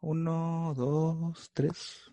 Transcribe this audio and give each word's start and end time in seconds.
Uno, 0.00 0.74
dos, 0.76 1.50
tres. 1.52 2.12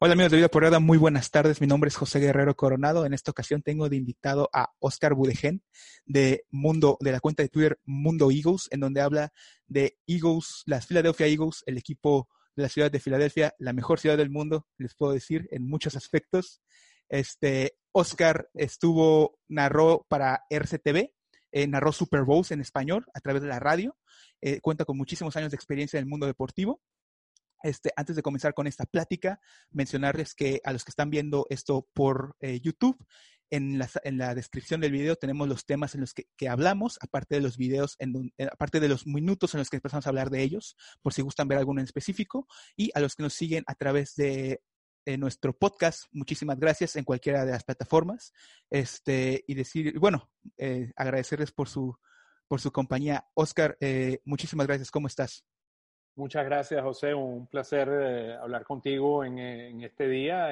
Hola 0.00 0.14
amigos 0.14 0.32
de 0.32 0.38
Vida 0.38 0.48
Porrada, 0.48 0.80
muy 0.80 0.98
buenas 0.98 1.30
tardes. 1.30 1.60
Mi 1.60 1.68
nombre 1.68 1.86
es 1.86 1.94
José 1.94 2.18
Guerrero 2.18 2.56
Coronado. 2.56 3.06
En 3.06 3.14
esta 3.14 3.30
ocasión 3.30 3.62
tengo 3.62 3.88
de 3.88 3.94
invitado 3.94 4.50
a 4.52 4.72
Oscar 4.80 5.14
Budegen 5.14 5.62
de 6.04 6.44
Mundo, 6.50 6.98
de 6.98 7.12
la 7.12 7.20
cuenta 7.20 7.44
de 7.44 7.48
Twitter 7.48 7.78
Mundo 7.84 8.32
Eagles, 8.32 8.66
en 8.72 8.80
donde 8.80 9.00
habla 9.00 9.32
de 9.68 9.96
Eagles, 10.08 10.64
las 10.66 10.88
Philadelphia 10.88 11.28
Eagles, 11.28 11.62
el 11.66 11.78
equipo 11.78 12.28
de 12.56 12.64
la 12.64 12.68
ciudad 12.68 12.90
de 12.90 12.98
Filadelfia, 12.98 13.54
la 13.60 13.72
mejor 13.72 14.00
ciudad 14.00 14.16
del 14.16 14.30
mundo, 14.30 14.66
les 14.78 14.96
puedo 14.96 15.12
decir, 15.12 15.46
en 15.52 15.68
muchos 15.68 15.94
aspectos. 15.94 16.60
Este, 17.08 17.78
Oscar 17.92 18.50
estuvo, 18.54 19.38
narró 19.46 20.06
para 20.08 20.42
RCTV, 20.50 21.12
eh, 21.52 21.66
narró 21.66 21.92
Super 21.92 22.22
Bowls 22.22 22.50
en 22.50 22.60
español 22.60 23.06
a 23.14 23.20
través 23.20 23.42
de 23.42 23.48
la 23.48 23.60
radio, 23.60 23.96
eh, 24.40 24.60
cuenta 24.60 24.84
con 24.84 24.96
muchísimos 24.96 25.36
años 25.36 25.50
de 25.50 25.56
experiencia 25.56 25.98
en 25.98 26.04
el 26.04 26.10
mundo 26.10 26.26
deportivo. 26.26 26.80
Este, 27.62 27.92
antes 27.94 28.16
de 28.16 28.22
comenzar 28.22 28.54
con 28.54 28.66
esta 28.66 28.86
plática, 28.86 29.40
mencionarles 29.70 30.34
que 30.34 30.60
a 30.64 30.72
los 30.72 30.84
que 30.84 30.90
están 30.90 31.10
viendo 31.10 31.46
esto 31.48 31.86
por 31.92 32.34
eh, 32.40 32.60
YouTube, 32.60 32.98
en 33.50 33.78
la, 33.78 33.88
en 34.02 34.16
la, 34.16 34.34
descripción 34.34 34.80
del 34.80 34.92
video 34.92 35.14
tenemos 35.14 35.46
los 35.46 35.66
temas 35.66 35.94
en 35.94 36.00
los 36.00 36.14
que, 36.14 36.24
que 36.38 36.48
hablamos, 36.48 36.98
aparte 37.02 37.34
de 37.34 37.42
los 37.42 37.58
videos, 37.58 37.96
en, 37.98 38.32
aparte 38.50 38.80
de 38.80 38.88
los 38.88 39.06
minutos 39.06 39.52
en 39.52 39.58
los 39.58 39.68
que 39.68 39.76
empezamos 39.76 40.06
a 40.06 40.08
hablar 40.08 40.30
de 40.30 40.42
ellos, 40.42 40.74
por 41.02 41.12
si 41.12 41.20
gustan 41.20 41.48
ver 41.48 41.58
alguno 41.58 41.80
en 41.80 41.84
específico, 41.84 42.48
y 42.76 42.90
a 42.94 43.00
los 43.00 43.14
que 43.14 43.22
nos 43.22 43.34
siguen 43.34 43.62
a 43.66 43.74
través 43.74 44.14
de 44.16 44.62
en 45.04 45.20
nuestro 45.20 45.52
podcast. 45.52 46.04
Muchísimas 46.12 46.58
gracias 46.58 46.96
en 46.96 47.04
cualquiera 47.04 47.44
de 47.44 47.52
las 47.52 47.64
plataformas. 47.64 48.32
Este, 48.70 49.44
y 49.46 49.54
decir, 49.54 49.98
bueno, 49.98 50.30
eh, 50.58 50.92
agradecerles 50.96 51.52
por 51.52 51.68
su, 51.68 51.96
por 52.48 52.60
su 52.60 52.72
compañía. 52.72 53.26
Oscar, 53.34 53.76
eh, 53.80 54.20
muchísimas 54.24 54.66
gracias. 54.66 54.90
¿Cómo 54.90 55.06
estás? 55.06 55.44
Muchas 56.14 56.44
gracias, 56.44 56.82
José. 56.82 57.14
Un 57.14 57.46
placer 57.46 57.88
eh, 57.90 58.34
hablar 58.34 58.64
contigo 58.64 59.24
en, 59.24 59.38
este 59.82 60.08
día. 60.08 60.48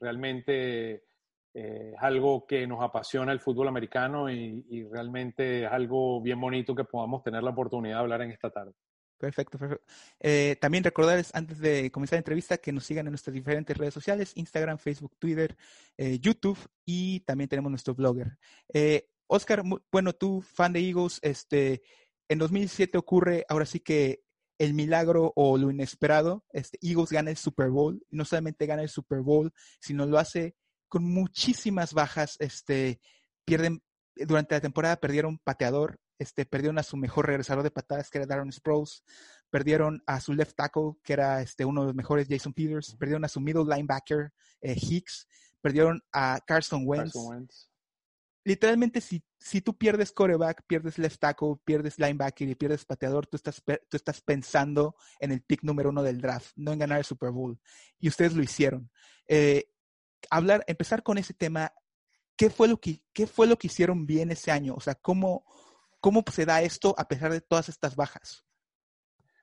Realmente 0.00 1.04
es 1.52 1.94
algo 1.98 2.46
que 2.46 2.66
nos 2.66 2.82
apasiona 2.82 3.32
el 3.32 3.40
fútbol 3.40 3.68
americano 3.68 4.30
y, 4.30 4.64
y 4.68 4.84
realmente 4.84 5.64
es 5.64 5.70
algo 5.70 6.20
bien 6.20 6.40
bonito 6.40 6.74
que 6.74 6.84
podamos 6.84 7.22
tener 7.22 7.42
la 7.42 7.50
oportunidad 7.50 7.96
de 7.96 8.00
hablar 8.00 8.22
en 8.22 8.32
esta 8.32 8.50
tarde. 8.50 8.72
Perfecto, 9.20 9.58
perfecto. 9.58 9.84
Eh, 10.18 10.56
también 10.62 10.82
recordarles 10.82 11.30
antes 11.34 11.58
de 11.58 11.90
comenzar 11.90 12.16
la 12.16 12.20
entrevista 12.20 12.56
que 12.56 12.72
nos 12.72 12.86
sigan 12.86 13.06
en 13.06 13.12
nuestras 13.12 13.34
diferentes 13.34 13.76
redes 13.76 13.92
sociales, 13.92 14.32
Instagram, 14.34 14.78
Facebook, 14.78 15.14
Twitter, 15.18 15.58
eh, 15.98 16.18
YouTube 16.18 16.58
y 16.86 17.20
también 17.20 17.48
tenemos 17.48 17.70
nuestro 17.70 17.94
blogger. 17.94 18.38
Eh, 18.72 19.10
Oscar, 19.26 19.62
bueno, 19.92 20.14
tú, 20.14 20.40
fan 20.40 20.72
de 20.72 20.80
Eagles, 20.80 21.18
este, 21.20 21.82
en 22.30 22.38
2007 22.38 22.96
ocurre 22.96 23.44
ahora 23.50 23.66
sí 23.66 23.80
que 23.80 24.22
el 24.58 24.72
milagro 24.72 25.34
o 25.36 25.58
lo 25.58 25.70
inesperado, 25.70 26.46
este, 26.54 26.78
Eagles 26.80 27.10
gana 27.10 27.30
el 27.30 27.36
Super 27.36 27.68
Bowl, 27.68 28.02
no 28.08 28.24
solamente 28.24 28.64
gana 28.64 28.82
el 28.82 28.88
Super 28.88 29.20
Bowl, 29.20 29.52
sino 29.80 30.06
lo 30.06 30.18
hace 30.18 30.56
con 30.88 31.04
muchísimas 31.04 31.92
bajas, 31.92 32.36
este, 32.38 33.00
pierden, 33.44 33.82
durante 34.16 34.54
la 34.54 34.62
temporada 34.62 34.96
perdieron 34.96 35.38
pateador, 35.38 36.00
este, 36.20 36.44
perdieron 36.44 36.78
a 36.78 36.82
su 36.82 36.98
mejor 36.98 37.26
regresador 37.26 37.62
de 37.62 37.70
patadas, 37.70 38.10
que 38.10 38.18
era 38.18 38.26
Darren 38.26 38.52
Sproles, 38.52 39.02
perdieron 39.48 40.02
a 40.06 40.20
su 40.20 40.34
left 40.34 40.54
tackle, 40.54 40.92
que 41.02 41.14
era 41.14 41.40
este, 41.40 41.64
uno 41.64 41.80
de 41.80 41.86
los 41.88 41.96
mejores, 41.96 42.28
Jason 42.28 42.52
Peters, 42.52 42.94
perdieron 42.96 43.24
a 43.24 43.28
su 43.28 43.40
middle 43.40 43.64
linebacker, 43.64 44.30
eh, 44.60 44.76
Hicks, 44.76 45.26
perdieron 45.62 46.02
a 46.12 46.38
Carson 46.46 46.82
Wentz. 46.84 47.14
Carson 47.14 47.26
Wentz. 47.26 47.70
Literalmente, 48.44 49.00
si, 49.00 49.22
si 49.38 49.62
tú 49.62 49.76
pierdes 49.78 50.12
coreback, 50.12 50.62
pierdes 50.66 50.98
left 50.98 51.20
tackle, 51.20 51.56
pierdes 51.64 51.98
linebacker 51.98 52.48
y 52.48 52.54
pierdes 52.54 52.84
pateador, 52.84 53.26
tú 53.26 53.36
estás, 53.36 53.62
tú 53.88 53.96
estás 53.96 54.20
pensando 54.20 54.96
en 55.20 55.32
el 55.32 55.42
pick 55.42 55.62
número 55.62 55.88
uno 55.88 56.02
del 56.02 56.20
draft, 56.20 56.52
no 56.56 56.72
en 56.72 56.80
ganar 56.80 56.98
el 56.98 57.04
Super 57.04 57.30
Bowl. 57.30 57.58
Y 57.98 58.08
ustedes 58.08 58.34
lo 58.34 58.42
hicieron. 58.42 58.90
Eh, 59.26 59.70
hablar, 60.28 60.64
empezar 60.66 61.02
con 61.02 61.16
ese 61.16 61.32
tema, 61.32 61.72
¿qué 62.36 62.50
fue, 62.50 62.68
lo 62.68 62.78
que, 62.78 63.02
¿qué 63.12 63.26
fue 63.26 63.46
lo 63.46 63.58
que 63.58 63.68
hicieron 63.68 64.06
bien 64.06 64.30
ese 64.30 64.50
año? 64.50 64.74
O 64.74 64.80
sea, 64.80 64.94
¿cómo, 64.94 65.44
¿Cómo 66.00 66.22
se 66.30 66.46
da 66.46 66.62
esto 66.62 66.94
a 66.96 67.06
pesar 67.06 67.30
de 67.32 67.40
todas 67.40 67.68
estas 67.68 67.94
bajas? 67.94 68.44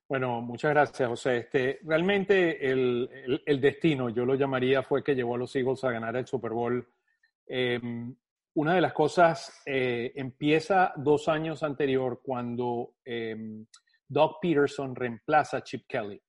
Bueno, 0.10 0.42
muchas 0.42 0.72
gracias, 0.72 1.10
José. 1.10 1.38
Este, 1.38 1.80
realmente 1.84 2.70
el, 2.70 3.42
el, 3.46 3.62
destino, 3.62 4.10
yo 4.10 4.26
lo 4.26 4.36
llamaría, 4.36 4.82
fue 4.82 5.04
que 5.04 5.16
llevó 5.16 5.36
a 5.36 5.40
los 5.40 5.56
Eagles 5.56 5.84
a 5.84 5.92
ganar 5.92 6.16
el 6.16 6.26
Super 6.26 6.52
Bowl. 6.52 6.88
Eh, 7.46 7.80
una 8.58 8.74
de 8.74 8.82
las 8.82 8.94
cosas 8.94 9.62
eh, 9.68 10.12
empieza 10.16 10.92
dos 10.96 11.28
años 11.28 11.62
anterior 11.62 12.22
cuando 12.24 12.96
eh, 13.06 13.66
Doug 14.08 14.40
Peterson 14.42 14.96
reemplaza 14.96 15.58
a 15.58 15.64
Chip 15.64 15.86
Kelly. 15.88 16.20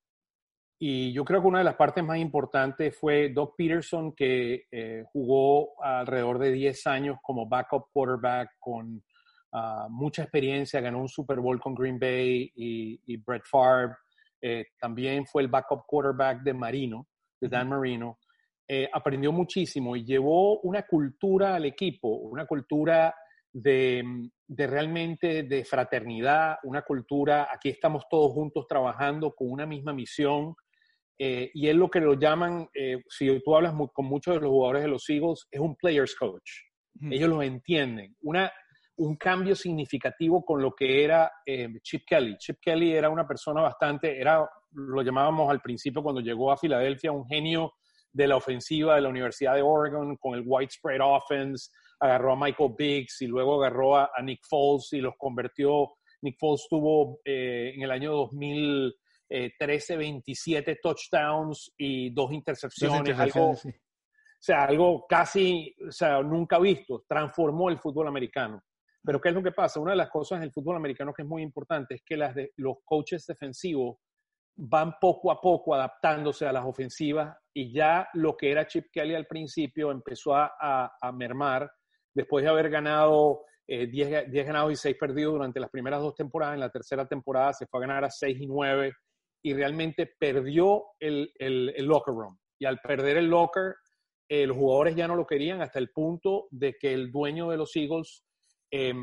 Y 0.77 1.11
yo 1.11 1.25
creo 1.25 1.41
que 1.41 1.47
una 1.47 1.57
de 1.57 1.65
las 1.65 1.75
partes 1.75 2.03
más 2.03 2.19
importantes 2.19 2.95
fue 2.95 3.29
Doug 3.29 3.55
Peterson, 3.57 4.13
que 4.13 4.67
eh, 4.71 5.03
jugó 5.11 5.83
alrededor 5.83 6.37
de 6.37 6.51
10 6.51 6.85
años 6.85 7.17
como 7.23 7.47
backup 7.47 7.87
quarterback 7.91 8.51
con 8.59 9.03
Uh, 9.51 9.89
mucha 9.89 10.23
experiencia, 10.23 10.79
ganó 10.79 10.99
un 10.99 11.09
Super 11.09 11.39
Bowl 11.39 11.59
con 11.59 11.73
Green 11.73 11.97
Bay 11.97 12.51
y, 12.55 13.01
y 13.05 13.17
Brett 13.17 13.45
Favre. 13.45 13.95
Eh, 14.41 14.65
también 14.79 15.25
fue 15.25 15.41
el 15.41 15.47
backup 15.47 15.85
quarterback 15.85 16.43
de 16.43 16.53
Marino, 16.53 17.07
de 17.41 17.49
Dan 17.49 17.69
Marino. 17.69 18.19
Eh, 18.67 18.87
aprendió 18.93 19.31
muchísimo 19.31 19.95
y 19.95 20.05
llevó 20.05 20.59
una 20.59 20.83
cultura 20.83 21.55
al 21.55 21.65
equipo, 21.65 22.07
una 22.07 22.45
cultura 22.45 23.13
de, 23.51 24.03
de, 24.47 24.67
realmente 24.67 25.41
de 25.41 25.65
fraternidad, 25.65 26.57
una 26.63 26.83
cultura, 26.83 27.49
aquí 27.51 27.69
estamos 27.69 28.03
todos 28.07 28.31
juntos 28.31 28.67
trabajando 28.67 29.33
con 29.33 29.49
una 29.49 29.65
misma 29.65 29.93
misión. 29.93 30.53
Eh, 31.17 31.49
y 31.53 31.67
es 31.67 31.75
lo 31.75 31.89
que 31.89 31.99
lo 31.99 32.13
llaman, 32.13 32.69
eh, 32.73 33.01
si 33.09 33.41
tú 33.43 33.55
hablas 33.55 33.73
con 33.91 34.05
muchos 34.05 34.35
de 34.35 34.41
los 34.41 34.49
jugadores 34.51 34.83
de 34.83 34.87
los 34.87 35.09
Eagles, 35.09 35.47
es 35.51 35.59
un 35.59 35.75
players 35.75 36.15
coach. 36.15 36.49
Ellos 37.01 37.29
lo 37.29 37.41
entienden. 37.41 38.15
Una, 38.21 38.51
un 38.99 39.15
cambio 39.15 39.55
significativo 39.55 40.43
con 40.43 40.61
lo 40.61 40.73
que 40.73 41.03
era 41.03 41.31
eh, 41.45 41.69
Chip 41.81 42.03
Kelly. 42.05 42.37
Chip 42.37 42.57
Kelly 42.61 42.93
era 42.93 43.09
una 43.09 43.25
persona 43.25 43.61
bastante, 43.61 44.19
era, 44.19 44.47
lo 44.71 45.01
llamábamos 45.01 45.49
al 45.49 45.61
principio 45.61 46.03
cuando 46.03 46.21
llegó 46.21 46.51
a 46.51 46.57
Filadelfia, 46.57 47.11
un 47.11 47.25
genio 47.25 47.73
de 48.11 48.27
la 48.27 48.35
ofensiva 48.35 48.95
de 48.95 49.01
la 49.01 49.09
Universidad 49.09 49.55
de 49.55 49.61
Oregon 49.61 50.17
con 50.17 50.35
el 50.35 50.43
Widespread 50.45 50.99
Offense, 51.01 51.69
agarró 51.99 52.33
a 52.33 52.35
Michael 52.35 52.73
Biggs 52.77 53.21
y 53.21 53.27
luego 53.27 53.61
agarró 53.61 53.97
a, 53.97 54.09
Nick 54.21 54.41
Foles 54.47 54.91
y 54.91 54.99
los 54.99 55.13
convirtió. 55.17 55.93
Nick 56.21 56.37
Foles 56.37 56.67
tuvo 56.69 57.19
eh, 57.23 57.71
en 57.75 57.83
el 57.83 57.91
año 57.91 58.11
2013 58.11 59.95
27 59.95 60.71
eh, 60.71 60.79
touchdowns 60.81 61.73
y 61.77 62.09
dos 62.09 62.33
intercepciones, 62.33 63.17
algo, 63.17 63.51
o 63.51 63.57
sea, 64.39 64.65
algo 64.65 65.05
casi, 65.07 65.73
o 65.87 65.91
sea, 65.91 66.21
nunca 66.21 66.59
visto, 66.59 67.05
transformó 67.07 67.69
el 67.69 67.77
fútbol 67.77 68.09
americano. 68.09 68.61
Pero 69.03 69.21
¿qué 69.21 69.29
es 69.29 69.35
lo 69.35 69.43
que 69.43 69.51
pasa? 69.51 69.79
Una 69.79 69.91
de 69.91 69.97
las 69.97 70.09
cosas 70.09 70.37
en 70.37 70.43
el 70.43 70.51
fútbol 70.51 70.75
americano 70.75 71.13
que 71.13 71.21
es 71.21 71.27
muy 71.27 71.41
importante 71.41 71.95
es 71.95 72.01
que 72.05 72.17
las 72.17 72.35
de, 72.35 72.51
los 72.57 72.77
coaches 72.83 73.25
defensivos 73.25 73.97
van 74.55 74.95
poco 74.99 75.31
a 75.31 75.39
poco 75.39 75.73
adaptándose 75.73 76.45
a 76.45 76.51
las 76.51 76.65
ofensivas 76.65 77.37
y 77.53 77.71
ya 77.71 78.09
lo 78.13 78.35
que 78.35 78.51
era 78.51 78.67
Chip 78.67 78.87
Kelly 78.91 79.15
al 79.15 79.25
principio 79.25 79.89
empezó 79.91 80.35
a, 80.35 80.91
mermar 81.13 81.71
después 82.13 82.43
de 82.43 82.49
haber 82.49 82.69
ganado 82.69 83.45
10 83.67 83.93
eh, 83.93 84.43
ganados 84.43 84.73
y 84.73 84.75
6 84.75 84.97
perdidos 84.99 85.33
durante 85.33 85.61
las 85.61 85.69
primeras 85.69 86.01
dos 86.01 86.15
temporadas. 86.15 86.55
En 86.55 86.59
la 86.59 86.71
tercera 86.71 87.07
temporada 87.07 87.53
se 87.53 87.67
fue 87.67 87.79
a 87.79 87.87
ganar 87.87 88.03
a 88.03 88.09
6 88.09 88.37
y 88.41 88.47
9 88.47 88.93
y 89.43 89.53
realmente 89.53 90.11
perdió 90.19 90.83
el 90.99 91.31
locker 91.77 92.13
room. 92.13 92.37
Y 92.59 92.65
al 92.65 92.79
perder 92.79 93.15
el 93.17 93.27
locker, 93.27 93.75
eh, 94.31 94.45
los 94.45 94.57
jugadores 94.57 94.95
ya 94.95 95.07
no 95.07 95.15
lo 95.15 95.25
querían 95.25 95.61
hasta 95.61 95.79
el 95.79 95.89
punto 95.89 96.47
de 96.51 96.75
que 96.79 96.93
el 96.93 97.11
dueño 97.11 97.49
de 97.49 97.57
los 97.57 97.75
Eagles 97.75 98.23
eh, 98.71 98.93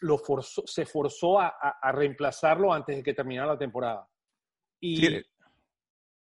lo 0.00 0.18
forzó, 0.18 0.62
se 0.66 0.84
forzó 0.84 1.40
a, 1.40 1.48
a, 1.80 1.92
reemplazarlo 1.92 2.72
antes 2.72 2.96
de 2.96 3.02
que 3.02 3.14
terminara 3.14 3.52
la 3.52 3.58
temporada. 3.58 4.08
Y 4.80 4.96
sí. 4.96 5.22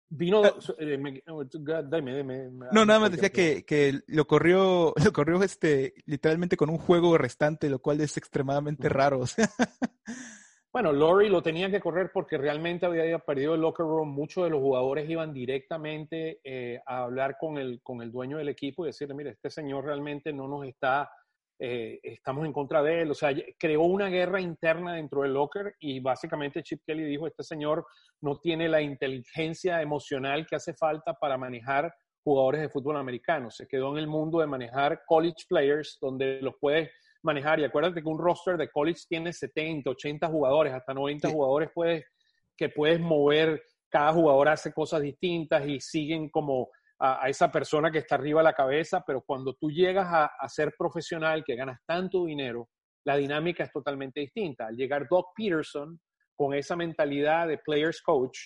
vino... 0.09 0.43
Eh, 0.79 0.99
me, 0.99 1.23
dime, 1.91 2.17
dime, 2.17 2.51
no, 2.73 2.85
nada 2.85 3.01
más 3.01 3.11
decía 3.11 3.31
que, 3.31 3.65
que, 3.65 4.01
lo 4.07 4.27
corrió, 4.27 4.95
lo 5.05 5.13
corrió 5.13 5.43
este, 5.43 5.95
literalmente 6.07 6.57
con 6.57 6.71
un 6.71 6.79
juego 6.79 7.19
restante, 7.19 7.69
lo 7.69 7.81
cual 7.81 8.01
es 8.01 8.17
extremadamente 8.17 8.89
raro. 8.89 9.25
Bueno, 10.75 10.93
Lori 10.93 11.29
lo 11.29 11.41
tenía 11.41 11.71
que 11.71 11.79
correr 11.79 12.11
porque 12.13 12.37
realmente 12.37 12.85
había 12.85 13.21
perdido 13.21 13.55
el 13.55 13.61
locker 13.61 13.87
room. 13.87 14.09
Muchos 14.09 14.43
de 14.43 14.51
los 14.51 14.59
jugadores 14.59 15.09
iban 15.09 15.33
directamente 15.33 16.41
eh, 16.43 16.81
a 16.85 17.05
hablar 17.05 17.37
con 17.39 17.59
el, 17.59 17.81
con 17.81 18.03
el 18.03 18.11
dueño 18.11 18.39
del 18.39 18.49
equipo 18.49 18.83
y 18.85 18.89
decirle, 18.89 19.15
mire, 19.15 19.31
este 19.31 19.51
señor 19.51 19.85
realmente 19.85 20.33
no 20.33 20.49
nos 20.49 20.67
está 20.67 21.09
eh, 21.59 22.01
estamos 22.03 22.45
en 22.47 22.53
contra 22.53 22.83
de 22.83 23.03
él. 23.03 23.11
O 23.11 23.15
sea, 23.15 23.35
creó 23.59 23.83
una 23.83 24.09
guerra 24.09 24.41
interna 24.41 24.95
dentro 24.95 25.23
del 25.23 25.35
locker 25.35 25.75
y 25.81 26.01
básicamente 26.01 26.63
Chip 26.63 26.83
Kelly 26.87 27.05
dijo, 27.05 27.27
este 27.27 27.43
señor 27.43 27.87
no 28.21 28.39
tiene 28.39 28.69
la 28.69 28.81
inteligencia 28.81 29.81
emocional 29.81 30.47
que 30.47 30.57
hace 30.57 30.75
falta 30.75 31.15
para 31.15 31.39
manejar 31.39 31.95
jugadores 32.25 32.63
de 32.63 32.69
fútbol 32.69 32.97
americano. 32.97 33.51
Se 33.51 33.67
quedó 33.67 33.93
en 33.93 33.99
el 33.99 34.07
mundo 34.07 34.41
de 34.41 34.47
manejar 34.47 35.03
college 35.07 35.45
players, 35.49 35.99
donde 36.01 36.41
los 36.41 36.55
puedes 36.61 36.91
manejar. 37.23 37.61
Y 37.61 37.65
acuérdate 37.65 38.03
que 38.03 38.09
un 38.09 38.19
roster 38.19 38.57
de 38.57 38.71
college 38.71 39.03
tiene 39.09 39.33
70, 39.33 39.91
80 39.91 40.29
jugadores, 40.29 40.73
hasta 40.73 40.95
90 40.95 41.31
jugadores 41.31 41.71
puedes, 41.75 42.05
que 42.57 42.69
puedes 42.69 43.01
mover, 43.01 43.63
cada 43.89 44.13
jugador 44.13 44.49
hace 44.49 44.73
cosas 44.73 45.03
distintas 45.03 45.67
y 45.69 45.81
siguen 45.81 46.29
como 46.29 46.69
a, 46.99 47.29
esa 47.29 47.51
persona 47.51 47.91
que 47.91 47.99
está 47.99 48.15
arriba 48.15 48.41
de 48.41 48.45
la 48.45 48.53
cabeza, 48.53 49.03
pero 49.07 49.23
cuando 49.23 49.55
tú 49.55 49.71
llegas 49.71 50.07
a, 50.11 50.49
ser 50.49 50.75
profesional, 50.79 51.45
que 51.45 51.57
ganas 51.57 51.81
tanto 51.87 52.25
dinero, 52.25 52.69
la 53.05 53.17
dinámica 53.17 53.65
es 53.65 53.73
totalmente 53.73 54.21
distinta. 54.21 54.67
Al 54.67 54.77
llegar 54.77 55.07
Doc 55.09 55.29
Peterson 55.37 56.01
con 56.35 56.55
esa 56.55 56.77
mentalidad 56.77 57.49
de 57.49 57.59
players 57.59 58.01
coach 58.03 58.39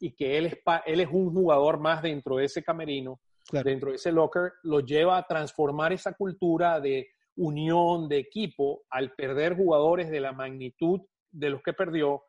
y 0.00 0.14
que 0.14 0.36
él 0.36 0.46
es, 0.46 0.58
él 0.86 1.00
es 1.00 1.08
un 1.10 1.32
jugador 1.32 1.78
más 1.80 2.02
dentro 2.02 2.36
de 2.36 2.44
ese 2.44 2.62
camerino, 2.62 3.20
dentro 3.50 3.90
de 3.90 3.96
ese 3.96 4.12
locker, 4.12 4.52
lo 4.64 4.80
lleva 4.80 5.16
a 5.16 5.26
transformar 5.26 5.92
esa 5.92 6.12
cultura 6.12 6.80
de 6.80 7.08
unión, 7.36 8.08
de 8.08 8.18
equipo, 8.18 8.82
al 8.90 9.12
perder 9.14 9.56
jugadores 9.56 10.10
de 10.10 10.20
la 10.20 10.32
magnitud 10.32 11.00
de 11.30 11.50
los 11.50 11.62
que 11.62 11.72
perdió, 11.72 12.22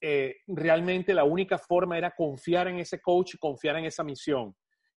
eh, 0.00 0.36
realmente 0.46 1.14
la 1.14 1.24
única 1.24 1.58
forma 1.58 1.96
era 1.96 2.14
confiar 2.14 2.68
en 2.68 2.78
ese 2.78 3.00
coach 3.00 3.34
y 3.34 3.38
confiar 3.38 3.76
en 3.76 3.86
esa 3.86 4.04
misión. 4.04 4.54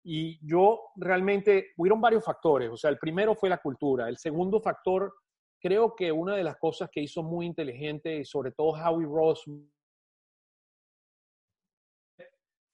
Y 0.10 0.40
yo 0.42 0.94
realmente, 0.96 1.74
hubieron 1.76 2.00
varios 2.00 2.24
factores. 2.24 2.70
O 2.70 2.78
sea, 2.78 2.90
el 2.90 2.98
primero 2.98 3.36
fue 3.36 3.50
la 3.50 3.58
cultura. 3.58 4.08
El 4.08 4.16
segundo 4.16 4.62
factor, 4.62 5.14
creo 5.60 5.94
que 5.94 6.10
una 6.14 6.34
de 6.34 6.46
las 6.46 6.56
cosas 6.56 6.90
que 6.90 7.02
hizo 7.02 7.24
muy 7.24 7.46
inteligente 7.46 8.16
y 8.16 8.24
sobre 8.24 8.52
todo 8.52 8.70
Howie 8.70 9.06
Ross, 9.06 9.44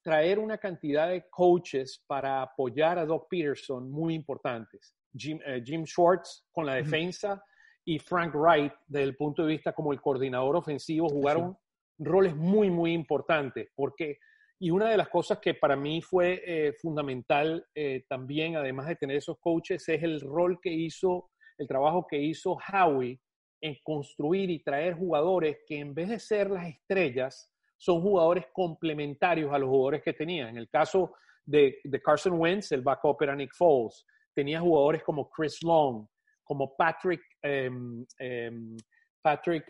traer 0.03 0.37
una 0.37 0.59
cantidad 0.59 1.09
de 1.09 1.27
coaches 1.31 2.03
para 2.05 2.43
apoyar 2.43 2.99
a 2.99 3.05
Doc 3.07 3.27
Peterson 3.27 3.89
muy 3.89 4.13
importantes. 4.13 4.95
Jim, 5.17 5.39
eh, 5.43 5.63
Jim 5.65 5.87
Schwartz 5.87 6.45
con 6.51 6.67
la 6.67 6.75
defensa 6.75 7.43
y 7.83 7.97
Frank 7.97 8.35
Wright 8.35 8.73
desde 8.85 9.05
el 9.05 9.15
punto 9.15 9.41
de 9.41 9.53
vista 9.53 9.73
como 9.73 9.91
el 9.91 9.99
coordinador 9.99 10.55
ofensivo 10.55 11.09
jugaron 11.09 11.57
roles 11.97 12.35
muy, 12.35 12.69
muy 12.69 12.93
importantes 12.93 13.69
porque 13.73 14.19
y 14.63 14.71
una 14.71 14.89
de 14.89 14.95
las 14.95 15.09
cosas 15.09 15.39
que 15.39 15.55
para 15.55 15.75
mí 15.75 16.01
fue 16.01 16.41
eh, 16.45 16.71
fundamental 16.81 17.67
eh, 17.75 18.05
también, 18.07 18.55
además 18.55 18.87
de 18.87 18.95
tener 18.95 19.17
esos 19.17 19.37
coaches, 19.41 19.89
es 19.89 20.01
el 20.01 20.21
rol 20.21 20.57
que 20.61 20.71
hizo, 20.71 21.31
el 21.57 21.67
trabajo 21.67 22.07
que 22.09 22.17
hizo 22.17 22.57
Howie 22.71 23.19
en 23.59 23.75
construir 23.83 24.49
y 24.49 24.63
traer 24.63 24.93
jugadores 24.93 25.57
que 25.67 25.79
en 25.79 25.93
vez 25.93 26.07
de 26.07 26.17
ser 26.17 26.49
las 26.49 26.65
estrellas, 26.65 27.51
son 27.75 28.01
jugadores 28.01 28.45
complementarios 28.53 29.51
a 29.51 29.59
los 29.59 29.67
jugadores 29.67 30.01
que 30.01 30.13
tenía. 30.13 30.47
En 30.47 30.55
el 30.55 30.69
caso 30.69 31.11
de, 31.43 31.81
Carson 32.01 32.39
Wentz, 32.39 32.71
el 32.71 32.83
backup 32.83 33.21
era 33.21 33.35
Nick 33.35 33.53
Foles. 33.53 34.05
Tenía 34.33 34.61
jugadores 34.61 35.03
como 35.03 35.29
Chris 35.29 35.61
Long, 35.61 36.07
como 36.41 36.73
Patrick, 36.77 37.21
em, 37.41 38.05
em, 38.17 38.77
Patrick 39.21 39.65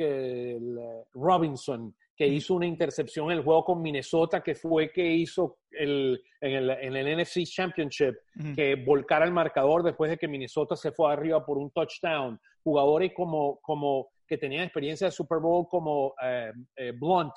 Robinson, 1.16 1.96
que 2.16 2.28
hizo 2.28 2.54
una 2.54 2.68
intercepción 2.68 3.32
en 3.32 3.40
el 3.40 3.44
juego 3.44 3.66
con 3.66 3.82
Minnesota, 3.82 4.42
que 4.42 4.54
fue 4.56 4.92
que 4.92 5.06
hizo 5.06 5.58
el, 5.72 6.22
en, 6.40 6.52
el, 6.52 6.70
en, 6.70 6.96
el, 6.96 7.18
NFC 7.18 7.44
Championship, 7.44 8.16
que 8.56 8.76
volcara 8.76 9.26
el 9.26 9.32
marcador 9.32 9.84
después 9.84 10.12
de 10.12 10.18
que 10.18 10.28
Minnesota 10.28 10.76
se 10.76 10.92
fue 10.92 11.12
arriba 11.12 11.44
por 11.44 11.58
un 11.58 11.72
touchdown. 11.72 12.40
Jugadores 12.64 13.12
como, 13.16 13.60
como 13.62 14.10
que 14.28 14.38
tenían 14.38 14.66
experiencia 14.66 15.08
de 15.08 15.12
Super 15.12 15.40
Bowl 15.40 15.68
como 15.68 16.14
eh, 16.24 16.52
eh, 16.76 16.92
Blunt, 16.92 17.34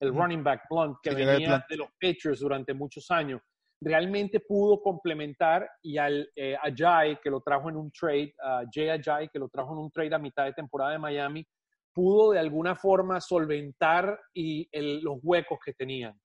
el 0.00 0.14
running 0.14 0.44
back 0.44 0.62
Blunt, 0.70 0.98
que 1.02 1.10
venía 1.10 1.64
de 1.68 1.76
los 1.76 1.88
Patriots 2.00 2.40
durante 2.40 2.72
muchos 2.72 3.10
años. 3.10 3.40
Realmente 3.82 4.40
pudo 4.40 4.80
complementar 4.80 5.68
y 5.82 5.98
al 5.98 6.30
eh, 6.36 6.56
Ajay, 6.62 7.18
que 7.20 7.30
lo 7.30 7.40
trajo 7.40 7.68
en 7.68 7.76
un 7.76 7.90
trade, 7.90 8.34
Jay 8.72 8.90
Ajay, 8.90 9.28
que 9.28 9.38
lo 9.38 9.48
trajo 9.48 9.72
en 9.72 9.78
un 9.78 9.90
trade 9.90 10.14
a 10.14 10.18
mitad 10.18 10.44
de 10.44 10.52
temporada 10.52 10.92
de 10.92 10.98
Miami, 10.98 11.46
pudo 11.92 12.32
de 12.32 12.38
alguna 12.38 12.76
forma 12.76 13.20
solventar 13.20 14.18
y 14.34 14.68
los 15.02 15.18
huecos 15.22 15.58
que 15.64 15.72
tenían. 15.72 16.18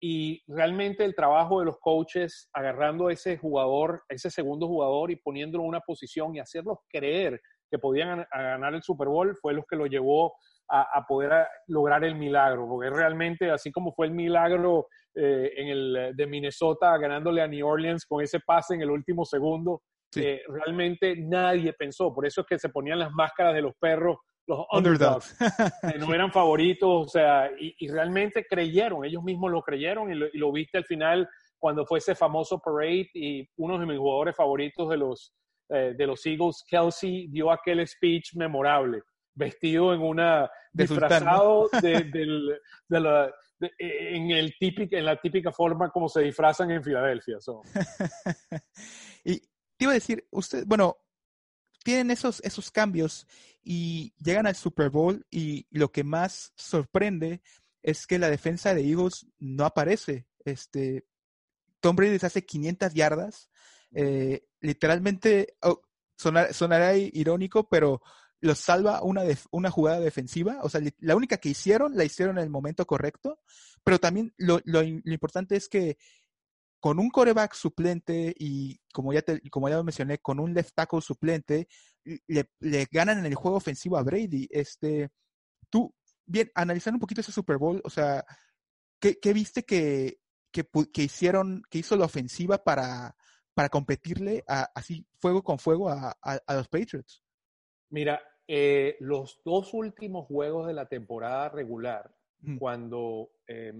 Y 0.00 0.42
realmente 0.46 1.04
el 1.04 1.14
trabajo 1.14 1.60
de 1.60 1.66
los 1.66 1.78
coaches 1.78 2.50
agarrando 2.52 3.08
a 3.08 3.12
ese 3.12 3.38
jugador, 3.38 4.02
ese 4.08 4.30
segundo 4.30 4.66
jugador 4.66 5.10
y 5.10 5.16
poniéndolo 5.16 5.64
en 5.64 5.70
una 5.70 5.80
posición 5.80 6.34
y 6.34 6.40
hacerlos 6.40 6.78
creer 6.88 7.40
que 7.70 7.78
podían 7.78 8.26
ganar 8.30 8.74
el 8.74 8.82
Super 8.82 9.08
Bowl 9.08 9.34
fue 9.40 9.54
lo 9.54 9.64
que 9.64 9.76
lo 9.76 9.86
llevó 9.86 10.34
a, 10.68 11.04
poder 11.06 11.46
lograr 11.68 12.04
el 12.04 12.14
milagro, 12.14 12.66
porque 12.66 12.90
realmente 12.90 13.50
así 13.50 13.70
como 13.70 13.92
fue 13.92 14.06
el 14.06 14.12
milagro 14.12 14.88
eh, 15.14 15.52
en 15.56 15.68
el 15.68 16.12
de 16.16 16.26
Minnesota 16.26 16.96
ganándole 16.96 17.42
a 17.42 17.46
New 17.46 17.66
Orleans 17.66 18.06
con 18.06 18.22
ese 18.22 18.40
pase 18.40 18.74
en 18.74 18.82
el 18.82 18.90
último 18.90 19.24
segundo, 19.24 19.82
eh, 20.16 20.42
realmente 20.48 21.16
nadie 21.16 21.72
pensó, 21.72 22.14
por 22.14 22.26
eso 22.26 22.42
es 22.42 22.46
que 22.46 22.58
se 22.58 22.68
ponían 22.68 22.98
las 22.98 23.12
máscaras 23.12 23.54
de 23.54 23.62
los 23.62 23.74
perros 23.78 24.18
los 24.46 24.66
underdogs, 24.72 25.36
que 25.80 25.98
no 25.98 26.12
eran 26.14 26.30
favoritos, 26.30 27.06
o 27.06 27.08
sea, 27.08 27.50
y, 27.58 27.88
realmente 27.88 28.44
creyeron, 28.46 29.04
ellos 29.04 29.22
mismos 29.22 29.50
lo 29.50 29.62
creyeron 29.62 30.12
y 30.12 30.38
lo, 30.38 30.52
viste 30.52 30.78
al 30.78 30.84
final 30.84 31.28
cuando 31.58 31.86
fue 31.86 31.98
ese 31.98 32.14
famoso 32.14 32.58
parade 32.58 33.08
y 33.14 33.48
uno 33.56 33.78
de 33.78 33.86
mis 33.86 33.98
jugadores 33.98 34.36
favoritos 34.36 34.88
de 34.90 34.96
los, 34.98 35.32
eh, 35.70 35.94
de 35.96 36.06
los 36.06 36.24
Eagles, 36.26 36.62
Kelsey, 36.68 37.28
dio 37.28 37.50
aquel 37.50 37.86
speech 37.86 38.34
memorable, 38.36 39.02
vestido 39.34 39.94
en 39.94 40.02
una, 40.02 40.50
disfrazado 40.72 41.70
de, 41.80 42.60
la, 42.88 43.32
en, 43.78 44.30
el 44.30 44.54
típico, 44.58 44.94
en 44.96 45.06
la 45.06 45.16
típica 45.16 45.52
forma 45.52 45.90
como 45.90 46.08
se 46.08 46.20
disfrazan 46.20 46.70
en 46.70 46.84
Filadelfia. 46.84 47.38
y 49.24 49.38
te 49.38 49.84
iba 49.84 49.92
a 49.92 49.94
decir, 49.94 50.26
usted, 50.30 50.64
bueno, 50.66 50.98
tienen 51.82 52.10
esos, 52.10 52.42
esos 52.44 52.70
cambios 52.70 53.26
y 53.64 54.14
llegan 54.22 54.46
al 54.46 54.54
Super 54.54 54.90
Bowl 54.90 55.26
y 55.30 55.66
lo 55.70 55.90
que 55.90 56.04
más 56.04 56.52
sorprende 56.56 57.42
es 57.82 58.06
que 58.06 58.18
la 58.18 58.30
defensa 58.30 58.74
de 58.74 58.82
Eagles 58.88 59.26
no 59.38 59.64
aparece. 59.64 60.26
Este, 60.44 61.06
Tom 61.80 61.96
Brady 61.96 62.12
les 62.12 62.24
hace 62.24 62.44
500 62.44 62.94
yardas. 62.94 63.50
Eh, 63.92 64.46
literalmente, 64.60 65.56
oh, 65.62 65.82
sonará 66.16 66.96
irónico, 66.96 67.68
pero 67.68 68.02
los 68.40 68.58
salva 68.58 69.02
una, 69.02 69.22
una 69.50 69.70
jugada 69.70 70.00
defensiva. 70.00 70.58
O 70.62 70.68
sea, 70.68 70.80
la 70.98 71.16
única 71.16 71.38
que 71.38 71.50
hicieron, 71.50 71.96
la 71.96 72.04
hicieron 72.04 72.38
en 72.38 72.44
el 72.44 72.50
momento 72.50 72.86
correcto. 72.86 73.40
Pero 73.82 73.98
también 73.98 74.34
lo, 74.36 74.60
lo 74.64 74.82
importante 74.82 75.56
es 75.56 75.68
que 75.68 75.98
con 76.84 76.98
un 76.98 77.08
coreback 77.08 77.54
suplente 77.54 78.34
y 78.38 78.78
como 78.92 79.14
ya, 79.14 79.22
te, 79.22 79.40
como 79.48 79.70
ya 79.70 79.82
mencioné, 79.82 80.18
con 80.18 80.38
un 80.38 80.52
left 80.52 80.74
tackle 80.74 81.00
suplente, 81.00 81.66
le, 82.26 82.46
ganan 82.92 83.20
en 83.20 83.24
el 83.24 83.34
juego 83.34 83.56
ofensivo 83.56 83.96
a 83.96 84.02
Brady. 84.02 84.46
Este, 84.50 85.08
tú, 85.70 85.94
bien, 86.26 86.50
analizando 86.54 86.96
un 86.96 87.00
poquito 87.00 87.22
ese 87.22 87.32
Super 87.32 87.56
Bowl, 87.56 87.80
o 87.84 87.88
sea, 87.88 88.22
¿qué, 89.00 89.32
viste 89.32 89.62
que, 89.62 90.18
que, 90.52 91.02
hicieron, 91.02 91.62
que 91.70 91.78
hizo 91.78 91.96
la 91.96 92.04
ofensiva 92.04 92.62
para, 92.62 93.16
para 93.54 93.70
competirle 93.70 94.44
así 94.46 95.06
fuego 95.18 95.42
con 95.42 95.58
fuego 95.58 95.88
a, 95.88 96.14
los 96.48 96.68
Patriots? 96.68 97.22
Mira, 97.88 98.20
eh, 98.46 98.98
los 99.00 99.40
dos 99.42 99.72
últimos 99.72 100.26
juegos 100.26 100.66
de 100.66 100.74
la 100.74 100.84
temporada 100.84 101.48
regular 101.48 102.14
cuando 102.58 103.30
eh, 103.46 103.72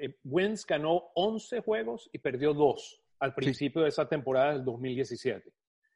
eh, 0.00 0.16
Wentz 0.24 0.66
ganó 0.66 1.10
11 1.14 1.60
juegos 1.60 2.08
y 2.12 2.18
perdió 2.18 2.54
2 2.54 3.00
al 3.20 3.34
principio 3.34 3.82
de 3.82 3.88
esa 3.88 4.08
temporada 4.08 4.52
del 4.52 4.64
2017. 4.64 5.52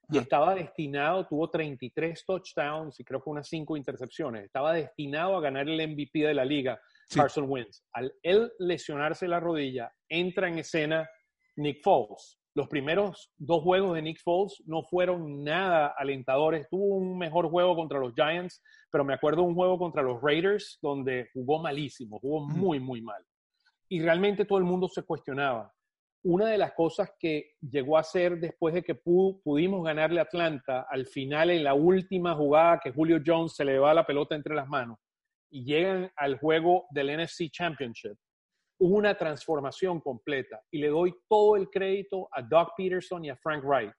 Y 0.08 0.18
estaba 0.18 0.54
destinado, 0.54 1.26
tuvo 1.26 1.50
33 1.50 2.24
touchdowns 2.24 3.00
y 3.00 3.04
creo 3.04 3.20
que 3.20 3.30
unas 3.30 3.48
5 3.48 3.76
intercepciones. 3.76 4.44
Estaba 4.44 4.72
destinado 4.72 5.36
a 5.36 5.40
ganar 5.40 5.68
el 5.68 5.88
MVP 5.88 6.20
de 6.20 6.34
la 6.34 6.44
liga, 6.44 6.80
Carson 7.12 7.46
Wentz. 7.48 7.82
Al 7.92 8.14
él 8.22 8.52
lesionarse 8.60 9.26
la 9.26 9.40
rodilla, 9.40 9.92
entra 10.08 10.48
en 10.48 10.58
escena 10.58 11.08
Nick 11.56 11.82
Foles 11.82 12.38
los 12.56 12.68
primeros 12.68 13.30
dos 13.36 13.62
juegos 13.62 13.94
de 13.94 14.00
Nick 14.00 14.18
Foles 14.22 14.62
no 14.64 14.82
fueron 14.82 15.44
nada 15.44 15.92
alentadores. 15.98 16.66
Tuvo 16.70 16.96
un 16.96 17.18
mejor 17.18 17.50
juego 17.50 17.76
contra 17.76 17.98
los 17.98 18.14
Giants, 18.14 18.62
pero 18.90 19.04
me 19.04 19.12
acuerdo 19.12 19.42
un 19.42 19.54
juego 19.54 19.78
contra 19.78 20.02
los 20.02 20.22
Raiders 20.22 20.78
donde 20.80 21.28
jugó 21.34 21.60
malísimo, 21.60 22.18
jugó 22.18 22.48
muy, 22.48 22.80
muy 22.80 23.02
mal. 23.02 23.22
Y 23.90 24.00
realmente 24.00 24.46
todo 24.46 24.58
el 24.58 24.64
mundo 24.64 24.88
se 24.88 25.02
cuestionaba. 25.02 25.70
Una 26.24 26.46
de 26.46 26.56
las 26.56 26.72
cosas 26.72 27.10
que 27.18 27.50
llegó 27.60 27.98
a 27.98 28.02
ser 28.02 28.40
después 28.40 28.72
de 28.72 28.82
que 28.82 28.94
pudimos 28.94 29.84
ganarle 29.84 30.20
a 30.20 30.22
Atlanta 30.22 30.86
al 30.88 31.06
final 31.06 31.50
en 31.50 31.62
la 31.62 31.74
última 31.74 32.34
jugada 32.34 32.80
que 32.82 32.90
Julio 32.90 33.20
Jones 33.24 33.54
se 33.54 33.66
le 33.66 33.78
va 33.78 33.92
la 33.92 34.06
pelota 34.06 34.34
entre 34.34 34.54
las 34.54 34.66
manos 34.66 34.98
y 35.50 35.62
llegan 35.62 36.10
al 36.16 36.38
juego 36.38 36.86
del 36.90 37.22
NFC 37.22 37.50
Championship 37.50 38.16
una 38.78 39.16
transformación 39.16 40.00
completa 40.00 40.60
y 40.70 40.78
le 40.78 40.88
doy 40.88 41.14
todo 41.28 41.56
el 41.56 41.68
crédito 41.70 42.28
a 42.32 42.42
Doug 42.42 42.68
Peterson 42.76 43.24
y 43.24 43.30
a 43.30 43.36
Frank 43.36 43.64
Wright. 43.64 43.92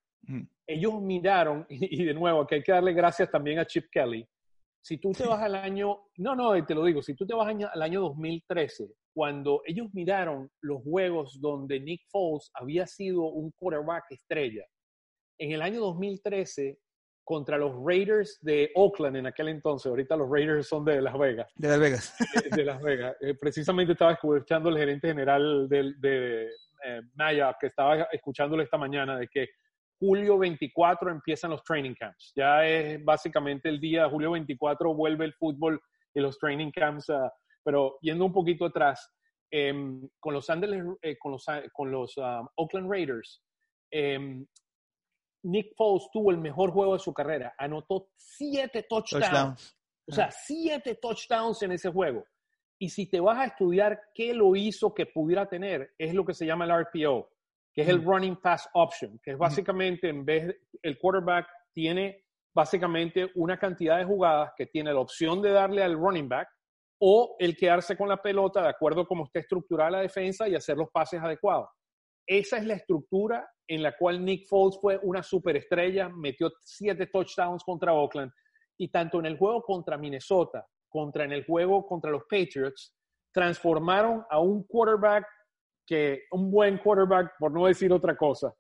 Ellos 0.68 1.02
miraron, 1.02 1.66
y, 1.70 2.04
de 2.04 2.14
nuevo, 2.14 2.46
que 2.46 2.56
hay 2.56 2.64
que 2.64 2.72
darle 2.72 2.94
gracias 2.94 3.32
también 3.32 3.60
a 3.60 3.66
Chip 3.66 3.86
Kelly. 3.92 4.28
Si 4.84 4.98
tú 4.98 5.12
te 5.12 5.26
vas 5.26 5.42
al 5.42 5.56
año, 5.56 6.06
no, 6.18 6.36
no, 6.36 6.66
te 6.66 6.76
lo 6.76 6.84
digo, 6.86 7.02
si 7.02 7.14
tú 7.16 7.26
te 7.26 7.34
vas 7.34 7.48
al 7.48 7.82
año 7.82 8.02
2013, 8.02 8.88
cuando 9.14 9.62
ellos 9.66 9.88
miraron 9.94 10.50
los 10.62 10.82
juegos 10.84 11.42
donde 11.42 11.80
Nick 11.80 12.02
Foles 12.10 12.50
había 12.54 12.86
sido 12.86 13.24
un 13.24 13.52
quarterback 13.52 14.06
estrella, 14.12 14.64
en 15.40 15.52
el 15.52 15.62
año 15.62 15.82
2013 15.82 16.78
contra 17.28 17.58
los 17.58 17.76
Raiders 17.84 18.40
de 18.42 18.72
Oakland 18.74 19.18
en 19.18 19.28
aquel 19.28 19.50
entonces. 19.50 19.90
Ahorita 19.90 20.16
los 20.16 20.30
Raiders 20.32 20.66
son 20.66 20.86
de 20.86 21.02
Las 21.02 21.18
Vegas. 21.20 21.52
De 21.58 21.68
Las 21.68 21.80
Vegas. 21.80 22.16
de, 22.56 22.64
Las 22.64 22.82
Vegas. 22.82 23.18
Eh, 23.20 23.34
precisamente 23.38 23.92
estaba 23.92 24.14
escuchando 24.14 24.70
el 24.70 24.78
gerente 24.78 25.10
general 25.10 25.68
de, 25.68 25.94
de 25.98 26.46
eh, 26.86 27.02
Maya, 27.16 27.54
que 27.60 27.68
estaba 27.68 28.04
escuchándole 28.14 28.64
esta 28.64 28.78
mañana, 28.78 29.18
de 29.18 29.28
que 29.28 29.50
julio 30.00 30.38
24 30.38 31.12
empiezan 31.12 31.52
los 31.52 31.62
training 31.66 31.96
camps. 31.96 32.32
Ya 32.34 32.66
es 32.66 33.04
básicamente 33.04 33.68
el 33.68 33.82
día, 33.82 34.08
julio 34.10 34.32
24 34.32 34.94
vuelve 34.94 35.26
el 35.26 35.34
fútbol 35.34 35.82
y 36.14 36.22
los 36.22 36.40
training 36.40 36.72
camps. 36.72 37.10
Uh, 37.10 37.28
pero 37.62 37.98
yendo 38.00 38.24
un 38.24 38.32
poquito 38.32 38.64
atrás, 38.64 39.12
eh, 39.52 39.74
con 40.22 40.34
los, 40.34 40.50
Angeles, 40.50 40.82
eh, 41.02 41.18
con 41.20 41.34
los, 41.34 41.46
con 41.74 41.92
los 41.92 42.16
um, 42.16 42.48
Oakland 42.56 42.90
Raiders, 42.90 43.44
eh, 43.92 44.46
Nick 45.48 45.76
Foles 45.76 46.10
tuvo 46.12 46.32
el 46.32 46.38
mejor 46.38 46.72
juego 46.72 46.94
de 46.94 47.00
su 47.00 47.14
carrera. 47.14 47.56
Anotó 47.58 48.10
siete 48.16 48.84
touchdowns. 48.84 49.78
O 50.06 50.12
sea, 50.12 50.30
siete 50.30 50.96
touchdowns 50.96 51.62
en 51.64 51.72
ese 51.72 51.90
juego. 51.90 52.26
Y 52.80 52.90
si 52.90 53.10
te 53.10 53.20
vas 53.20 53.40
a 53.40 53.46
estudiar 53.46 54.00
qué 54.14 54.34
lo 54.34 54.56
hizo 54.56 54.94
que 54.94 55.06
pudiera 55.06 55.48
tener, 55.48 55.94
es 55.98 56.14
lo 56.14 56.26
que 56.26 56.34
se 56.34 56.46
llama 56.46 56.66
el 56.66 56.86
RPO, 56.86 57.30
que 57.74 57.82
es 57.82 57.90
el 57.90 58.04
Running 58.04 58.38
Pass 58.38 58.70
Option, 58.74 59.20
que 59.24 59.32
es 59.32 59.38
básicamente 59.38 60.10
en 60.10 60.24
vez 60.24 60.48
de, 60.48 60.60
el 60.84 61.00
quarterback 61.00 61.48
tiene 61.74 62.26
básicamente 62.54 63.32
una 63.36 63.58
cantidad 63.58 63.98
de 63.98 64.06
jugadas 64.06 64.52
que 64.56 64.68
tiene 64.68 64.94
la 64.94 65.00
opción 65.00 65.42
de 65.42 65.52
darle 65.52 65.84
al 65.84 65.96
running 65.96 66.28
back 66.28 66.50
o 67.00 67.36
el 67.40 67.56
quedarse 67.56 67.96
con 67.96 68.10
la 68.10 68.22
pelota 68.22 68.62
de 68.62 68.70
acuerdo 68.70 69.02
a 69.02 69.08
cómo 69.08 69.26
esté 69.26 69.40
estructurada 69.40 69.92
la 69.92 70.02
defensa 70.02 70.48
y 70.48 70.56
hacer 70.56 70.76
los 70.76 70.90
pases 70.90 71.22
adecuados. 71.22 71.70
Esa 72.28 72.58
es 72.58 72.66
la 72.66 72.74
estructura 72.74 73.48
en 73.68 73.82
la 73.82 73.96
cual 73.98 74.24
Nick 74.24 74.48
Foles 74.48 74.78
fue 74.82 75.00
una 75.02 75.24
superestrella, 75.24 76.10
metió 76.10 76.52
siete 76.64 77.08
touchdowns 77.08 77.64
contra 77.64 77.94
Oakland. 77.94 78.32
Y 78.78 78.90
tanto 78.90 79.20
en 79.20 79.26
el 79.26 79.38
juego 79.38 79.64
contra 79.64 79.98
Minnesota, 79.98 80.66
contra 80.90 81.24
en 81.24 81.32
el 81.32 81.46
juego 81.46 81.86
contra 81.86 82.12
los 82.12 82.24
Patriots, 82.30 82.94
transformaron 83.34 84.24
a 84.30 84.40
un 84.40 84.64
quarterback 84.68 85.26
que, 85.86 86.24
un 86.32 86.52
buen 86.52 86.78
quarterback, 86.78 87.32
por 87.40 87.52
no 87.52 87.66
decir 87.66 87.92
otra 87.92 88.16
cosa, 88.16 88.54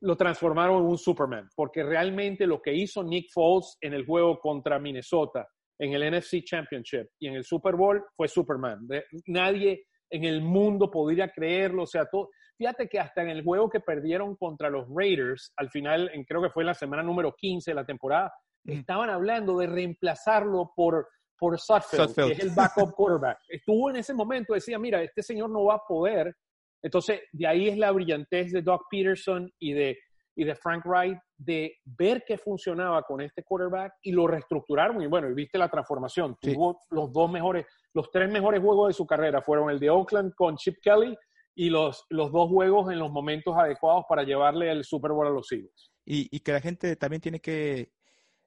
lo 0.00 0.16
transformaron 0.16 0.78
en 0.78 0.88
un 0.88 0.98
Superman, 0.98 1.48
porque 1.54 1.82
realmente 1.82 2.46
lo 2.46 2.60
que 2.60 2.74
hizo 2.74 3.02
Nick 3.02 3.30
Foles 3.32 3.76
en 3.80 3.94
el 3.94 4.04
juego 4.04 4.38
contra 4.38 4.78
Minnesota, 4.78 5.46
en 5.78 5.94
el 5.94 6.18
NFC 6.18 6.42
Championship 6.44 7.06
y 7.18 7.28
en 7.28 7.34
el 7.34 7.44
Super 7.44 7.74
Bowl 7.74 8.04
fue 8.14 8.28
Superman. 8.28 8.86
Nadie 9.26 9.84
en 10.10 10.24
el 10.24 10.42
mundo 10.42 10.90
podría 10.90 11.30
creerlo, 11.30 11.84
o 11.84 11.86
sea, 11.86 12.04
todo, 12.06 12.30
Fíjate 12.60 12.90
que 12.90 13.00
hasta 13.00 13.22
en 13.22 13.30
el 13.30 13.42
juego 13.42 13.70
que 13.70 13.80
perdieron 13.80 14.36
contra 14.36 14.68
los 14.68 14.86
Raiders, 14.94 15.50
al 15.56 15.70
final, 15.70 16.10
en, 16.12 16.24
creo 16.24 16.42
que 16.42 16.50
fue 16.50 16.62
en 16.62 16.66
la 16.66 16.74
semana 16.74 17.02
número 17.02 17.34
15 17.34 17.70
de 17.70 17.74
la 17.74 17.86
temporada, 17.86 18.34
mm. 18.64 18.72
estaban 18.72 19.08
hablando 19.08 19.56
de 19.56 19.66
reemplazarlo 19.66 20.70
por, 20.76 21.08
por 21.38 21.58
Sutfield, 21.58 22.14
que 22.14 22.32
es 22.32 22.40
el 22.40 22.50
backup 22.50 22.92
quarterback. 22.92 23.38
Estuvo 23.48 23.88
en 23.88 23.96
ese 23.96 24.12
momento, 24.12 24.52
decía, 24.52 24.78
mira, 24.78 25.02
este 25.02 25.22
señor 25.22 25.48
no 25.48 25.64
va 25.64 25.76
a 25.76 25.84
poder. 25.88 26.36
Entonces, 26.82 27.22
de 27.32 27.46
ahí 27.46 27.66
es 27.70 27.78
la 27.78 27.92
brillantez 27.92 28.52
de 28.52 28.60
Doc 28.60 28.82
Peterson 28.90 29.50
y 29.58 29.72
de, 29.72 29.98
y 30.36 30.44
de 30.44 30.54
Frank 30.54 30.84
Wright 30.84 31.16
de 31.38 31.78
ver 31.86 32.24
qué 32.26 32.36
funcionaba 32.36 33.04
con 33.04 33.22
este 33.22 33.42
quarterback 33.42 33.94
y 34.02 34.12
lo 34.12 34.26
reestructuraron. 34.26 35.00
Y 35.00 35.06
bueno, 35.06 35.30
y 35.30 35.32
viste 35.32 35.56
la 35.56 35.70
transformación. 35.70 36.36
Tuvo 36.38 36.78
los 36.90 37.10
dos 37.10 37.30
mejores, 37.30 37.64
los 37.94 38.10
tres 38.10 38.30
mejores 38.30 38.60
juegos 38.60 38.88
de 38.88 38.94
su 38.94 39.06
carrera 39.06 39.42
fueron 39.42 39.70
el 39.70 39.80
de 39.80 39.90
Oakland 39.90 40.34
con 40.34 40.56
Chip 40.56 40.76
Kelly 40.82 41.16
y 41.54 41.70
los, 41.70 42.06
los 42.08 42.32
dos 42.32 42.48
juegos 42.48 42.92
en 42.92 42.98
los 42.98 43.10
momentos 43.10 43.56
adecuados 43.56 44.04
para 44.08 44.22
llevarle 44.22 44.70
el 44.70 44.84
Super 44.84 45.12
Bowl 45.12 45.26
a 45.26 45.30
los 45.30 45.50
Eagles. 45.52 45.90
Y, 46.04 46.40
que 46.40 46.52
la 46.52 46.60
gente 46.60 46.96
también 46.96 47.20
tiene 47.20 47.40
que... 47.40 47.92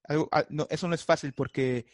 Ah, 0.09 0.45
no, 0.49 0.67
eso 0.69 0.87
no 0.87 0.95
es 0.95 1.05
fácil 1.05 1.33
porque 1.33 1.85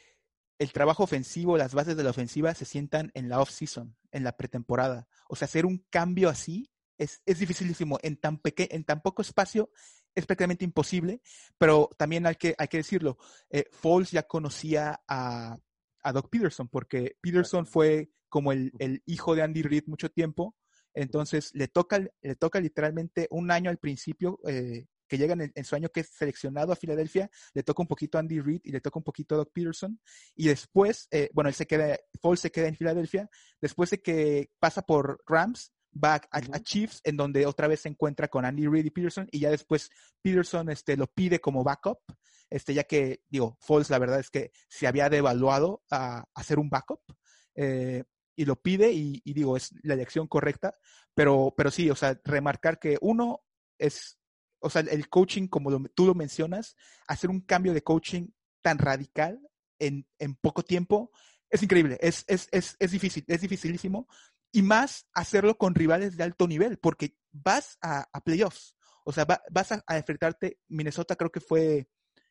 el 0.57 0.71
trabajo 0.71 1.03
ofensivo, 1.03 1.57
las 1.57 1.73
bases 1.73 1.95
de 1.95 2.03
la 2.03 2.09
ofensiva 2.09 2.53
se 2.53 2.65
sientan 2.65 3.11
en 3.13 3.29
la 3.29 3.39
off-season, 3.39 3.95
en 4.11 4.23
la 4.23 4.35
pretemporada. 4.35 5.07
O 5.27 5.35
sea, 5.35 5.45
hacer 5.45 5.65
un 5.65 5.85
cambio 5.89 6.29
así 6.29 6.71
es, 6.97 7.21
es 7.25 7.39
dificilísimo. 7.39 7.99
En 8.01 8.17
tan, 8.17 8.41
en 8.43 8.83
tan 8.83 9.01
poco 9.01 9.21
espacio 9.21 9.69
es 10.15 10.25
prácticamente 10.25 10.65
imposible, 10.65 11.21
pero 11.57 11.89
también 11.97 12.25
hay 12.25 12.35
que, 12.35 12.55
hay 12.57 12.67
que 12.67 12.77
decirlo, 12.77 13.17
eh, 13.49 13.65
Foles 13.71 14.11
ya 14.11 14.23
conocía 14.23 15.01
a, 15.07 15.57
a 16.03 16.13
Doc 16.13 16.29
Peterson, 16.29 16.67
porque 16.67 17.17
Peterson 17.21 17.65
fue 17.65 18.09
como 18.27 18.51
el, 18.51 18.71
el, 18.79 19.01
hijo 19.05 19.35
de 19.35 19.41
Andy 19.41 19.63
Reid 19.63 19.83
mucho 19.87 20.09
tiempo, 20.09 20.55
entonces, 20.93 21.51
le 21.53 21.67
toca, 21.67 21.99
le 22.21 22.35
toca 22.35 22.59
literalmente 22.59 23.27
un 23.31 23.51
año 23.51 23.69
al 23.69 23.77
principio, 23.77 24.39
eh, 24.47 24.85
que 25.07 25.17
llega 25.17 25.33
en, 25.33 25.63
su 25.63 25.75
año 25.75 25.89
que 25.89 26.01
es 26.01 26.09
seleccionado 26.09 26.71
a 26.71 26.75
Filadelfia, 26.75 27.31
le 27.53 27.63
toca 27.63 27.81
un 27.81 27.87
poquito 27.87 28.17
a 28.17 28.21
Andy 28.21 28.39
Reid 28.39 28.61
y 28.63 28.71
le 28.71 28.79
toca 28.79 28.99
un 28.99 29.03
poquito 29.03 29.33
a 29.33 29.39
Doc 29.39 29.51
Peterson. 29.51 29.99
Y 30.35 30.47
después, 30.49 31.07
eh, 31.11 31.29
bueno, 31.33 31.47
él 31.47 31.55
se 31.55 31.65
queda, 31.65 31.97
Foles 32.21 32.41
se 32.41 32.51
queda 32.51 32.67
en 32.67 32.75
Filadelfia. 32.75 33.29
Después 33.59 33.89
de 33.89 34.01
que 34.01 34.51
pasa 34.59 34.83
por 34.83 35.23
Rams, 35.25 35.73
va 35.91 36.21
a, 36.31 36.59
Chiefs, 36.59 37.01
en 37.03 37.17
donde 37.17 37.47
otra 37.47 37.67
vez 37.67 37.81
se 37.81 37.89
encuentra 37.89 38.27
con 38.27 38.45
Andy 38.45 38.67
Reid 38.67 38.85
y 38.85 38.91
Peterson, 38.91 39.27
y 39.31 39.39
ya 39.39 39.49
después 39.49 39.89
Peterson 40.21 40.69
este, 40.69 40.95
lo 40.95 41.07
pide 41.07 41.39
como 41.39 41.63
backup, 41.63 41.99
este, 42.49 42.73
ya 42.73 42.83
que, 42.83 43.23
digo, 43.29 43.57
Foles 43.61 43.89
la 43.89 43.99
verdad 43.99 44.19
es 44.19 44.29
que 44.29 44.51
se 44.67 44.87
había 44.87 45.09
devaluado 45.09 45.83
a, 45.91 46.25
hacer 46.33 46.59
un 46.59 46.69
backup. 46.69 47.01
Eh, 47.55 48.03
y 48.35 48.45
lo 48.45 48.55
pide 48.55 48.93
y, 48.93 49.21
digo, 49.25 49.57
es 49.57 49.73
la 49.83 49.95
elección 49.95 50.27
correcta, 50.27 50.73
pero, 51.13 51.53
pero 51.57 51.71
sí, 51.71 51.89
o 51.89 51.95
sea, 51.95 52.17
remarcar 52.23 52.79
que 52.79 52.97
uno 53.01 53.41
es, 53.77 54.17
o 54.59 54.69
sea, 54.69 54.81
el 54.81 55.09
coaching, 55.09 55.47
como 55.47 55.85
tú 55.89 56.05
lo 56.05 56.15
mencionas, 56.15 56.77
hacer 57.05 57.29
un 57.29 57.41
cambio 57.41 57.73
de 57.73 57.83
coaching 57.83 58.29
tan 58.61 58.77
radical 58.77 59.41
en, 59.77 60.07
en 60.19 60.35
poco 60.35 60.63
tiempo, 60.63 61.11
es 61.49 61.63
increíble, 61.63 61.97
es, 61.99 62.23
es, 62.27 62.47
es, 62.51 62.77
es 62.79 62.91
difícil, 62.91 63.25
es 63.27 63.41
dificilísimo, 63.41 64.07
y 64.51 64.61
más 64.61 65.07
hacerlo 65.13 65.57
con 65.57 65.75
rivales 65.75 66.15
de 66.15 66.23
alto 66.23 66.47
nivel, 66.47 66.77
porque 66.77 67.17
vas 67.31 67.77
a, 67.81 68.07
playoffs, 68.23 68.75
o 69.03 69.11
sea, 69.11 69.25
vas 69.51 69.71
a, 69.71 69.97
enfrentarte, 69.97 70.59
Minnesota 70.67 71.15
creo 71.15 71.31
que 71.31 71.41
fue 71.41 71.89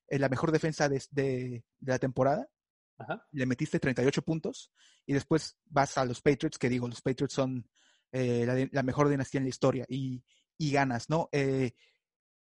eh, 0.09 0.19
la 0.19 0.29
mejor 0.29 0.53
defensa 0.53 0.89
de, 0.89 1.03
de 1.11 1.63
la 1.81 1.99
temporada, 1.99 2.49
le 3.33 3.47
metiste 3.47 3.79
38 3.79 4.23
puntos 4.23 4.73
y 5.07 5.13
después 5.13 5.57
vas 5.67 5.97
a 5.99 6.05
los 6.05 6.21
Patriots, 6.21 6.59
que 6.59 6.69
digo, 6.69 6.89
los 6.89 7.01
Patriots 7.01 7.35
son 7.35 7.65
eh, 8.13 8.69
la, 8.73 8.83
mejor 8.83 9.09
dinastía 9.09 9.39
en 9.39 9.45
la 9.45 9.51
historia 9.51 9.85
y, 9.89 10.23
ganas, 10.59 11.09
¿no? 11.09 11.29
Eh, 11.33 11.73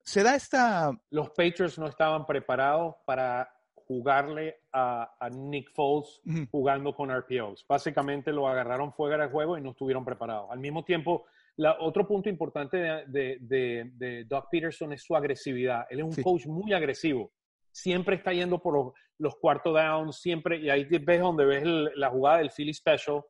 se 0.04 0.22
da 0.22 0.36
esta... 0.36 0.92
Los 1.10 1.30
Patriots 1.30 1.80
no 1.80 1.88
estaban 1.88 2.26
preparados 2.26 2.96
para 3.06 3.52
jugarle 3.74 4.62
a, 4.72 5.10
Nick 5.32 5.72
Foles 5.74 6.22
jugando 6.52 6.96
con 6.96 7.10
RPOs. 7.10 7.66
Básicamente 7.68 8.32
lo 8.32 8.48
agarraron 8.48 8.94
fuera 8.94 9.26
de 9.26 9.32
juego 9.32 9.58
y 9.58 9.62
no 9.62 9.72
estuvieron 9.72 10.06
preparados. 10.06 10.50
Al 10.52 10.60
mismo 10.60 10.84
tiempo, 10.84 11.26
la, 11.58 11.78
otro 11.80 12.08
punto 12.08 12.30
importante 12.30 12.78
de, 12.78 13.38
de, 13.40 14.26
Doc 14.28 14.50
Peterson 14.52 14.94
es 14.94 15.02
su 15.02 15.16
agresividad. 15.16 15.88
Él 15.90 16.00
es 16.00 16.06
un 16.06 16.24
coach 16.24 16.46
muy 16.46 16.74
agresivo 16.74 17.32
siempre 17.75 18.15
está 18.15 18.32
yendo 18.32 18.60
por 18.60 18.94
los, 19.17 19.36
cuartos 19.36 19.74
downs, 19.74 20.22
siempre, 20.22 20.60
y 20.60 20.70
ahí 20.70 20.86
ves 20.86 21.20
donde 21.20 21.46
ves 21.46 21.63
la 21.96 22.10
jugada 22.10 22.38
del 22.38 22.50
Philly 22.50 22.74
Special, 22.74 23.22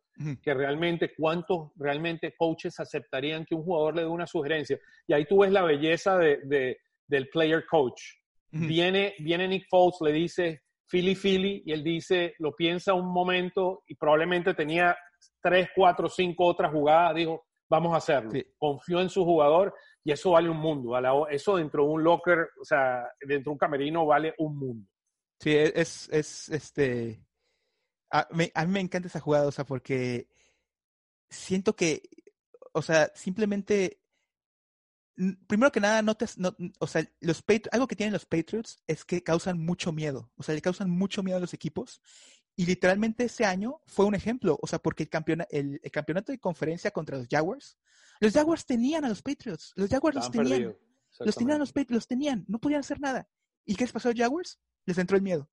que 0.41 0.53
realmente 0.53 1.13
cuántos 1.17 1.71
realmente 1.75 2.33
coaches 2.37 2.79
aceptarían 2.79 3.43
que 3.43 3.55
un 3.55 3.63
jugador 3.63 3.95
le 3.95 4.03
dé 4.03 4.07
una 4.07 4.27
sugerencia. 4.27 4.79
Y 5.07 5.13
ahí 5.13 5.25
tú 5.25 5.39
ves 5.39 5.51
la 5.51 5.63
belleza 5.63 6.17
de, 6.17 6.77
del 7.07 7.29
player 7.29 7.65
coach. 7.65 8.01
viene, 8.51 9.15
viene 9.19 9.47
Nick 9.47 9.67
Foles, 9.67 9.97
le 10.01 10.11
dice 10.11 10.61
Philly, 10.89 11.15
Philly, 11.15 11.63
y 11.65 11.71
él 11.71 11.83
dice, 11.83 12.35
lo 12.37 12.55
piensa 12.55 12.93
un 12.93 13.11
momento 13.11 13.83
y 13.87 13.95
probablemente 13.95 14.53
tenía 14.53 14.95
tres, 15.41 15.69
cuatro, 15.75 16.07
cinco 16.07 16.45
otras 16.45 16.71
jugadas, 16.71 17.15
dijo, 17.15 17.45
vamos 17.67 17.93
a 17.95 17.97
hacerlo. 17.97 18.31
Confió 18.57 19.01
en 19.01 19.09
su 19.09 19.25
jugador 19.25 19.73
y 20.05 20.12
eso 20.12 20.31
vale 20.31 20.50
un 20.50 20.57
mundo. 20.57 20.95
Eso 21.29 21.57
dentro 21.57 21.83
de 21.83 21.89
un 21.89 22.03
locker, 22.03 22.50
o 22.62 22.63
sea, 22.63 23.12
dentro 23.21 23.50
de 23.50 23.53
un 23.53 23.57
camerino 23.57 24.05
vale 24.05 24.35
un 24.38 24.55
mundo. 24.55 24.88
Sí, 25.39 25.50
e, 25.50 25.74
es, 25.75 26.07
es 26.09 26.47
este... 26.50 27.25
A, 28.12 28.27
mí 28.31 28.51
me 28.67 28.79
encanta 28.79 29.07
esa 29.07 29.19
jugada, 29.19 29.47
o 29.47 29.51
sea, 29.51 29.65
porque 29.65 30.29
siento 31.27 31.75
que, 31.75 32.03
o 32.71 32.83
sea, 32.83 33.12
simplemente, 33.15 34.00
primero 35.47 35.71
que 35.71 35.79
nada, 35.79 36.03
no 36.03 36.15
te, 36.15 36.27
no, 36.38 36.55
o 36.79 36.85
sea, 36.85 37.03
los 37.19 37.43
algo 37.71 37.88
que 37.88 37.95
tienen 37.95 38.13
los 38.13 38.27
Patriots 38.27 38.77
es 38.88 39.03
que 39.03 39.24
causan 39.24 39.59
mucho 39.59 39.91
miedo, 39.91 40.31
o 40.38 40.43
sea, 40.43 40.53
le 40.53 40.62
causan 40.62 40.89
mucho 40.89 41.24
miedo 41.24 41.38
a 41.38 41.41
los 41.41 41.55
equipos. 41.55 42.00
Y 42.55 42.67
literalmente 42.67 43.25
ese 43.25 43.43
año 43.43 43.81
fue 43.85 44.05
un 44.05 44.15
ejemplo, 44.15 44.57
o 44.62 44.67
sea, 44.67 44.79
porque 44.79 45.03
el, 45.03 45.09
campeona, 45.09 45.47
el 45.50 45.81
campeonato 45.91 46.31
de 46.31 46.39
conferencia 46.39 46.91
contra 46.91 47.17
los 47.17 47.27
Jaguars 47.27 47.77
los 48.19 48.34
Jaguars 48.34 48.65
tenían 48.65 49.05
a 49.05 49.10
los 49.10 49.22
Patriots. 49.22 49.74
Los 49.75 49.89
Jaguars 49.89 50.15
los 50.15 50.31
tenían. 50.31 50.75
Los 51.19 51.36
tenían 51.36 51.60
los 51.60 51.72
Patriots, 51.72 51.91
los 51.91 52.07
tenían. 52.07 52.45
No 52.48 52.60
podían 52.60 52.81
hacer 52.81 53.00
nada. 53.00 53.29
¿Y 53.65 53.75
qué 53.75 53.86
les 53.86 53.91
pasó 53.91 54.10
a 54.10 54.12
los 54.12 54.19
Jaguars? 54.19 54.60
Les 54.86 54.98
entró 54.98 55.17
el 55.17 55.24
miedo. 55.24 55.50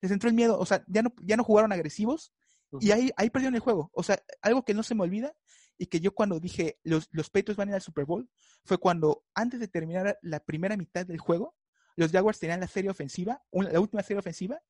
Les 0.00 0.10
entró 0.10 0.28
el 0.28 0.34
miedo. 0.34 0.58
O 0.58 0.66
sea, 0.66 0.84
ya 0.88 1.02
no, 1.02 1.12
ya 1.22 1.36
no 1.36 1.44
jugaron 1.44 1.72
agresivos 1.72 2.32
y 2.80 2.90
ahí, 2.90 3.10
ahí 3.16 3.30
perdieron 3.30 3.54
el 3.54 3.60
juego. 3.60 3.90
O 3.94 4.02
sea, 4.02 4.22
algo 4.42 4.64
que 4.64 4.74
no 4.74 4.82
se 4.82 4.94
me 4.94 5.02
olvida 5.02 5.34
y 5.78 5.86
que 5.86 6.00
yo 6.00 6.14
cuando 6.14 6.40
dije 6.40 6.78
los, 6.82 7.08
los 7.12 7.30
Patriots 7.30 7.56
van 7.56 7.68
a 7.68 7.72
ir 7.72 7.74
al 7.76 7.82
Super 7.82 8.04
Bowl 8.04 8.28
fue 8.64 8.78
cuando 8.78 9.24
antes 9.34 9.60
de 9.60 9.68
terminar 9.68 10.18
la 10.22 10.40
primera 10.40 10.76
mitad 10.76 11.06
del 11.06 11.18
juego, 11.18 11.54
los 11.96 12.12
Jaguars 12.12 12.38
tenían 12.38 12.60
la 12.60 12.68
serie 12.68 12.90
ofensiva, 12.90 13.42
la 13.52 13.80
última 13.80 14.02
serie 14.02 14.18
ofensiva, 14.18 14.60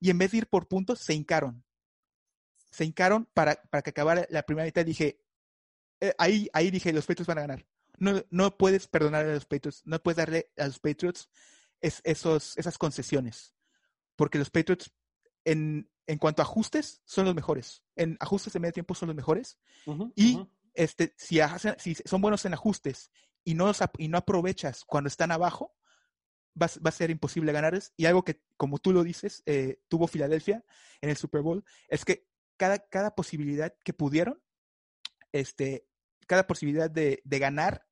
y 0.00 0.10
en 0.10 0.18
vez 0.18 0.32
de 0.32 0.38
ir 0.38 0.46
por 0.48 0.68
puntos, 0.68 1.00
se 1.00 1.14
hincaron. 1.14 1.64
Se 2.70 2.84
hincaron 2.84 3.26
para, 3.32 3.56
para 3.70 3.82
que 3.82 3.90
acabara 3.90 4.26
la 4.30 4.42
primera 4.42 4.66
mitad. 4.66 4.84
Dije, 4.84 5.20
eh, 6.00 6.14
ahí, 6.18 6.48
ahí 6.52 6.70
dije, 6.70 6.92
los 6.92 7.06
Patriots 7.06 7.26
van 7.26 7.38
a 7.38 7.42
ganar. 7.42 7.66
No, 7.98 8.22
no 8.30 8.56
puedes 8.56 8.86
perdonar 8.86 9.26
a 9.26 9.34
los 9.34 9.46
Patriots, 9.46 9.82
no 9.84 10.00
puedes 10.00 10.16
darle 10.16 10.50
a 10.56 10.66
los 10.66 10.78
Patriots 10.78 11.28
esos, 11.80 12.56
esas 12.56 12.78
concesiones. 12.78 13.54
Porque 14.16 14.38
los 14.38 14.50
Patriots, 14.50 14.92
en, 15.44 15.90
en 16.06 16.18
cuanto 16.18 16.42
a 16.42 16.44
ajustes, 16.44 17.02
son 17.04 17.24
los 17.24 17.34
mejores. 17.34 17.82
En 17.96 18.16
ajustes 18.20 18.52
de 18.52 18.60
medio 18.60 18.72
tiempo 18.72 18.94
son 18.94 19.08
los 19.08 19.16
mejores. 19.16 19.58
y 20.14 20.38
este, 20.74 21.14
si, 21.16 21.40
si 21.78 21.94
son 22.04 22.20
buenos 22.20 22.44
en 22.44 22.54
ajustes 22.54 23.10
y 23.44 23.54
no, 23.54 23.72
y 23.98 24.08
no 24.08 24.18
aprovechas 24.18 24.84
cuando 24.84 25.08
están 25.08 25.32
abajo, 25.32 25.74
va, 26.60 26.68
va, 26.84 26.90
a 26.90 26.92
ser 26.92 27.10
imposible 27.10 27.52
ganarles. 27.52 27.92
Y 27.96 28.06
algo 28.06 28.24
que, 28.24 28.40
como 28.56 28.78
tú 28.78 28.92
lo 28.92 29.02
dices, 29.02 29.42
eh, 29.46 29.80
tuvo 29.88 30.06
Filadelfia 30.06 30.64
en 31.00 31.10
el 31.10 31.16
Super 31.16 31.42
Bowl, 31.42 31.64
es 31.88 32.04
que 32.04 32.28
cada, 32.56 32.78
cada 32.78 33.14
posibilidad 33.14 33.74
que 33.84 33.92
pudieron, 33.92 34.40
este, 35.32 35.87
cada 36.28 36.46
posibilidad 36.46 36.88
de, 36.88 37.20
de 37.24 37.38
ganar, 37.40 37.84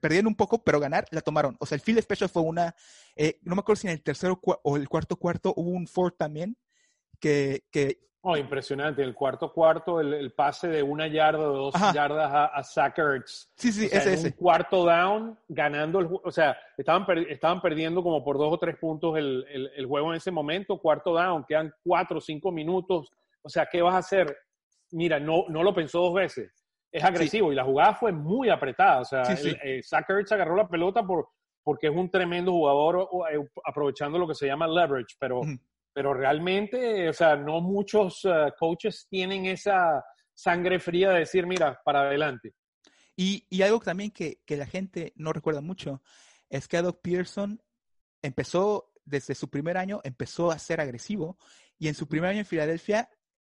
perdieron 0.00 0.28
un 0.28 0.36
poco, 0.36 0.64
pero 0.64 0.80
ganar, 0.80 1.04
la 1.10 1.20
tomaron. 1.20 1.56
O 1.60 1.66
sea, 1.66 1.76
el 1.76 1.82
field 1.82 2.00
special 2.00 2.30
fue 2.30 2.42
una, 2.42 2.74
eh, 3.14 3.38
no 3.42 3.54
me 3.54 3.60
acuerdo 3.60 3.80
si 3.80 3.88
en 3.88 3.92
el 3.92 4.02
tercero 4.02 4.40
o 4.42 4.76
el 4.78 4.88
cuarto 4.88 5.16
cuarto 5.16 5.52
hubo 5.54 5.70
un 5.70 5.86
fourth 5.86 6.16
también, 6.16 6.56
que, 7.20 7.64
que 7.70 8.06
Oh, 8.28 8.36
impresionante. 8.36 9.04
El 9.04 9.14
cuarto 9.14 9.52
cuarto, 9.52 10.00
el, 10.00 10.32
pase 10.32 10.66
de 10.66 10.82
una 10.82 11.06
yarda 11.06 11.48
o 11.48 11.70
dos 11.70 11.74
yardas 11.94 12.28
a, 12.32 12.46
a 12.46 12.64
Sí, 12.64 13.70
sí, 13.70 13.84
ese, 13.84 14.14
ese. 14.14 14.26
Un 14.26 14.32
cuarto 14.32 14.84
down, 14.84 15.38
ganando 15.46 16.00
el 16.00 16.08
O 16.24 16.32
sea, 16.32 16.58
estaban, 16.76 17.06
estaban 17.28 17.62
perdiendo 17.62 18.02
como 18.02 18.24
por 18.24 18.36
dos 18.36 18.52
o 18.52 18.58
tres 18.58 18.78
puntos 18.78 19.16
el, 19.16 19.46
el, 19.76 19.86
juego 19.86 20.10
en 20.10 20.16
ese 20.16 20.32
momento. 20.32 20.76
Cuarto 20.80 21.14
down, 21.14 21.44
quedan 21.46 21.72
cuatro 21.84 22.18
o 22.18 22.20
cinco 22.20 22.50
minutos. 22.50 23.12
O 23.42 23.48
sea, 23.48 23.68
¿qué 23.70 23.80
vas 23.80 23.94
a 23.94 23.98
hacer? 23.98 24.36
Mira, 24.90 25.20
no, 25.20 25.44
no 25.48 25.62
lo 25.62 25.72
pensó 25.72 26.00
dos 26.00 26.14
veces. 26.14 26.65
Es 26.96 27.04
agresivo 27.04 27.52
y 27.52 27.54
la 27.54 27.64
jugada 27.64 27.94
fue 27.94 28.12
muy 28.12 28.48
apretada. 28.48 29.00
O 29.00 29.04
sea, 29.04 29.22
eh, 29.62 29.82
agarró 30.30 30.56
la 30.56 30.68
pelota 30.68 31.02
por, 31.06 31.28
porque 31.62 31.88
es 31.88 31.94
un 31.94 32.10
tremendo 32.10 32.52
jugador 32.52 33.08
eh, 33.32 33.38
aprovechando 33.64 34.18
lo 34.18 34.26
que 34.26 34.34
se 34.34 34.46
llama 34.46 34.66
leverage, 34.66 35.16
pero 35.18 35.42
pero 35.96 36.12
realmente, 36.12 37.08
o 37.08 37.12
sea, 37.14 37.36
no 37.36 37.62
muchos 37.62 38.20
eh, 38.26 38.52
coaches 38.58 39.06
tienen 39.08 39.46
esa 39.46 40.04
sangre 40.34 40.78
fría 40.78 41.08
de 41.08 41.20
decir, 41.20 41.46
mira, 41.46 41.80
para 41.82 42.02
adelante. 42.02 42.52
Y, 43.16 43.46
y 43.48 43.62
algo 43.62 43.80
también 43.80 44.10
que, 44.10 44.42
que, 44.44 44.58
la 44.58 44.66
gente 44.66 45.14
no 45.16 45.32
recuerda 45.32 45.62
mucho 45.62 46.02
es 46.50 46.68
que 46.68 46.82
Doc 46.82 47.00
Pearson 47.00 47.62
empezó, 48.20 48.92
desde 49.06 49.34
su 49.34 49.48
primer 49.48 49.78
año, 49.78 50.02
empezó 50.04 50.50
a 50.50 50.58
ser 50.58 50.82
agresivo 50.82 51.38
y 51.78 51.88
en 51.88 51.94
su 51.94 52.06
primer 52.06 52.28
año 52.28 52.40
en 52.40 52.46
Filadelfia, 52.46 53.08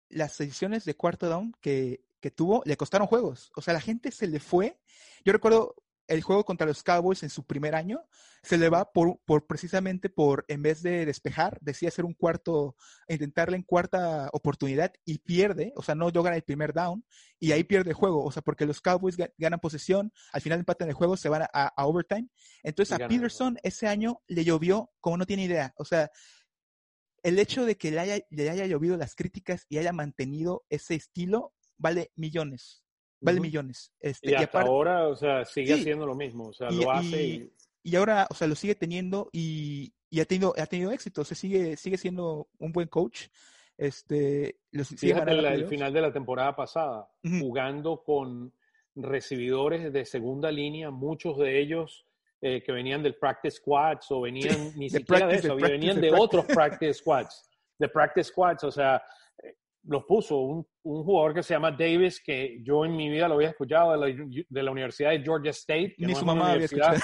las 0.08 0.38
decisiones 0.38 0.86
de 0.86 0.96
cuarto 0.96 1.28
down 1.28 1.54
que, 1.60 2.06
que 2.20 2.32
tuvo 2.32 2.62
le 2.66 2.78
costaron 2.78 3.08
juegos. 3.08 3.52
O 3.56 3.62
sea, 3.62 3.74
la 3.74 3.82
gente 3.82 4.12
se 4.12 4.28
le 4.28 4.40
fue. 4.40 4.80
Yo 5.24 5.34
recuerdo 5.34 5.76
el 6.10 6.24
juego 6.24 6.44
contra 6.44 6.68
los 6.68 6.84
Cowboys 6.84 7.24
en 7.24 7.30
su 7.30 7.46
primer 7.46 7.76
año 7.76 8.04
se 8.42 8.58
le 8.58 8.70
va 8.70 8.92
por, 8.92 9.20
por 9.26 9.46
precisamente 9.46 10.10
por, 10.10 10.44
en 10.48 10.64
vez 10.64 10.82
de 10.82 11.06
despejar, 11.06 11.60
decía 11.62 11.90
hacer 11.90 12.04
un 12.04 12.14
cuarto, 12.14 12.76
intentarle 13.08 13.58
en 13.58 13.64
cuarta 13.64 14.30
oportunidad 14.34 14.92
y 15.06 15.20
pierde, 15.20 15.72
o 15.76 15.84
sea, 15.84 15.96
no 15.96 16.10
logra 16.10 16.36
el 16.36 16.42
primer 16.42 16.74
down 16.74 17.06
y 17.40 17.52
ahí 17.52 17.64
pierde 17.64 17.92
el 17.92 17.96
juego, 17.96 18.24
o 18.24 18.32
sea, 18.32 18.42
porque 18.42 18.66
los 18.66 18.82
Cowboys 18.82 19.18
ganan 19.38 19.60
posesión, 19.60 20.12
al 20.34 20.42
final 20.42 20.60
empatan 20.60 20.90
el 20.90 20.96
juego, 20.96 21.16
se 21.16 21.30
van 21.30 21.44
a, 21.54 21.74
overtime. 21.86 22.28
Entonces 22.64 23.00
a 23.00 23.08
Peterson 23.08 23.58
ese 23.62 23.88
año 23.88 24.22
le 24.28 24.44
llovió 24.44 24.92
como 25.00 25.18
no 25.18 25.26
tiene 25.26 25.44
idea, 25.44 25.74
o 25.78 25.86
sea, 25.86 26.12
el 27.22 27.38
hecho 27.38 27.66
de 27.66 27.78
que 27.78 27.92
le 27.92 28.00
haya, 28.00 28.20
le 28.30 28.50
haya 28.50 28.66
llovido 28.66 28.98
las 28.98 29.16
críticas 29.16 29.66
y 29.70 29.78
haya 29.78 29.92
mantenido 29.92 30.66
ese 30.70 30.96
estilo 30.96 31.54
vale 31.80 32.12
millones 32.16 32.84
vale 33.22 33.40
millones. 33.40 33.92
Este, 34.00 34.32
y 34.32 34.34
hasta 34.36 34.62
ahora, 34.62 35.08
o 35.08 35.16
sea, 35.16 35.46
sigue 35.46 35.74
haciendo 35.74 36.06
lo 36.06 36.16
mismo, 36.16 36.48
o 36.48 36.54
sea, 36.54 36.70
lo 36.72 36.92
hace 36.92 37.24
y, 37.24 37.54
y, 37.84 37.96
ahora, 37.96 38.28
o 38.30 38.34
sea, 38.34 38.48
lo 38.48 38.56
sigue 38.56 38.76
teniendo 38.76 39.30
y, 39.32 39.94
y, 40.10 40.20
ha 40.20 40.26
tenido 40.26 40.54
ha 40.58 40.66
tenido 40.66 40.92
éxito, 40.92 41.22
o 41.22 41.26
sea, 41.26 41.36
sigue 41.36 41.76
sigue 41.78 41.98
siendo 41.98 42.48
un 42.58 42.72
buen 42.72 42.88
coach. 42.88 43.28
Este, 43.78 44.58
los, 44.72 44.90
Fíjate 44.90 45.32
el 45.32 45.68
final 45.68 45.94
de 45.94 46.02
la 46.02 46.12
temporada 46.12 46.54
pasada, 46.54 47.10
jugando 47.40 48.04
con 48.04 48.54
recibidores 48.96 49.94
de 49.94 50.06
segunda 50.06 50.52
línea, 50.52 50.92
muchos 50.92 51.38
de 51.38 51.62
ellos 51.62 52.06
eh, 52.42 52.62
que 52.62 52.74
venían 52.74 53.02
del 53.02 53.16
practice 53.16 53.58
squads 53.58 54.12
o 54.12 54.22
venían 54.22 54.74
ni 54.76 54.90
siquiera 54.90 55.28
de 55.28 55.36
eso, 55.36 55.56
venían 55.56 56.02
de, 56.02 56.12
otros 56.12 56.46
practice 56.46 56.96
squads, 56.96 57.50
de 57.78 57.88
practice 57.88 58.26
squads, 58.26 58.66
o 58.66 58.72
sea, 58.72 59.02
los 59.90 60.06
puso 60.06 60.38
un, 60.38 60.68
un, 60.84 61.04
jugador 61.04 61.34
que 61.34 61.42
se 61.42 61.56
llama 61.56 61.72
Davis, 61.72 62.22
que 62.24 62.60
yo 62.62 62.86
en 62.86 62.96
mi 62.96 63.10
vida 63.10 63.28
lo 63.28 63.36
había 63.36 63.50
escuchado 63.50 63.92
de 63.92 63.98
la, 63.98 64.46
de 64.48 64.64
la 64.64 64.72
Universidad 64.72 65.10
de 65.10 65.24
Georgia 65.24 65.50
State. 65.50 65.96
Ni 65.98 66.14
su 66.14 66.26
mamá 66.26 66.52
había 66.52 66.66
escuchado. 66.66 66.98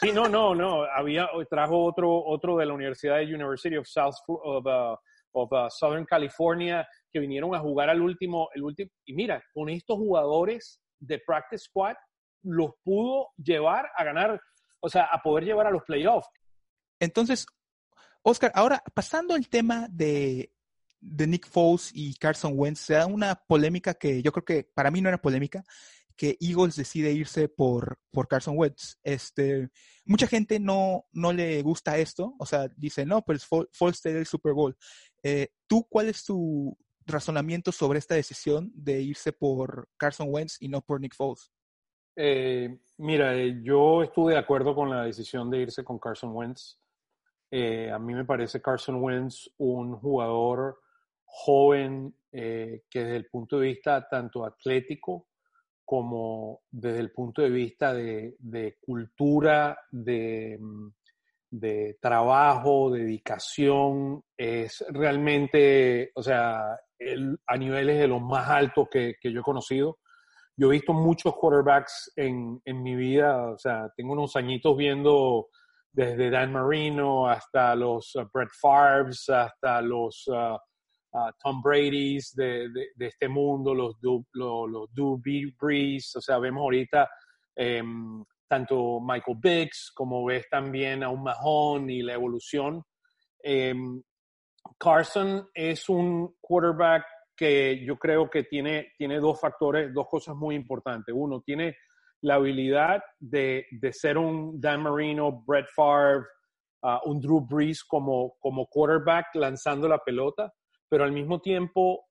Sí, 0.00 0.12
no, 0.12 0.28
no, 0.28 0.54
no. 0.54 0.84
Había, 0.84 1.26
trajo 1.48 1.82
otro, 1.84 2.22
otro 2.24 2.58
de 2.58 2.66
la 2.66 2.74
Universidad 2.74 3.16
de 3.16 3.34
University 3.34 3.76
of, 3.76 3.86
South, 3.88 4.14
of, 4.28 4.64
uh, 4.66 4.96
of 5.32 5.52
uh, 5.52 5.70
Southern 5.70 6.04
California 6.04 6.86
que 7.10 7.18
vinieron 7.18 7.54
a 7.54 7.60
jugar 7.60 7.88
al 7.88 8.00
último, 8.00 8.48
el 8.54 8.62
último. 8.62 8.90
Y 9.06 9.14
mira, 9.14 9.42
con 9.54 9.70
estos 9.70 9.96
jugadores 9.96 10.80
de 11.00 11.18
Practice 11.26 11.64
Squad, 11.64 11.96
los 12.42 12.72
pudo 12.84 13.30
llevar 13.38 13.88
a 13.96 14.04
ganar, 14.04 14.40
o 14.80 14.88
sea, 14.88 15.04
a 15.04 15.22
poder 15.22 15.44
llevar 15.44 15.66
a 15.66 15.70
los 15.70 15.82
playoffs. 15.82 16.28
Entonces, 17.00 17.46
Oscar, 18.22 18.52
ahora 18.54 18.82
pasando 18.94 19.34
al 19.34 19.48
tema 19.48 19.88
de 19.90 20.52
de 21.00 21.26
Nick 21.26 21.46
Foles 21.48 21.90
y 21.94 22.14
Carson 22.14 22.52
Wentz, 22.54 22.80
se 22.80 22.94
da 22.94 23.06
una 23.06 23.34
polémica 23.34 23.94
que 23.94 24.22
yo 24.22 24.32
creo 24.32 24.44
que 24.44 24.64
para 24.74 24.90
mí 24.90 25.00
no 25.00 25.08
era 25.08 25.20
polémica, 25.20 25.64
que 26.18 26.36
Eagles 26.40 26.74
decide 26.74 27.12
irse 27.12 27.48
por, 27.48 27.98
por 28.10 28.26
Carson 28.26 28.58
Wentz. 28.58 28.98
Este, 29.04 29.70
mucha 30.04 30.26
gente 30.26 30.58
no, 30.58 31.06
no 31.12 31.32
le 31.32 31.62
gusta 31.62 31.96
esto, 31.96 32.34
o 32.38 32.44
sea, 32.44 32.68
dice, 32.76 33.06
no, 33.06 33.22
pues 33.22 33.46
Foles 33.46 34.02
te 34.02 34.10
el 34.10 34.26
Super 34.26 34.52
Bowl. 34.52 34.76
Eh, 35.22 35.52
¿Tú 35.68 35.86
cuál 35.88 36.08
es 36.08 36.24
tu 36.24 36.76
razonamiento 37.06 37.70
sobre 37.70 38.00
esta 38.00 38.16
decisión 38.16 38.70
de 38.74 39.00
irse 39.00 39.32
por 39.32 39.88
Carson 39.96 40.26
Wentz 40.30 40.56
y 40.60 40.68
no 40.68 40.82
por 40.82 41.00
Nick 41.00 41.14
Foles? 41.14 41.52
Eh, 42.16 42.80
mira, 42.96 43.36
eh, 43.36 43.60
yo 43.62 44.02
estuve 44.02 44.32
de 44.32 44.40
acuerdo 44.40 44.74
con 44.74 44.90
la 44.90 45.04
decisión 45.04 45.48
de 45.48 45.58
irse 45.58 45.84
con 45.84 46.00
Carson 46.00 46.34
Wentz. 46.34 46.80
a 47.52 47.98
mí 48.00 48.12
me 48.12 48.24
parece 48.24 48.60
Carson 48.60 48.96
Wentz 48.96 49.48
un 49.56 49.94
jugador 49.96 50.80
joven 51.30 52.14
eh, 52.32 52.82
que 52.90 53.04
desde 53.04 53.16
el 53.16 53.26
punto 53.26 53.58
de 53.58 53.68
vista 53.68 54.08
tanto 54.08 54.44
atlético 54.44 55.28
como 55.84 56.60
desde 56.70 57.00
el 57.00 57.12
punto 57.12 57.40
de 57.40 57.48
vista 57.48 57.94
de, 57.94 58.76
cultura, 58.84 59.78
de, 59.90 60.58
mm, 60.60 60.88
de, 61.50 61.98
trabajo, 62.00 62.90
dedicación, 62.90 64.22
es 64.36 64.84
realmente, 64.90 66.10
o 66.14 66.22
sea, 66.22 66.78
a 67.46 67.56
niveles 67.56 67.98
de 67.98 68.08
los 68.08 68.20
más 68.20 68.48
altos 68.50 68.88
que, 68.90 69.16
yo 69.22 69.40
he 69.40 69.42
conocido. 69.42 69.98
Yo 70.56 70.68
he 70.68 70.72
visto 70.72 70.92
muchos 70.92 71.34
quarterbacks 71.34 72.12
en, 72.16 72.60
en 72.66 72.82
mi 72.82 72.94
vida, 72.94 73.52
o 73.52 73.58
sea, 73.58 73.90
tengo 73.96 74.12
unos 74.12 74.36
añitos 74.36 74.76
viendo 74.76 75.48
desde 75.90 76.30
Dan 76.30 76.52
Marino 76.52 77.28
hasta 77.28 77.74
los 77.74 78.14
uh, 78.14 78.28
Brett 78.32 78.50
Favre, 78.60 79.10
hasta 79.10 79.80
los 79.80 80.26
uh, 80.28 80.58
Tom 81.42 81.62
Brady's 81.62 82.34
de, 82.34 82.68
este 82.98 83.28
mundo, 83.28 83.74
los, 83.74 83.96
los, 84.02 84.70
los 84.70 84.88
Brees, 85.58 86.16
o 86.16 86.20
sea, 86.20 86.38
vemos 86.38 86.62
ahorita 86.62 87.08
em, 87.54 88.24
tanto 88.46 89.00
Michael 89.00 89.38
Biggs 89.40 89.92
como 89.94 90.24
ves 90.24 90.48
también 90.50 91.02
a 91.02 91.10
un 91.10 91.22
Mahon 91.22 91.90
y 91.90 92.02
la 92.02 92.14
evolución. 92.14 92.82
Em, 93.42 94.02
Carson 94.78 95.48
es 95.54 95.88
un 95.88 96.36
quarterback 96.40 97.04
que 97.36 97.84
yo 97.84 97.96
creo 97.96 98.28
que 98.28 98.44
tiene, 98.44 98.92
tiene 98.96 99.20
dos 99.20 99.40
factores, 99.40 99.92
dos 99.94 100.06
cosas 100.08 100.34
muy 100.34 100.54
importantes. 100.56 101.14
Uno, 101.16 101.40
tiene 101.40 101.76
la 102.22 102.34
habilidad 102.34 103.02
de, 103.18 103.66
de 103.70 103.92
ser 103.92 104.18
un 104.18 104.60
Dan 104.60 104.82
Marino, 104.82 105.44
Brett 105.46 105.68
Favre, 105.74 106.24
uh, 106.82 107.08
un 107.08 107.20
Drew 107.20 107.40
Brees 107.40 107.84
como, 107.84 108.34
como 108.40 108.66
quarterback 108.66 109.26
lanzando 109.34 109.86
la 109.86 109.98
pelota 109.98 110.52
pero 110.88 111.04
al 111.04 111.12
mismo 111.12 111.40
tiempo 111.40 112.06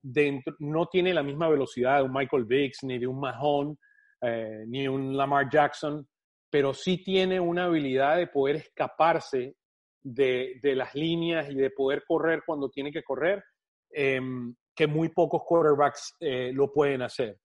no 0.60 0.86
tiene 0.88 1.14
la 1.14 1.24
misma 1.24 1.50
velocidad 1.50 1.98
de 1.98 2.04
un 2.04 2.14
Michael 2.14 2.46
Vick, 2.46 2.76
ni 2.84 3.00
de 3.00 3.08
un 3.08 3.20
Mahon, 3.20 3.78
eh, 4.22 4.64
ni 4.68 4.88
un 4.88 5.16
Lamar 5.16 5.50
Jackson, 5.50 6.08
pero 6.50 6.74
sí 6.74 7.04
tiene 7.04 7.40
una 7.40 7.66
habilidad 7.66 8.18
de 8.18 8.28
poder 8.28 8.58
escaparse 8.58 9.56
de, 10.02 10.60
las 10.64 10.96
líneas 10.96 11.50
y 11.50 11.56
de 11.56 11.72
poder 11.72 12.04
correr 12.08 12.44
cuando 12.46 12.70
tiene 12.70 12.92
que 12.92 13.04
correr, 13.04 13.44
em, 13.92 14.56
que 14.76 14.88
muy 14.88 15.10
pocos 15.10 15.42
quarterbacks 15.44 16.16
eh, 16.20 16.52
lo 16.54 16.72
pueden 16.72 17.02
hacer. 17.02 17.38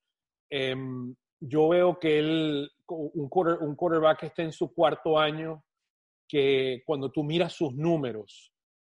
Em, 0.51 1.14
yo 1.40 1.71
veo 1.71 1.99
que 1.99 2.18
él, 2.18 2.71
un, 2.88 3.31
un 3.61 3.75
quarterback 3.77 4.21
que 4.21 4.27
esté 4.27 4.42
en 4.42 4.53
su 4.53 4.73
cuarto 4.73 5.18
año, 5.18 5.64
que 6.29 6.83
cuando 6.87 7.11
tú 7.11 7.25
miras 7.25 7.53
sus 7.53 7.75
números, 7.75 8.52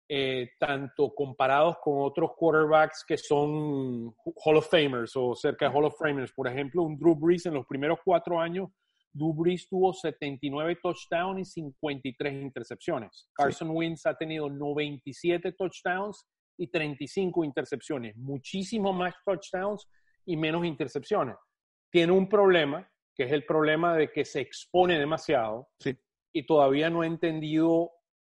eh, 0.08 0.52
tanto 0.58 1.14
comparados 1.14 1.76
con 1.82 2.00
otros 2.00 2.30
quarterbacks 2.34 3.04
que 3.06 3.18
son 3.18 4.14
Hall 4.44 4.56
of 4.56 4.70
Famers 4.70 5.14
o 5.16 5.34
cerca 5.34 5.68
de 5.68 5.76
Hall 5.76 5.84
of 5.84 5.98
Famers, 5.98 6.32
por 6.32 6.48
ejemplo, 6.48 6.82
un 6.82 6.98
Drew 6.98 7.14
Brees 7.14 7.44
en 7.46 7.54
los 7.54 7.66
primeros 7.66 7.98
cuatro 8.04 8.40
años, 8.40 8.70
Drew 9.12 9.34
Brees 9.34 9.68
tuvo 9.68 9.92
79 9.92 10.78
touchdowns 10.82 11.40
y 11.40 11.44
53 11.44 12.42
intercepciones. 12.42 13.28
Carson 13.34 13.70
Wentz 13.70 14.06
ha 14.06 14.14
tenido 14.14 14.48
97 14.48 15.52
touchdowns 15.52 16.26
y 16.56 16.68
35 16.68 17.44
intercepciones, 17.44 18.16
muchísimo 18.16 18.92
más 18.92 19.14
touchdowns 19.24 19.86
y 20.24 20.36
menos 20.36 20.64
intercepciones. 20.64 21.36
Tiene 21.90 22.12
un 22.12 22.28
problema, 22.28 22.90
que 23.14 23.24
es 23.24 23.32
el 23.32 23.44
problema 23.44 23.94
de 23.94 24.10
que 24.10 24.24
se 24.24 24.40
expone 24.40 24.98
demasiado 24.98 25.68
y 26.32 26.46
todavía 26.46 26.90
no 26.90 27.02
ha 27.02 27.06
entendido, 27.06 27.90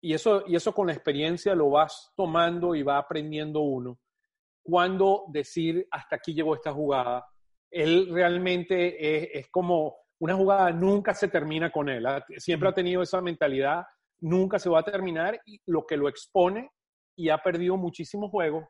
y 0.05 0.15
eso, 0.15 0.43
y 0.49 0.57
eso 0.57 0.75
con 0.75 0.89
la 0.89 0.93
experiencia 0.93 1.55
lo 1.55 1.71
vas 1.71 2.13
tomando 2.17 2.75
y 2.75 2.83
va 2.83 2.99
aprendiendo 2.99 3.61
uno, 3.61 4.01
cuando 4.61 5.25
decir 5.29 5.87
hasta 5.93 6.17
aquí 6.17 6.35
llegó 6.35 6.57
esta 6.57 6.73
jugada. 6.73 7.25
Él 7.71 8.09
realmente 8.11 9.39
es, 9.39 9.49
como 9.49 9.97
una 10.19 10.35
jugada 10.35 10.73
nunca 10.73 11.15
se 11.15 11.29
termina 11.29 11.71
con 11.71 11.89
él. 11.89 12.05
Siempre 12.39 12.69
ha 12.69 12.75
tenido 12.75 13.01
esa 13.01 13.23
mentalidad, 13.23 13.85
nunca 14.21 14.59
se 14.59 14.69
va 14.69 14.81
a 14.81 14.85
terminar 14.85 15.41
y 15.47 15.61
lo 15.67 15.87
que 15.87 15.97
lo 15.97 16.09
expone 16.09 16.71
y 17.17 17.29
ha 17.29 17.39
perdido 17.39 17.77
muchísimos 17.77 18.31
juegos. 18.31 18.65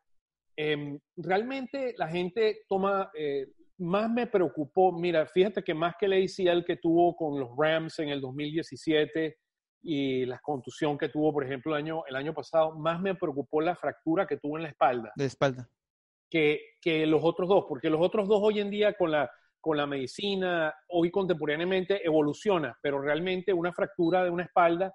Em, 0.54 0.98
realmente 1.16 1.94
la 1.96 2.08
gente 2.08 2.60
toma, 2.68 3.10
eh, 3.14 3.46
más 3.78 4.10
me 4.10 4.26
preocupó, 4.26 4.92
mira, 4.92 5.26
fíjate 5.26 5.62
que 5.62 5.72
más 5.72 5.94
que 5.98 6.06
el 6.06 6.12
ACL 6.12 6.64
que 6.64 6.76
tuvo 6.76 7.16
con 7.16 7.40
los 7.40 7.48
Rams 7.56 7.98
en 8.00 8.10
el 8.10 8.20
2017 8.20 9.38
y 9.82 10.24
la 10.26 10.38
contusión 10.38 10.96
que 10.96 11.08
tuvo, 11.08 11.32
por 11.32 11.44
ejemplo, 11.44 11.74
el 11.74 11.82
año, 11.82 12.02
el 12.06 12.16
año 12.16 12.32
pasado, 12.32 12.76
más 12.78 13.00
me 13.00 13.14
preocupó 13.14 13.60
la 13.60 13.74
fractura 13.74 14.26
que 14.26 14.36
tuvo 14.36 14.56
en 14.56 14.62
la 14.62 14.68
espalda. 14.68 15.12
De 15.16 15.26
espalda. 15.26 15.68
Que, 16.30 16.76
que 16.80 17.06
los 17.06 17.22
otros 17.24 17.48
dos, 17.48 17.64
porque 17.68 17.90
los 17.90 18.00
otros 18.00 18.28
dos 18.28 18.40
hoy 18.42 18.60
en 18.60 18.70
día 18.70 18.94
con 18.94 19.10
la, 19.10 19.30
con 19.60 19.76
la 19.76 19.86
medicina, 19.86 20.74
hoy 20.88 21.10
contemporáneamente 21.10 22.04
evoluciona, 22.04 22.76
pero 22.80 23.00
realmente 23.00 23.52
una 23.52 23.72
fractura 23.72 24.24
de 24.24 24.30
una 24.30 24.44
espalda 24.44 24.94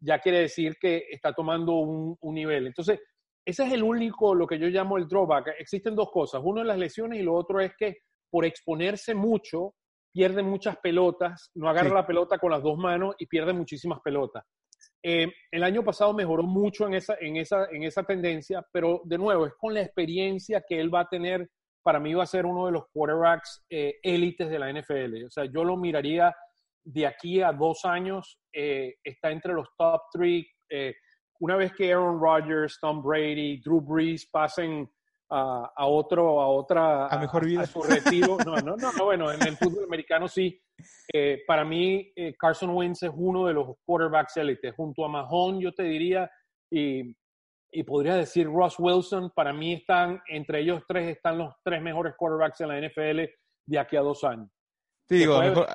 ya 0.00 0.18
quiere 0.20 0.40
decir 0.40 0.76
que 0.80 1.06
está 1.10 1.32
tomando 1.32 1.74
un, 1.74 2.34
nivel. 2.34 2.66
Entonces, 2.66 3.00
ese 3.44 3.64
es 3.64 3.72
el 3.72 3.82
único, 3.82 4.34
lo 4.34 4.46
que 4.46 4.58
yo 4.58 4.68
llamo 4.68 4.98
el 4.98 5.08
drawback. 5.08 5.54
Existen 5.58 5.94
dos 5.94 6.10
cosas. 6.10 6.40
Uno 6.44 6.60
es 6.60 6.66
las 6.66 6.78
lesiones 6.78 7.20
y 7.20 7.22
lo 7.22 7.34
otro 7.34 7.60
es 7.60 7.72
que 7.76 7.98
por 8.30 8.44
exponerse 8.44 9.14
mucho, 9.14 9.74
pierde 10.18 10.42
muchas 10.42 10.76
pelotas, 10.78 11.52
no 11.54 11.68
agarra 11.68 11.94
la 11.94 12.04
pelota 12.04 12.38
con 12.38 12.50
las 12.50 12.60
dos 12.60 12.76
manos 12.76 13.14
y 13.20 13.26
pierde 13.26 13.52
muchísimas 13.52 14.00
pelotas. 14.00 14.44
Eh, 15.00 15.32
el 15.52 15.62
año 15.62 15.84
pasado 15.84 16.12
mejoró 16.12 16.42
mucho 16.42 16.88
en 16.88 16.94
esa, 16.94 17.14
en, 17.20 17.36
esa, 17.36 17.66
en 17.70 17.84
esa 17.84 18.02
tendencia, 18.02 18.66
pero 18.72 19.00
de 19.04 19.16
nuevo, 19.16 19.46
es 19.46 19.52
con 19.54 19.74
la 19.74 19.80
experiencia 19.80 20.64
que 20.68 20.80
él 20.80 20.92
va 20.92 21.02
a 21.02 21.08
tener. 21.08 21.48
Para 21.84 22.00
mí 22.00 22.14
va 22.14 22.24
a 22.24 22.26
ser 22.26 22.46
uno 22.46 22.66
de 22.66 22.72
los 22.72 22.88
quarterbacks 22.92 23.64
eh, 23.70 24.00
élites 24.02 24.50
de 24.50 24.58
la 24.58 24.72
NFL. 24.72 25.26
O 25.26 25.30
sea, 25.30 25.44
yo 25.44 25.62
lo 25.62 25.76
miraría 25.76 26.34
de 26.82 27.06
aquí 27.06 27.40
a 27.40 27.52
dos 27.52 27.84
años 27.84 28.40
eh, 28.52 28.96
está 29.04 29.30
entre 29.30 29.52
los 29.52 29.68
top 29.76 30.00
three. 30.12 30.44
Una 31.38 31.54
vez 31.54 31.72
que 31.74 31.92
Aaron 31.92 32.20
Rodgers, 32.20 32.76
Tom 32.80 33.04
Brady, 33.04 33.60
Drew 33.60 33.80
Brees 33.80 34.26
pasen 34.26 34.90
a, 35.30 35.72
a 35.76 35.86
otro, 35.86 36.40
a 36.40 36.48
otra, 36.48 37.06
a 37.06 37.18
mejor 37.18 37.44
vida, 37.44 37.62
a, 37.62 37.66
su 37.66 37.82
retiro. 37.82 38.36
No, 38.44 38.56
no, 38.56 38.76
no, 38.76 39.04
bueno, 39.04 39.30
en 39.32 39.42
el 39.46 39.56
fútbol 39.56 39.84
americano 39.84 40.28
sí. 40.28 40.60
Eh, 41.12 41.42
para 41.46 41.64
mí, 41.64 42.12
Carson 42.38 42.70
Wentz 42.70 43.02
es 43.02 43.10
uno 43.14 43.46
de 43.46 43.54
los 43.54 43.76
quarterbacks 43.84 44.36
élite. 44.36 44.72
Junto 44.72 45.04
a 45.04 45.08
Mahone, 45.08 45.62
yo 45.62 45.72
te 45.72 45.82
diría, 45.82 46.30
y, 46.70 47.14
y 47.70 47.82
podría 47.82 48.14
decir 48.14 48.46
Ross 48.46 48.76
Wilson, 48.78 49.30
para 49.34 49.52
mí 49.52 49.74
están, 49.74 50.20
entre 50.28 50.60
ellos 50.60 50.82
tres, 50.86 51.08
están 51.08 51.38
los 51.38 51.54
tres 51.62 51.82
mejores 51.82 52.14
quarterbacks 52.16 52.60
en 52.60 52.68
la 52.68 52.80
NFL 52.80 53.20
de 53.66 53.78
aquí 53.78 53.96
a 53.96 54.00
dos 54.00 54.24
años. 54.24 54.48
Sí, 55.08 55.16
digo, 55.16 55.40
mejor, 55.40 55.66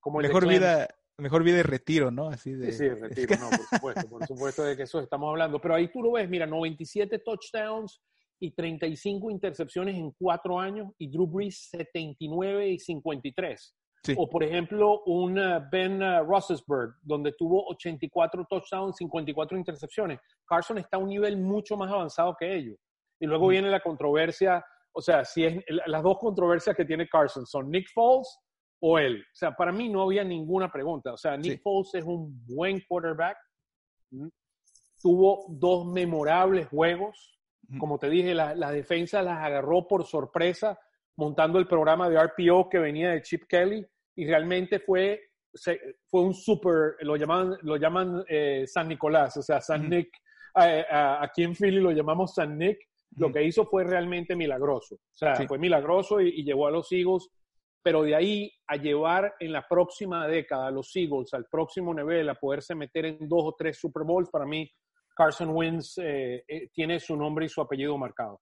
como 0.00 0.18
mejor 0.18 0.46
vida, 0.46 0.88
mejor 1.18 1.42
vida 1.44 1.58
y 1.58 1.62
retiro, 1.62 2.10
¿no? 2.10 2.28
Así 2.28 2.52
de... 2.52 2.72
Sí, 2.72 2.78
sí, 2.78 2.88
retiro, 2.88 3.36
no, 3.38 3.48
por 3.50 3.66
supuesto, 3.66 4.08
por 4.08 4.26
supuesto 4.26 4.62
de 4.64 4.76
que 4.76 4.82
eso 4.84 5.00
estamos 5.00 5.28
hablando. 5.28 5.60
Pero 5.60 5.74
ahí 5.74 5.88
tú 5.88 6.02
lo 6.02 6.12
ves, 6.12 6.28
mira, 6.28 6.46
97 6.46 7.20
touchdowns 7.20 8.00
y 8.44 8.50
35 8.52 9.30
intercepciones 9.30 9.96
en 9.96 10.12
cuatro 10.12 10.58
años 10.58 10.92
y 10.98 11.10
Drew 11.10 11.26
Brees 11.26 11.68
79 11.70 12.68
y 12.68 12.78
53. 12.78 13.76
O 14.18 14.28
por 14.28 14.44
ejemplo, 14.44 15.02
un 15.06 15.38
uh, 15.38 15.62
Ben 15.72 16.02
uh, 16.02 16.22
Roethlisberger, 16.24 16.96
donde 17.00 17.32
tuvo 17.32 17.66
84 17.68 18.46
touchdowns, 18.50 18.96
54 18.96 19.56
intercepciones. 19.56 20.20
Carson 20.46 20.76
está 20.76 20.98
a 20.98 21.00
un 21.00 21.08
nivel 21.08 21.38
mucho 21.38 21.74
más 21.76 21.90
avanzado 21.90 22.36
que 22.38 22.54
ellos. 22.54 22.76
Y 23.18 23.26
luego 23.26 23.48
viene 23.48 23.70
la 23.70 23.80
controversia 23.80 24.62
o 24.96 25.02
sea, 25.02 25.24
si 25.24 25.44
es, 25.44 25.56
las 25.86 26.02
dos 26.02 26.18
controversias 26.18 26.76
que 26.76 26.84
tiene 26.84 27.08
Carson 27.08 27.44
son 27.46 27.70
Nick 27.70 27.88
Foles 27.92 28.28
o 28.80 28.98
él. 28.98 29.20
O 29.20 29.36
sea, 29.36 29.54
para 29.54 29.72
mí 29.72 29.88
no 29.88 30.02
había 30.02 30.22
ninguna 30.22 30.70
pregunta. 30.70 31.12
O 31.12 31.16
sea, 31.16 31.36
Nick 31.36 31.60
Foles 31.62 31.92
es 31.94 32.04
un 32.04 32.44
buen 32.46 32.80
quarterback. 32.88 33.36
Tuvo 35.02 35.46
dos 35.48 35.86
memorables 35.86 36.68
juegos. 36.68 37.33
Como 37.78 37.98
te 37.98 38.10
dije, 38.10 38.34
la, 38.34 38.54
la 38.54 38.70
defensa 38.70 39.22
las 39.22 39.38
agarró 39.38 39.86
por 39.86 40.04
sorpresa 40.04 40.78
montando 41.16 41.58
el 41.58 41.66
programa 41.66 42.08
de 42.08 42.22
RPO 42.22 42.68
que 42.68 42.78
venía 42.78 43.10
de 43.10 43.22
Chip 43.22 43.44
Kelly 43.48 43.86
y 44.16 44.26
realmente 44.26 44.80
fue, 44.80 45.20
fue 46.06 46.20
un 46.20 46.34
super, 46.34 46.96
lo 47.00 47.16
llaman, 47.16 47.56
lo 47.62 47.76
llaman 47.76 48.24
eh, 48.28 48.64
San 48.66 48.88
Nicolás, 48.88 49.36
o 49.36 49.42
sea, 49.42 49.60
San 49.60 49.88
Nick, 49.88 50.10
aquí 50.54 51.42
en 51.42 51.54
Philly 51.54 51.80
lo 51.80 51.92
llamamos 51.92 52.34
San 52.34 52.58
Nick, 52.58 52.78
lo 53.16 53.32
que 53.32 53.44
hizo 53.44 53.64
fue 53.66 53.84
realmente 53.84 54.34
milagroso. 54.34 54.96
O 54.96 55.16
sea, 55.16 55.36
fue 55.46 55.58
milagroso 55.58 56.20
y, 56.20 56.42
llevó 56.44 56.66
a 56.66 56.70
los 56.72 56.90
Eagles, 56.90 57.28
pero 57.80 58.02
de 58.02 58.14
ahí 58.14 58.52
a 58.66 58.76
llevar 58.76 59.34
en 59.38 59.52
la 59.52 59.66
próxima 59.68 60.26
década 60.26 60.68
a 60.68 60.70
los 60.72 60.94
Eagles 60.96 61.32
al 61.32 61.46
próximo 61.46 61.94
nivel, 61.94 62.28
a 62.28 62.34
poderse 62.34 62.74
meter 62.74 63.04
en 63.06 63.28
dos 63.28 63.42
o 63.44 63.54
tres 63.56 63.78
Super 63.78 64.04
Bowls, 64.04 64.30
para 64.30 64.46
mí 64.46 64.68
Carson 65.14 65.50
Wentz 65.50 65.98
eh, 65.98 66.44
eh, 66.48 66.68
tiene 66.72 67.00
su 67.00 67.16
nombre 67.16 67.46
y 67.46 67.48
su 67.48 67.60
apellido 67.60 67.96
marcado. 67.96 68.40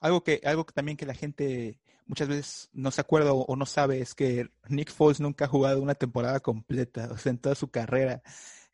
Algo 0.00 0.22
que, 0.22 0.40
algo 0.44 0.64
que 0.66 0.72
también 0.72 0.96
que 0.96 1.06
la 1.06 1.14
gente 1.14 1.80
muchas 2.06 2.28
veces 2.28 2.70
no 2.72 2.90
se 2.90 3.00
acuerda 3.00 3.32
o, 3.32 3.56
no 3.56 3.66
sabe 3.66 4.00
es 4.00 4.14
que 4.14 4.48
Nick 4.68 4.90
Foles 4.90 5.20
nunca 5.20 5.46
ha 5.46 5.48
jugado 5.48 5.80
una 5.80 5.94
temporada 5.94 6.40
completa, 6.40 7.08
o 7.10 7.16
sea, 7.16 7.30
en 7.30 7.38
toda 7.38 7.54
su 7.54 7.70
carrera, 7.70 8.22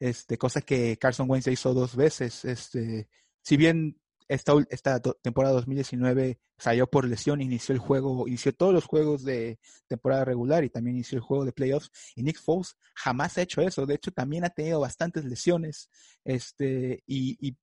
este, 0.00 0.38
cosa 0.38 0.60
que 0.60 0.96
Carson 0.96 1.30
Wentz 1.30 1.46
hizo 1.46 1.74
dos 1.74 1.94
veces. 1.94 2.44
Este, 2.44 3.08
si 3.42 3.56
bien 3.56 4.00
esta, 4.30 4.52
esta 4.70 5.00
temporada 5.00 5.54
2019 5.54 6.38
salió 6.56 6.86
por 6.86 7.04
lesión, 7.04 7.40
inició 7.40 7.74
el 7.74 7.80
juego, 7.80 8.28
inició 8.28 8.54
todos 8.54 8.72
los 8.72 8.84
juegos 8.86 9.24
de 9.24 9.58
temporada 9.88 10.24
regular 10.24 10.62
y 10.62 10.70
también 10.70 10.94
inició 10.94 11.16
el 11.16 11.22
juego 11.22 11.44
de 11.44 11.52
playoffs. 11.52 11.90
Y 12.14 12.22
Nick 12.22 12.40
Foles 12.40 12.76
jamás 12.94 13.36
ha 13.36 13.42
hecho 13.42 13.60
eso. 13.60 13.86
De 13.86 13.94
hecho, 13.94 14.12
también 14.12 14.44
ha 14.44 14.50
tenido 14.50 14.78
bastantes 14.78 15.24
lesiones. 15.24 15.90
Este, 16.24 17.02
y, 17.06 17.56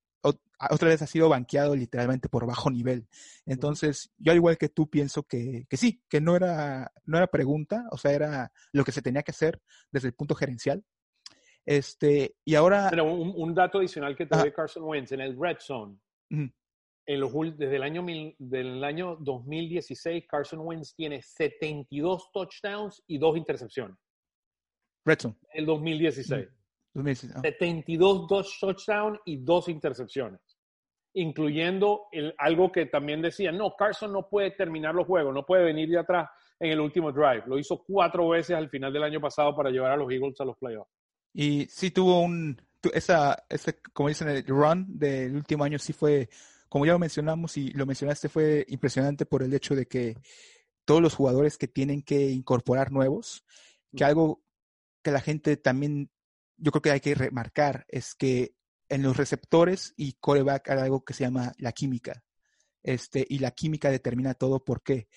otra 0.70 0.88
vez 0.88 1.00
ha 1.00 1.06
sido 1.06 1.30
banqueado 1.30 1.74
literalmente 1.74 2.28
por 2.28 2.44
bajo 2.44 2.70
nivel. 2.70 3.08
Entonces, 3.46 4.10
yo 4.18 4.32
al 4.32 4.36
igual 4.36 4.58
que 4.58 4.68
tú 4.68 4.90
pienso 4.90 5.22
que, 5.22 5.64
que 5.70 5.76
sí, 5.78 6.02
que 6.06 6.20
no 6.20 6.36
era, 6.36 6.92
no 7.06 7.16
era 7.16 7.28
pregunta, 7.28 7.86
o 7.92 7.96
sea, 7.96 8.12
era 8.12 8.52
lo 8.72 8.84
que 8.84 8.92
se 8.92 9.00
tenía 9.00 9.22
que 9.22 9.30
hacer 9.30 9.62
desde 9.90 10.08
el 10.08 10.14
punto 10.14 10.34
gerencial. 10.34 10.84
Este, 11.64 12.34
y 12.44 12.56
ahora. 12.56 12.88
Pero 12.90 13.04
un, 13.04 13.54
dato 13.54 13.78
adicional 13.78 14.14
que 14.16 14.26
te 14.26 14.36
doy 14.36 14.52
Carson 14.52 14.82
Wentz 14.82 15.12
en 15.12 15.20
el 15.20 15.38
Red 15.40 15.58
Zone 15.60 15.96
en 17.08 17.20
los, 17.20 17.32
desde 17.56 17.76
el 17.76 17.82
año, 17.82 18.04
del 18.38 18.84
año 18.84 19.16
2016, 19.20 20.26
Carson 20.28 20.60
Wentz 20.60 20.94
tiene 20.94 21.22
72 21.22 22.30
touchdowns 22.34 23.02
y 23.06 23.16
dos 23.16 23.34
intercepciones. 23.38 23.96
Redson. 25.06 25.34
El 25.54 25.64
2016. 25.64 26.48
72 27.40 28.28
dos 28.28 28.58
touchdowns 28.60 29.18
y 29.24 29.38
dos 29.38 29.70
intercepciones. 29.70 30.40
Incluyendo 31.14 32.08
el, 32.12 32.34
algo 32.36 32.70
que 32.70 32.84
también 32.84 33.22
decía, 33.22 33.52
no, 33.52 33.74
Carson 33.74 34.12
no 34.12 34.28
puede 34.28 34.50
terminar 34.50 34.94
los 34.94 35.06
juegos, 35.06 35.32
no 35.32 35.46
puede 35.46 35.64
venir 35.64 35.88
de 35.88 36.00
atrás 36.00 36.28
en 36.60 36.72
el 36.72 36.80
último 36.80 37.10
drive. 37.10 37.44
Lo 37.46 37.58
hizo 37.58 37.82
cuatro 37.86 38.28
veces 38.28 38.54
al 38.54 38.68
final 38.68 38.92
del 38.92 39.04
año 39.04 39.18
pasado 39.18 39.56
para 39.56 39.70
llevar 39.70 39.92
a 39.92 39.96
los 39.96 40.12
Eagles 40.12 40.38
a 40.42 40.44
los 40.44 40.58
playoffs. 40.58 40.90
Y 41.32 41.64
sí 41.70 41.90
tuvo 41.90 42.20
un, 42.20 42.60
esa, 42.92 43.46
ese, 43.48 43.80
como 43.94 44.10
dicen, 44.10 44.28
el 44.28 44.44
run 44.46 44.84
del 44.88 45.34
último 45.36 45.64
año 45.64 45.78
sí 45.78 45.94
fue, 45.94 46.28
como 46.68 46.86
ya 46.86 46.92
lo 46.92 46.98
mencionamos 46.98 47.56
y 47.56 47.70
lo 47.70 47.86
mencionaste, 47.86 48.28
fue 48.28 48.64
impresionante 48.68 49.26
por 49.26 49.42
el 49.42 49.54
hecho 49.54 49.74
de 49.74 49.86
que 49.86 50.16
todos 50.84 51.02
los 51.02 51.14
jugadores 51.14 51.58
que 51.58 51.68
tienen 51.68 52.02
que 52.02 52.30
incorporar 52.30 52.92
nuevos, 52.92 53.44
que 53.94 54.04
algo 54.04 54.42
que 55.02 55.10
la 55.10 55.20
gente 55.20 55.56
también, 55.56 56.10
yo 56.56 56.72
creo 56.72 56.82
que 56.82 56.90
hay 56.90 57.00
que 57.00 57.14
remarcar, 57.14 57.84
es 57.88 58.14
que 58.14 58.54
en 58.88 59.02
los 59.02 59.16
receptores 59.16 59.94
y 59.96 60.14
coreback 60.14 60.70
hay 60.70 60.78
algo 60.78 61.04
que 61.04 61.14
se 61.14 61.24
llama 61.24 61.52
la 61.58 61.72
química. 61.72 62.24
Este, 62.82 63.26
y 63.28 63.38
la 63.40 63.50
química 63.50 63.90
determina 63.90 64.34
todo. 64.34 64.64
¿Por 64.64 64.82
qué? 64.82 65.08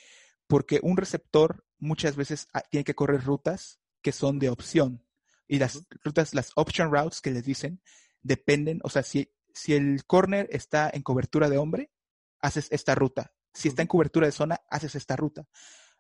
Porque 0.48 0.80
un 0.84 0.98
receptor 0.98 1.66
muchas 1.78 2.16
veces 2.16 2.48
ah, 2.54 2.64
tiene 2.70 2.84
que 2.84 2.96
correr 2.96 3.24
rutas 3.24 3.80
que 4.02 4.12
son 4.12 4.40
de 4.40 4.50
opción 4.50 5.06
Y 5.48 5.60
las 5.60 5.84
rutas, 6.04 6.34
las 6.34 6.52
option 6.56 6.92
routes 6.92 7.22
que 7.22 7.32
les 7.32 7.46
dicen, 7.46 7.82
dependen, 8.22 8.80
o 8.84 8.90
sea, 8.90 9.04
si, 9.04 9.32
si 9.54 9.74
el 9.74 10.06
corner 10.06 10.48
está 10.52 10.90
en 10.94 11.02
cobertura 11.02 11.50
de 11.50 11.58
hombre, 11.58 11.92
haces 12.40 12.68
esta 12.72 12.96
ruta. 12.96 13.34
Si 13.54 13.68
está 13.68 13.82
en 13.82 13.88
cobertura 13.88 14.28
de 14.28 14.32
zona, 14.32 14.62
haces 14.70 14.96
esta 14.96 15.16
ruta. 15.16 15.46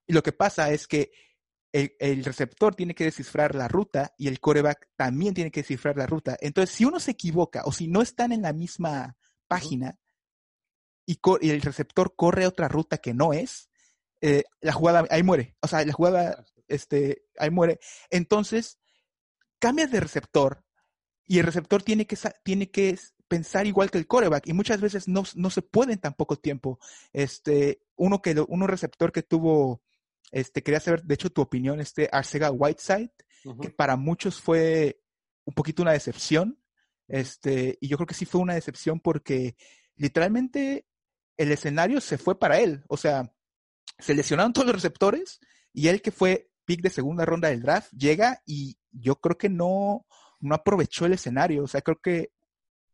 Y 0.08 0.14
lo 0.14 0.24
que 0.24 0.32
pasa 0.32 0.72
es 0.72 0.88
que 0.88 1.12
el, 1.72 2.26
receptor 2.26 2.76
tiene 2.76 2.96
que 2.96 3.06
descifrar 3.06 3.56
la 3.56 3.68
ruta 3.68 4.14
y 4.18 4.28
el 4.28 4.40
coreback 4.40 4.90
también 4.96 5.34
tiene 5.34 5.52
que 5.52 5.62
descifrar 5.62 5.98
la 5.98 6.06
ruta. 6.06 6.38
Entonces, 6.42 6.76
si 6.76 6.86
uno 6.86 7.00
se 7.00 7.12
equivoca 7.12 7.62
o 7.66 7.72
si 7.72 7.88
no 7.88 8.02
están 8.02 8.32
en 8.32 8.42
la 8.42 8.54
misma 8.54 9.18
página 9.48 9.98
y, 11.06 11.20
el 11.50 11.62
receptor 11.62 12.16
corre 12.16 12.46
otra 12.46 12.68
ruta 12.68 12.98
que 12.98 13.14
no 13.14 13.34
es, 13.34 13.70
eh, 14.22 14.44
la 14.60 14.74
jugada 14.74 15.06
ahí 15.10 15.24
muere. 15.24 15.56
O 15.62 15.68
sea, 15.68 15.86
la 15.86 15.94
jugada 15.94 16.46
este, 16.68 17.24
ahí 17.38 17.50
muere. 17.50 17.80
Entonces, 18.10 18.80
cambias 19.60 19.92
de 19.92 20.00
receptor 20.00 20.66
y 21.26 21.40
el 21.40 21.46
receptor 21.46 21.84
tiene 21.84 22.06
que, 22.06 22.18
tiene 22.44 22.70
que 22.70 23.00
pensar 23.32 23.66
igual 23.66 23.90
que 23.90 23.98
el 23.98 24.08
coreback 24.08 24.46
y 24.46 24.52
muchas 24.52 24.82
veces 24.82 25.08
no, 25.08 25.24
no 25.36 25.50
se 25.50 25.62
puede 25.62 25.94
en 25.94 26.00
tan 26.00 26.14
poco 26.16 26.36
tiempo. 26.36 26.80
Este, 27.14 27.82
uno 27.96 28.22
que 28.22 28.36
uno 28.50 28.68
receptor 28.68 29.14
que 29.14 29.24
tuvo 29.24 29.82
este, 30.32 30.62
quería 30.62 30.82
saber, 30.82 31.04
de 31.04 31.14
hecho, 31.14 31.30
tu 31.30 31.42
opinión, 31.42 31.80
este 31.80 32.10
Arcega 32.12 32.52
Whiteside, 32.52 33.14
que 33.62 33.70
para 33.70 33.96
muchos 33.96 34.42
fue 34.42 35.02
un 35.46 35.54
poquito 35.54 35.82
una 35.82 35.94
decepción. 35.94 36.60
Este, 37.08 37.78
y 37.80 37.88
yo 37.88 37.96
creo 37.96 38.08
que 38.08 38.14
sí 38.14 38.26
fue 38.26 38.42
una 38.42 38.56
decepción 38.56 39.00
porque 39.00 39.56
literalmente 39.96 40.86
el 41.38 41.54
escenario 41.54 42.02
se 42.02 42.18
fue 42.18 42.38
para 42.38 42.60
él. 42.60 42.84
O 42.90 42.98
sea, 42.98 43.34
se 43.98 44.14
lesionaron 44.14 44.52
todos 44.52 44.68
los 44.68 44.76
receptores 44.76 45.40
y 45.72 45.88
él 45.88 46.02
que 46.02 46.12
fue 46.12 46.52
pick 46.66 46.82
de 46.82 46.90
segunda 46.90 47.24
ronda 47.24 47.48
del 47.48 47.62
draft 47.62 47.94
llega 47.94 48.42
y 48.46 48.78
yo 48.92 49.22
creo 49.22 49.38
que 49.38 49.48
no, 49.48 50.06
no 50.42 50.54
aprovechó 50.56 51.06
el 51.06 51.14
escenario. 51.14 51.64
O 51.64 51.68
sea, 51.68 51.82
creo 51.82 52.02
que 52.02 52.34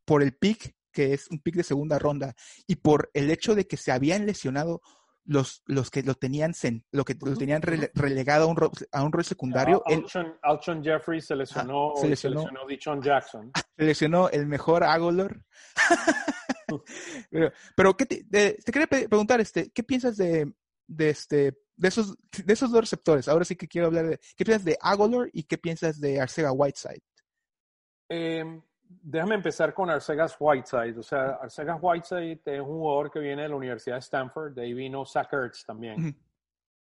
por 0.07 0.23
el 0.23 0.33
pick, 0.33 0.73
que 0.93 1.13
es 1.13 1.27
un 1.29 1.39
pick 1.39 1.55
de 1.55 1.63
segunda 1.63 1.99
ronda, 1.99 2.33
y 2.65 2.77
por 2.77 3.11
el 3.13 3.29
hecho 3.29 3.53
de 3.53 3.67
que 3.67 3.75
se 3.75 3.91
habían 3.91 4.25
lesionado 4.25 4.81
los, 5.25 5.61
los 5.65 5.91
que 5.91 6.01
lo 6.01 6.15
tenían 6.15 6.53
lo 6.91 7.03
que 7.03 7.17
lo 7.19 7.35
tenían 7.35 7.61
relegado 7.61 8.45
a 8.45 8.47
un, 8.47 8.57
a 8.93 9.03
un 9.03 9.11
rol 9.11 9.25
secundario. 9.25 9.83
Alton 10.41 10.81
Jeffrey 10.81 11.19
se 11.19 11.35
lesionó, 11.35 11.91
se 11.97 12.07
lesionó, 12.07 12.47
Jackson. 13.01 13.51
Se 13.77 13.83
lesionó 13.83 14.29
el 14.29 14.47
mejor 14.47 14.85
Agolor. 14.85 15.43
pero, 17.75 17.97
¿qué 17.97 18.05
te, 18.05 18.25
quería 18.71 18.87
preguntar, 18.87 19.41
este, 19.41 19.69
¿qué 19.71 19.83
piensas 19.83 20.15
de, 20.15 20.53
de, 20.87 21.09
este, 21.09 21.57
de, 21.75 21.87
esos, 21.89 22.15
de 22.45 22.53
esos 22.53 22.71
dos 22.71 22.79
receptores? 22.79 23.27
Ahora 23.27 23.43
sí 23.43 23.57
que 23.57 23.67
quiero 23.67 23.87
hablar 23.87 24.07
de, 24.07 24.19
¿qué 24.37 24.45
piensas 24.45 24.63
de 24.63 24.77
Agolor 24.81 25.29
y 25.33 25.43
qué 25.43 25.57
piensas 25.57 25.99
de 25.99 26.21
Arcega 26.21 26.53
Whiteside? 26.53 27.03
Eh, 28.09 28.61
déjame 28.89 29.35
empezar 29.35 29.73
con 29.73 29.89
Arcegas 29.89 30.35
Whiteside. 30.39 30.97
O 30.97 31.03
sea, 31.03 31.37
Arcegas 31.41 31.79
Whiteside 31.81 32.41
es 32.45 32.59
un 32.59 32.79
jugador 32.79 33.11
que 33.11 33.19
viene 33.19 33.43
de 33.43 33.49
la 33.49 33.55
Universidad 33.55 33.95
de 33.95 34.01
Stanford, 34.01 34.53
de 34.53 34.63
ahí 34.63 34.73
vino 34.73 35.05
Zach 35.05 35.31
Ertz 35.31 35.65
también. 35.65 36.15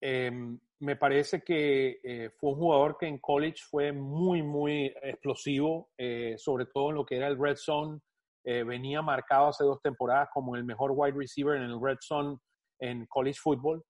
Em, 0.04 0.58
me 0.80 0.96
parece 0.96 1.42
que 1.42 2.00
eh, 2.02 2.30
fue 2.36 2.50
un 2.50 2.56
jugador 2.56 2.96
que 2.98 3.06
en 3.06 3.18
college 3.18 3.62
fue 3.70 3.92
muy, 3.92 4.42
muy 4.42 4.92
explosivo, 5.00 5.90
eh, 5.96 6.34
sobre 6.36 6.66
todo 6.66 6.90
en 6.90 6.96
lo 6.96 7.06
que 7.06 7.16
era 7.16 7.28
el 7.28 7.38
red 7.38 7.54
zone. 7.54 8.00
Eh, 8.44 8.64
venía 8.64 9.00
marcado 9.00 9.48
hace 9.48 9.62
dos 9.62 9.80
temporadas 9.80 10.28
como 10.34 10.56
el 10.56 10.64
mejor 10.64 10.90
wide 10.92 11.16
receiver 11.16 11.56
en 11.56 11.70
el 11.70 11.80
red 11.80 11.98
zone 12.00 12.36
en 12.80 13.06
college 13.06 13.38
football. 13.40 13.84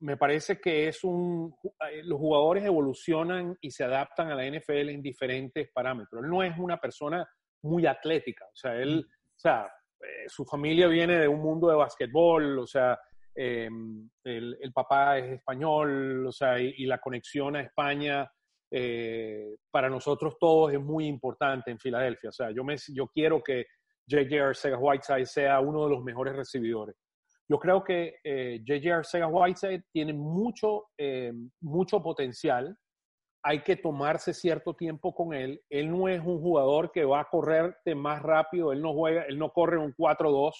Me 0.00 0.16
parece 0.16 0.60
que 0.60 0.88
es 0.88 1.04
un, 1.04 1.54
eh, 1.90 2.02
los 2.04 2.18
jugadores 2.18 2.64
evolucionan 2.64 3.56
y 3.60 3.70
se 3.70 3.84
adaptan 3.84 4.30
a 4.30 4.34
la 4.34 4.46
NFL 4.46 4.88
en 4.88 5.02
diferentes 5.02 5.70
parámetros. 5.72 6.22
Él 6.22 6.30
no 6.30 6.42
es 6.42 6.56
una 6.58 6.78
persona 6.78 7.28
muy 7.62 7.86
atlética, 7.86 8.46
o 8.46 8.56
sea, 8.56 8.74
él, 8.76 9.06
o 9.06 9.38
sea, 9.38 9.70
eh, 10.00 10.28
su 10.28 10.46
familia 10.46 10.86
viene 10.86 11.18
de 11.18 11.28
un 11.28 11.40
mundo 11.40 11.68
de 11.68 11.76
básquetbol, 11.76 12.58
o 12.58 12.66
sea, 12.66 12.98
em, 13.34 14.08
el, 14.24 14.72
papá 14.72 15.18
es 15.18 15.32
español, 15.32 16.26
o 16.26 16.32
sea, 16.32 16.58
y, 16.58 16.86
la 16.86 16.98
conexión 16.98 17.56
a 17.56 17.60
España 17.60 18.30
eh, 18.70 19.56
para 19.70 19.90
nosotros 19.90 20.36
todos 20.38 20.72
es 20.72 20.80
muy 20.80 21.06
importante 21.06 21.70
en 21.70 21.78
Filadelfia. 21.78 22.30
O 22.30 22.32
sea, 22.32 22.50
yo, 22.50 22.64
me, 22.64 22.76
yo 22.94 23.08
quiero 23.08 23.42
que 23.42 23.66
J.J. 24.08 24.42
Arcega 24.42 24.78
Whiteside 24.78 25.26
sea 25.26 25.60
uno 25.60 25.84
de 25.84 25.90
los 25.90 26.02
mejores 26.02 26.34
recibidores. 26.34 26.96
Yo 27.50 27.58
creo 27.58 27.82
que 27.82 28.20
eh, 28.22 28.62
J.J. 28.64 28.96
Arcega 28.98 29.26
Whiteside 29.26 29.82
tiene 29.90 30.12
mucho, 30.12 30.90
eh, 30.96 31.32
mucho 31.60 32.00
potencial. 32.00 32.78
Hay 33.42 33.64
que 33.64 33.74
tomarse 33.74 34.32
cierto 34.32 34.74
tiempo 34.74 35.12
con 35.12 35.34
él. 35.34 35.60
Él 35.68 35.90
no 35.90 36.06
es 36.06 36.20
un 36.20 36.40
jugador 36.40 36.92
que 36.92 37.04
va 37.04 37.22
a 37.22 37.28
correrte 37.28 37.96
más 37.96 38.22
rápido. 38.22 38.70
Él 38.70 38.80
no 38.80 38.94
juega, 38.94 39.24
él 39.24 39.36
no 39.36 39.50
corre 39.50 39.78
un 39.78 39.92
4-2, 39.96 40.52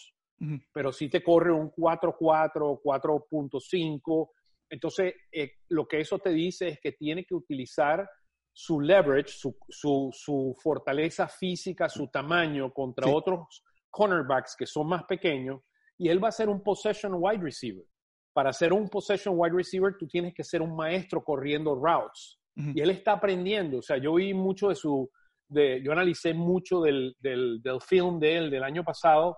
pero 0.73 0.91
sí 0.91 1.09
te 1.09 1.23
corre 1.23 1.53
un 1.53 1.71
4-4, 1.71 2.81
4.5. 2.83 4.31
Entonces, 4.69 5.15
eh, 5.31 5.53
lo 5.69 5.87
que 5.87 6.01
eso 6.01 6.19
te 6.19 6.31
dice 6.31 6.71
es 6.71 6.81
que 6.81 6.91
tiene 6.91 7.25
que 7.25 7.37
utilizar 7.37 8.11
su 8.53 8.81
leverage, 8.81 9.29
su, 9.29 9.57
su, 9.69 10.11
su 10.13 10.57
fortaleza 10.61 11.29
física, 11.29 11.89
su 11.89 12.09
tamaño 12.09 12.73
contra 12.73 13.09
otros 13.09 13.63
cornerbacks 13.91 14.57
que 14.57 14.67
son 14.67 14.89
más 14.89 15.05
pequeños 15.05 15.61
y 16.01 16.09
él 16.09 16.23
va 16.23 16.29
a 16.29 16.33
ser 16.33 16.49
un 16.49 16.63
possession 16.63 17.13
wide 17.15 17.43
receiver. 17.43 17.85
Para 18.33 18.55
ser 18.55 18.73
un 18.73 18.89
possession 18.89 19.35
wide 19.37 19.55
receiver, 19.55 19.95
tú 19.99 20.09
tienes 20.09 20.33
que 20.33 20.43
ser 20.43 20.63
un 20.63 20.75
maestro 20.75 21.23
corriendo 21.23 21.75
routes. 21.75 22.39
Y 22.57 22.81
él 22.81 22.91
está 22.91 23.13
aprendiendo. 23.13 23.79
O 23.79 23.83
sea, 23.83 23.99
yo 23.99 24.15
vi 24.15 24.33
mucho 24.33 24.71
de 24.71 24.77
su, 24.77 25.11
de, 25.49 25.83
yo 25.83 25.93
analicé 25.93 26.33
mucho 26.33 26.81
del, 26.81 27.15
del, 27.21 27.61
del, 27.63 27.81
film 27.83 28.19
de 28.19 28.37
él 28.37 28.51
del 28.51 28.65
año 28.65 28.83
pasado 28.83 29.37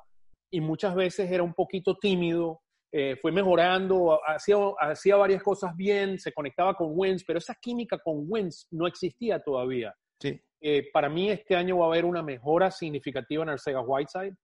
y 0.53 0.61
muchas 0.61 0.95
veces 0.95 1.31
era 1.31 1.43
un 1.43 1.53
poquito 1.53 1.97
tímido, 1.97 2.61
eh, 2.93 3.17
fue 3.21 3.33
mejorando, 3.33 4.21
hacía, 4.25 4.57
hacía 4.79 5.17
varias 5.17 5.43
cosas 5.43 5.75
bien, 5.77 6.19
se 6.19 6.33
conectaba 6.33 6.75
con 6.75 6.93
Wins, 6.93 7.25
pero 7.25 7.39
esa 7.39 7.57
química 7.61 7.99
con 7.99 8.25
Wins 8.29 8.69
no 8.71 8.87
existía 8.87 9.41
todavía. 9.41 9.93
Sí. 10.21 10.41
Eh, 10.61 10.91
para 10.93 11.09
mí 11.09 11.29
este 11.29 11.57
año 11.57 11.79
va 11.79 11.87
a 11.87 11.89
haber 11.89 12.05
una 12.05 12.23
mejora 12.23 12.71
significativa 12.71 13.43
en 13.43 13.49
Arcega 13.49 13.81
Whiteside 13.81 14.37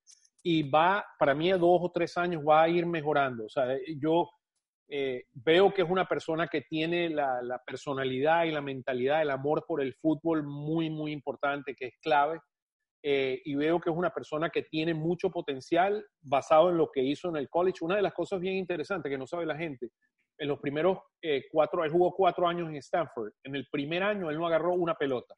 y 0.42 0.68
va, 0.68 1.04
para 1.18 1.34
mí, 1.34 1.50
a 1.50 1.58
dos 1.58 1.80
o 1.82 1.90
tres 1.92 2.16
años 2.16 2.42
va 2.46 2.62
a 2.62 2.68
ir 2.68 2.86
mejorando. 2.86 3.44
O 3.44 3.48
sea, 3.48 3.76
yo 3.96 4.30
eh, 4.90 5.24
veo 5.32 5.72
que 5.72 5.82
es 5.82 5.90
una 5.90 6.06
persona 6.06 6.48
que 6.48 6.62
tiene 6.62 7.10
la, 7.10 7.60
personalidad 7.66 8.44
y 8.44 8.52
la 8.52 8.62
mentalidad, 8.62 9.20
el 9.20 9.30
amor 9.30 9.64
por 9.66 9.82
el 9.82 9.94
fútbol 9.94 10.44
muy, 10.44 10.88
muy 10.88 11.12
importante, 11.12 11.74
que 11.74 11.86
es 11.86 11.94
clave. 12.00 12.40
Eh, 13.02 13.40
y 13.44 13.54
veo 13.54 13.78
que 13.78 13.90
es 13.90 13.96
una 13.96 14.10
persona 14.10 14.50
que 14.50 14.62
tiene 14.62 14.92
mucho 14.92 15.30
potencial 15.30 16.04
basado 16.20 16.70
en 16.70 16.78
lo 16.78 16.90
que 16.90 17.02
hizo 17.02 17.28
en 17.28 17.36
el 17.36 17.48
college. 17.48 17.78
Una 17.84 17.96
de 17.96 18.02
las 18.02 18.12
cosas 18.12 18.40
bien 18.40 18.56
interesantes 18.56 19.10
que 19.10 19.18
no 19.18 19.26
sabe 19.26 19.46
la 19.46 19.56
gente, 19.56 19.90
en 20.38 20.48
los 20.48 20.58
primeros 20.58 20.98
eh, 21.22 21.44
cuatro, 21.50 21.84
él 21.84 21.90
jugó 21.90 22.14
cuatro 22.14 22.48
años 22.48 22.68
en 22.68 22.76
Stanford. 22.76 23.32
En 23.44 23.54
el 23.54 23.66
primer 23.70 24.02
año 24.02 24.30
él 24.30 24.38
no 24.38 24.46
agarró 24.46 24.72
una 24.72 24.94
pelota. 24.94 25.34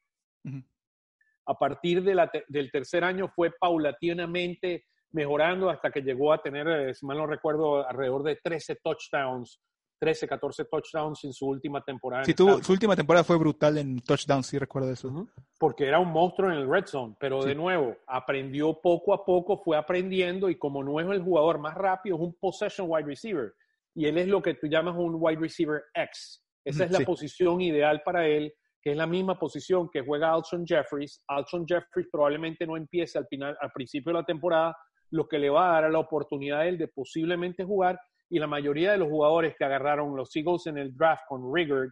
A 1.45 1.53
partir 1.55 2.03
de 2.03 2.15
la 2.15 2.31
del 2.47 2.71
tercer 2.71 3.03
año 3.03 3.27
fue 3.27 3.51
paulatinamente 3.59 4.85
mejorando 5.11 5.69
hasta 5.69 5.91
que 5.91 6.01
llegó 6.01 6.33
a 6.33 6.41
tener, 6.41 6.67
eh, 6.67 6.93
si 6.93 7.05
mal 7.05 7.17
no 7.17 7.27
recuerdo, 7.27 7.87
alrededor 7.87 8.23
de 8.23 8.37
13 8.41 8.77
touchdowns, 8.83 9.59
13, 9.99 10.27
14 10.27 10.65
touchdowns 10.65 11.23
en 11.25 11.33
su 11.33 11.47
última 11.47 11.81
temporada. 11.83 12.23
Sí, 12.23 12.33
tuvo, 12.33 12.61
su 12.63 12.71
última 12.71 12.95
temporada 12.95 13.23
fue 13.23 13.37
brutal 13.37 13.77
en 13.77 13.99
touchdowns, 13.99 14.47
sí 14.47 14.57
recuerdo 14.57 14.91
eso. 14.91 15.27
Porque 15.59 15.85
era 15.85 15.99
un 15.99 16.11
monstruo 16.11 16.51
en 16.51 16.57
el 16.57 16.69
red 16.69 16.85
zone, 16.87 17.15
pero 17.19 17.43
de 17.43 17.53
nuevo, 17.53 17.95
aprendió 18.07 18.79
poco 18.81 19.13
a 19.13 19.23
poco, 19.23 19.57
fue 19.57 19.77
aprendiendo 19.77 20.49
y 20.49 20.57
como 20.57 20.83
no 20.83 20.99
es 20.99 21.07
el 21.07 21.21
jugador 21.21 21.59
más 21.59 21.75
rápido, 21.75 22.15
es 22.15 22.21
un 22.23 22.33
possession 22.33 22.87
wide 22.89 23.05
receiver. 23.05 23.53
Y 23.93 24.07
él 24.07 24.17
es 24.17 24.27
lo 24.27 24.41
que 24.41 24.55
tú 24.55 24.67
llamas 24.67 24.95
un 24.97 25.17
wide 25.19 25.39
receiver 25.39 25.83
X. 25.93 26.43
Esa 26.65 26.85
es 26.85 26.91
la 26.91 27.01
posición 27.01 27.61
ideal 27.61 28.01
para 28.03 28.27
él, 28.27 28.53
que 28.81 28.91
es 28.91 28.97
la 28.97 29.05
misma 29.05 29.37
posición 29.37 29.89
que 29.91 30.01
juega 30.01 30.33
Alshon 30.33 30.65
Jeffries. 30.65 31.23
Alshon 31.27 31.65
Jeffries 31.67 32.07
probablemente 32.11 32.65
no 32.65 32.75
empiece 32.75 33.17
al, 33.17 33.27
final, 33.27 33.55
al 33.59 33.71
principio 33.71 34.11
de 34.11 34.19
la 34.19 34.25
temporada, 34.25 34.75
lo 35.11 35.27
que 35.27 35.39
le 35.39 35.49
va 35.49 35.77
a 35.77 35.81
dar 35.81 35.91
la 35.91 35.99
oportunidad 35.99 36.61
a 36.61 36.67
él 36.67 36.77
de 36.77 36.87
posiblemente 36.87 37.63
jugar. 37.63 37.99
Y 38.29 38.39
la 38.39 38.47
mayoría 38.47 38.93
de 38.93 38.97
los 38.97 39.09
jugadores 39.09 39.55
que 39.57 39.65
agarraron 39.65 40.15
los 40.15 40.35
Eagles 40.35 40.65
en 40.67 40.77
el 40.77 40.95
draft 40.95 41.23
con 41.27 41.53
Rigard, 41.53 41.89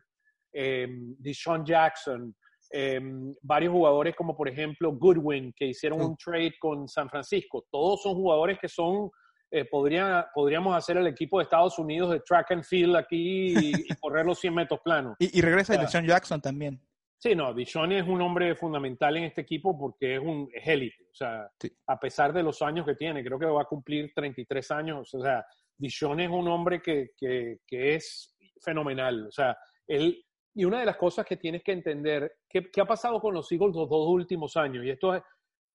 eh, 0.53 0.88
Deshaun 1.19 1.65
Jackson, 1.65 2.34
em, 2.71 3.34
varios 3.41 3.73
jugadores 3.73 4.15
como 4.15 4.36
por 4.36 4.47
ejemplo 4.47 4.93
Goodwin, 4.93 5.53
que 5.55 5.67
hicieron 5.67 6.01
un 6.01 6.15
trade 6.15 6.53
con 6.60 6.88
San 6.88 7.10
Francisco, 7.10 7.65
todos 7.69 8.01
son 8.01 8.15
jugadores 8.15 8.58
que 8.58 8.69
son, 8.69 9.10
eh, 9.51 9.65
podríamos 9.65 10.75
hacer 10.75 10.97
el 10.97 11.08
equipo 11.08 11.39
de 11.39 11.43
Estados 11.43 11.77
Unidos 11.77 12.12
de 12.12 12.21
track 12.21 12.51
and 12.51 12.63
field 12.63 12.95
aquí 12.95 13.53
y, 13.58 13.73
correr 14.01 14.25
los 14.25 14.39
100 14.39 14.53
metros 14.55 14.79
planos. 14.82 15.15
Y, 15.19 15.41
regresa 15.41 15.75
Deshaun 15.77 16.05
Jackson 16.05 16.39
también. 16.39 16.79
Sí, 17.21 17.36
no, 17.36 17.53
Dishon 17.53 17.91
es 17.91 18.08
un 18.08 18.21
hombre 18.21 18.55
fundamental 18.55 19.17
en 19.17 19.25
este 19.25 19.41
equipo 19.41 19.77
porque 19.77 20.15
es 20.15 20.21
un 20.21 20.49
élite. 20.53 21.03
O 21.12 21.13
sea, 21.13 21.51
a 21.88 21.99
pesar 21.99 22.32
de 22.32 22.41
los 22.41 22.62
años 22.62 22.86
que 22.86 22.95
tiene, 22.95 23.21
creo 23.21 23.38
que 23.38 23.45
va 23.45 23.63
a 23.63 23.65
cumplir 23.65 24.13
33 24.15 24.71
años. 24.71 25.13
O 25.13 25.21
sea, 25.21 25.45
Dishon 25.77 26.21
es 26.21 26.29
un 26.29 26.47
hombre 26.47 26.82
que, 26.82 27.10
que, 27.17 27.58
que, 27.67 27.95
es 27.95 28.38
fenomenal. 28.62 29.27
O 29.27 29.32
sea, 29.32 29.58
él 29.86 30.23
Y 30.55 30.63
una 30.63 30.79
de 30.79 30.86
las 30.86 30.95
cosas 30.95 31.25
que 31.25 31.36
tienes 31.36 31.62
que 31.62 31.73
entender, 31.73 32.38
¿qué, 32.47 32.69
ha 32.79 32.86
pasado 32.86 33.19
con 33.19 33.34
los 33.34 33.51
Eagles 33.51 33.75
los 33.75 33.89
dos 33.89 34.08
últimos 34.08 34.55
años? 34.55 34.86
Y 34.86 34.89
esto 34.89 35.13
es, 35.13 35.21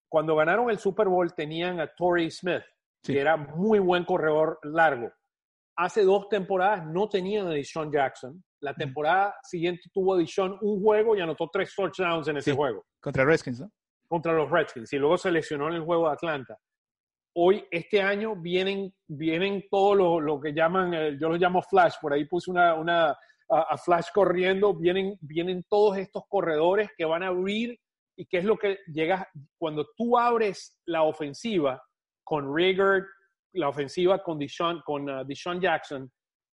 cuando 0.09 0.35
ganaron 0.37 0.70
el 0.70 0.78
Super 0.78 1.09
Bowl 1.09 1.35
tenían 1.35 1.78
a 1.78 1.88
Torrey 1.94 2.30
Smith, 2.30 2.62
que 3.02 3.20
era 3.20 3.37
muy 3.37 3.80
buen 3.80 4.07
corredor 4.07 4.59
largo. 4.62 5.12
Hace 5.76 6.04
dos 6.04 6.26
temporadas 6.30 6.87
no 6.87 7.07
tenían 7.07 7.48
a 7.48 7.50
Deshaun 7.50 7.92
Jackson. 7.92 8.42
La 8.64 8.74
temporada 8.74 9.37
siguiente 9.42 9.83
tuvo 9.92 10.14
a 10.14 10.18
Deshaun 10.18 10.59
un 10.61 10.83
juego 10.83 11.16
y 11.16 11.20
anotó 11.20 11.48
tres 11.53 11.74
touchdowns 11.74 12.29
en 12.29 12.38
ese 12.38 12.53
juego. 12.53 12.85
Contra 13.00 13.24
Redskins, 13.24 13.61
¿no? 13.61 13.70
Contra 14.09 14.33
los 14.33 14.50
Redskins. 14.50 14.92
Y 14.92 14.98
luego 14.98 15.18
se 15.18 15.31
lesionó 15.31 15.68
en 15.68 15.74
el 15.74 15.83
juego 15.83 16.09
de 16.09 16.14
Atlanta 16.14 16.59
hoy, 17.35 17.66
este 17.70 18.00
año, 18.00 18.37
vienen, 18.37 18.94
vienen 19.09 19.64
todo 19.70 19.94
lo, 19.94 20.20
lo 20.20 20.40
que 20.40 20.53
llaman, 20.53 20.94
eh, 20.94 21.16
yo 21.20 21.29
lo 21.29 21.37
llamo 21.37 21.62
flash, 21.62 21.94
por 22.00 22.12
ahí 22.12 22.24
puse 22.27 22.50
una, 22.50 22.74
una 22.74 23.16
a, 23.48 23.77
flash 23.77 24.07
corriendo, 24.14 24.74
vienen, 24.74 25.16
vienen 25.20 25.64
todos 25.68 25.98
estos 25.98 26.22
corredores 26.29 26.90
que 26.96 27.05
van 27.05 27.22
a 27.22 27.29
abrir 27.29 27.79
y 28.16 28.27
qué 28.27 28.38
es 28.38 28.44
lo 28.44 28.57
que 28.57 28.79
llega 28.87 29.29
cuando 29.59 29.87
tú 29.96 30.16
abres 30.16 30.81
la 30.87 31.03
ofensiva 31.03 31.83
con 32.22 32.55
Rigger, 32.55 33.05
la 33.53 33.68
ofensiva 33.68 34.22
con 34.22 34.38
Deshaun, 34.38 34.81
con 34.85 35.09
uh, 35.11 35.61
Jackson, 35.61 36.11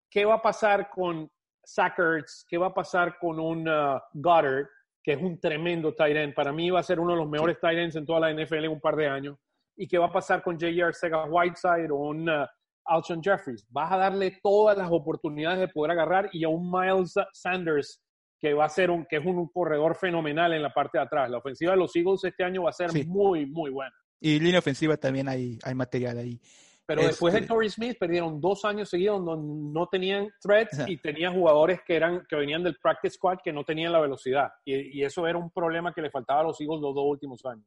¿qué 0.09 0.25
va 0.25 0.35
a 0.35 0.41
pasar 0.41 0.89
con 0.89 1.29
Sackerts? 1.63 2.45
¿Qué 2.47 2.57
va 2.57 2.67
a 2.67 2.73
pasar 2.73 3.17
con 3.19 3.39
un 3.39 3.67
uh, 3.67 3.99
Goddard, 4.13 4.67
que 5.03 5.13
es 5.13 5.21
un 5.21 5.39
tremendo 5.39 5.93
tight 5.93 6.15
end? 6.15 6.33
Para 6.33 6.51
mí 6.51 6.69
va 6.69 6.79
a 6.79 6.83
ser 6.83 6.99
uno 6.99 7.13
de 7.13 7.19
los 7.19 7.29
mejores 7.29 7.59
tight 7.59 7.77
ends 7.77 7.95
en 7.95 8.05
toda 8.05 8.19
la 8.19 8.33
NFL 8.33 8.65
en 8.65 8.71
un 8.71 8.81
par 8.81 8.95
de 8.95 9.07
años 9.07 9.37
y 9.75 9.87
qué 9.87 9.97
va 9.97 10.07
a 10.07 10.11
pasar 10.11 10.43
con 10.43 10.55
J.R. 10.55 10.93
Sega 10.93 11.25
Whiteside 11.25 11.91
o 11.91 11.95
un 11.95 12.29
uh, 12.29 12.45
Alshon 12.85 13.21
Jeffries. 13.23 13.65
Vas 13.69 13.91
a 13.91 13.97
darle 13.97 14.39
todas 14.43 14.77
las 14.77 14.91
oportunidades 14.91 15.59
de 15.59 15.67
poder 15.67 15.91
agarrar 15.91 16.29
y 16.31 16.43
a 16.43 16.49
un 16.49 16.69
Miles 16.69 17.15
Sanders 17.33 18.01
que 18.39 18.53
va 18.53 18.65
a 18.65 18.69
ser 18.69 18.89
un 18.89 19.05
que 19.05 19.17
es 19.17 19.25
un 19.25 19.47
corredor 19.49 19.95
fenomenal 19.95 20.53
en 20.53 20.63
la 20.63 20.73
parte 20.73 20.97
de 20.97 21.03
atrás. 21.03 21.29
La 21.29 21.37
ofensiva 21.37 21.71
de 21.71 21.77
los 21.77 21.95
Eagles 21.95 22.23
este 22.23 22.43
año 22.43 22.63
va 22.63 22.71
a 22.71 22.73
ser 22.73 22.91
muy 23.05 23.45
muy 23.45 23.69
buena. 23.69 23.93
Y 24.19 24.39
línea 24.39 24.59
ofensiva 24.59 24.97
también 24.97 25.27
hay, 25.27 25.57
hay 25.63 25.73
material 25.73 26.17
ahí. 26.19 26.39
Pero 26.95 27.07
después 27.07 27.33
de 27.33 27.39
este 27.39 27.53
Torrey 27.53 27.69
Smith 27.69 27.97
perdieron 27.99 28.41
dos 28.41 28.65
años 28.65 28.89
seguidos 28.89 29.23
donde 29.23 29.79
no 29.79 29.87
tenían 29.87 30.29
threats 30.41 30.77
y 30.87 30.97
tenían 30.97 31.33
jugadores 31.33 31.81
que 31.85 31.95
eran 31.95 32.25
que 32.27 32.35
venían 32.35 32.63
del 32.63 32.77
practice 32.81 33.15
squad 33.15 33.39
que 33.43 33.53
no 33.53 33.63
tenían 33.63 33.91
la 33.91 33.99
velocidad. 33.99 34.49
Y, 34.65 34.99
y, 34.99 35.03
eso 35.03 35.25
era 35.27 35.37
un 35.37 35.51
problema 35.51 35.93
que 35.93 36.01
le 36.01 36.11
faltaba 36.11 36.41
a 36.41 36.43
los 36.43 36.59
Eagles 36.59 36.81
los 36.81 36.93
dos 36.93 37.05
últimos 37.05 37.45
años. 37.45 37.65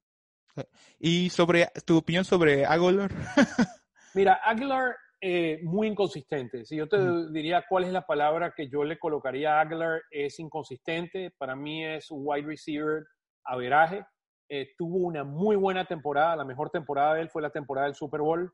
Y 0.99 1.31
sobre 1.31 1.69
tu 1.85 1.99
opinión 1.99 2.25
sobre 2.25 2.65
Aguilar. 2.65 3.11
Mira, 4.15 4.41
Aguilar, 4.45 4.97
eh, 5.21 5.61
muy 5.63 5.89
inconsistente. 5.89 6.65
Si 6.65 6.77
yo 6.77 6.89
te 6.89 6.99
diría 7.31 7.65
cuál 7.69 7.85
es 7.85 7.93
la 7.93 8.07
palabra 8.07 8.53
que 8.55 8.69
yo 8.69 8.85
le 8.85 8.99
colocaría 8.99 9.59
a 9.59 9.61
Aguilar, 9.63 10.03
es 10.11 10.39
inconsistente. 10.39 11.33
Para 11.37 11.57
mí 11.57 11.85
es 11.85 12.07
wide 12.11 12.47
receiver 12.47 13.05
averaje. 13.45 14.05
Eh, 14.49 14.75
tuvo 14.77 14.99
una 14.99 15.25
muy 15.25 15.57
buena 15.57 15.85
temporada. 15.85 16.37
La 16.37 16.45
mejor 16.45 16.71
temporada 16.71 17.15
de 17.15 17.23
él 17.23 17.31
fue 17.31 17.43
la 17.43 17.51
temporada 17.51 17.87
del 17.87 17.97
Super 17.97 18.21
Bowl. 18.21 18.53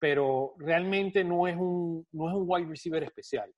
Pero 0.00 0.54
realmente 0.58 1.24
no 1.24 1.46
es 1.46 1.56
un, 1.56 2.06
no 2.12 2.28
es 2.28 2.34
un 2.34 2.44
wide 2.46 2.68
receiver 2.68 3.02
especial. 3.02 3.52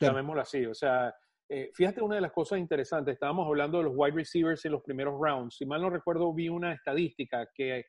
Llamémoslo 0.00 0.42
así. 0.42 0.64
O 0.66 0.74
sea, 0.74 1.14
eh, 1.48 1.70
fíjate 1.74 2.00
una 2.00 2.14
de 2.14 2.22
las 2.22 2.32
cosas 2.32 2.58
interesantes, 2.58 3.12
estábamos 3.12 3.46
hablando 3.46 3.78
de 3.78 3.84
los 3.84 3.92
wide 3.94 4.16
receivers 4.16 4.64
en 4.64 4.72
los 4.72 4.82
primeros 4.82 5.20
rounds. 5.20 5.56
Si 5.56 5.66
mal 5.66 5.82
no 5.82 5.90
recuerdo, 5.90 6.32
vi 6.32 6.48
una 6.48 6.72
estadística 6.72 7.46
que 7.54 7.84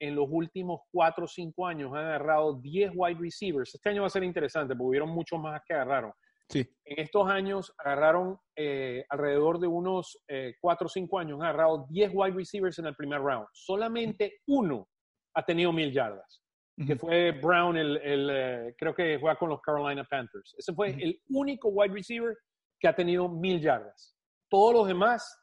en 0.00 0.16
los 0.16 0.26
últimos 0.28 0.80
cuatro 0.90 1.26
o 1.26 1.28
cinco 1.28 1.66
años 1.66 1.92
han 1.92 2.06
agarrado 2.06 2.54
10 2.54 2.92
wide 2.94 3.20
receivers. 3.20 3.74
Este 3.74 3.90
año 3.90 4.00
va 4.00 4.08
a 4.08 4.10
ser 4.10 4.24
interesante 4.24 4.74
porque 4.74 4.88
hubieron 4.88 5.10
muchos 5.10 5.38
más 5.38 5.60
que 5.64 5.74
agarraron. 5.74 6.12
Sí. 6.48 6.68
En 6.84 7.04
estos 7.04 7.28
años 7.30 7.72
agarraron 7.78 8.36
eh, 8.56 9.04
alrededor 9.08 9.60
de 9.60 9.68
unos 9.68 10.18
eh, 10.28 10.54
cuatro 10.60 10.86
o 10.86 10.88
cinco 10.88 11.18
años, 11.18 11.38
han 11.40 11.46
agarrado 11.46 11.86
10 11.88 12.10
wide 12.14 12.34
receivers 12.34 12.78
en 12.80 12.86
el 12.86 12.96
primer 12.96 13.20
round. 13.20 13.46
Solamente 13.52 14.40
uno 14.48 14.88
ha 15.34 15.44
tenido 15.44 15.72
mil 15.72 15.92
yardas, 15.92 16.41
que 16.86 16.96
fue 16.96 17.32
Brown, 17.32 17.76
el, 17.76 18.74
creo 18.78 18.94
que 18.94 19.18
juega 19.18 19.36
con 19.36 19.48
los 19.50 19.60
Carolina 19.60 20.04
Panthers. 20.04 20.54
Ese 20.56 20.72
fue 20.72 20.90
el 20.90 21.20
único 21.28 21.68
wide 21.68 21.94
receiver 21.94 22.36
que 22.78 22.88
ha 22.88 22.94
tenido 22.94 23.28
mil 23.28 23.60
yardas. 23.60 24.16
Todos 24.48 24.74
los 24.74 24.88
demás 24.88 25.38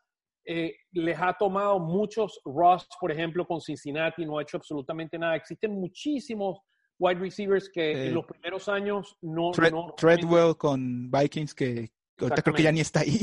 eh, 0.46 0.76
les 0.94 1.20
ha 1.20 1.34
tomado 1.34 1.80
muchos. 1.80 2.42
Ross, 2.46 2.88
por 3.00 3.12
ejemplo, 3.12 3.46
con 3.46 3.62
Cincinnati 3.62 4.26
no 4.26 4.38
ha 4.38 4.42
hecho 4.42 4.58
absolutamente 4.58 5.18
nada. 5.18 5.36
Existen 5.36 5.72
muchísimos 5.72 6.60
wide 7.00 7.20
receivers 7.20 7.70
que 7.70 8.08
en 8.08 8.14
los 8.14 8.26
primeros 8.26 8.68
años 8.68 9.18
no. 9.22 9.52
Treadwell 9.52 10.56
con 10.58 11.10
Vikings, 11.10 11.54
que 11.54 11.92
ahorita 12.20 12.42
creo 12.42 12.56
que 12.56 12.64
ya 12.64 12.72
ni 12.72 12.82
está 12.82 13.02
ahí. 13.02 13.20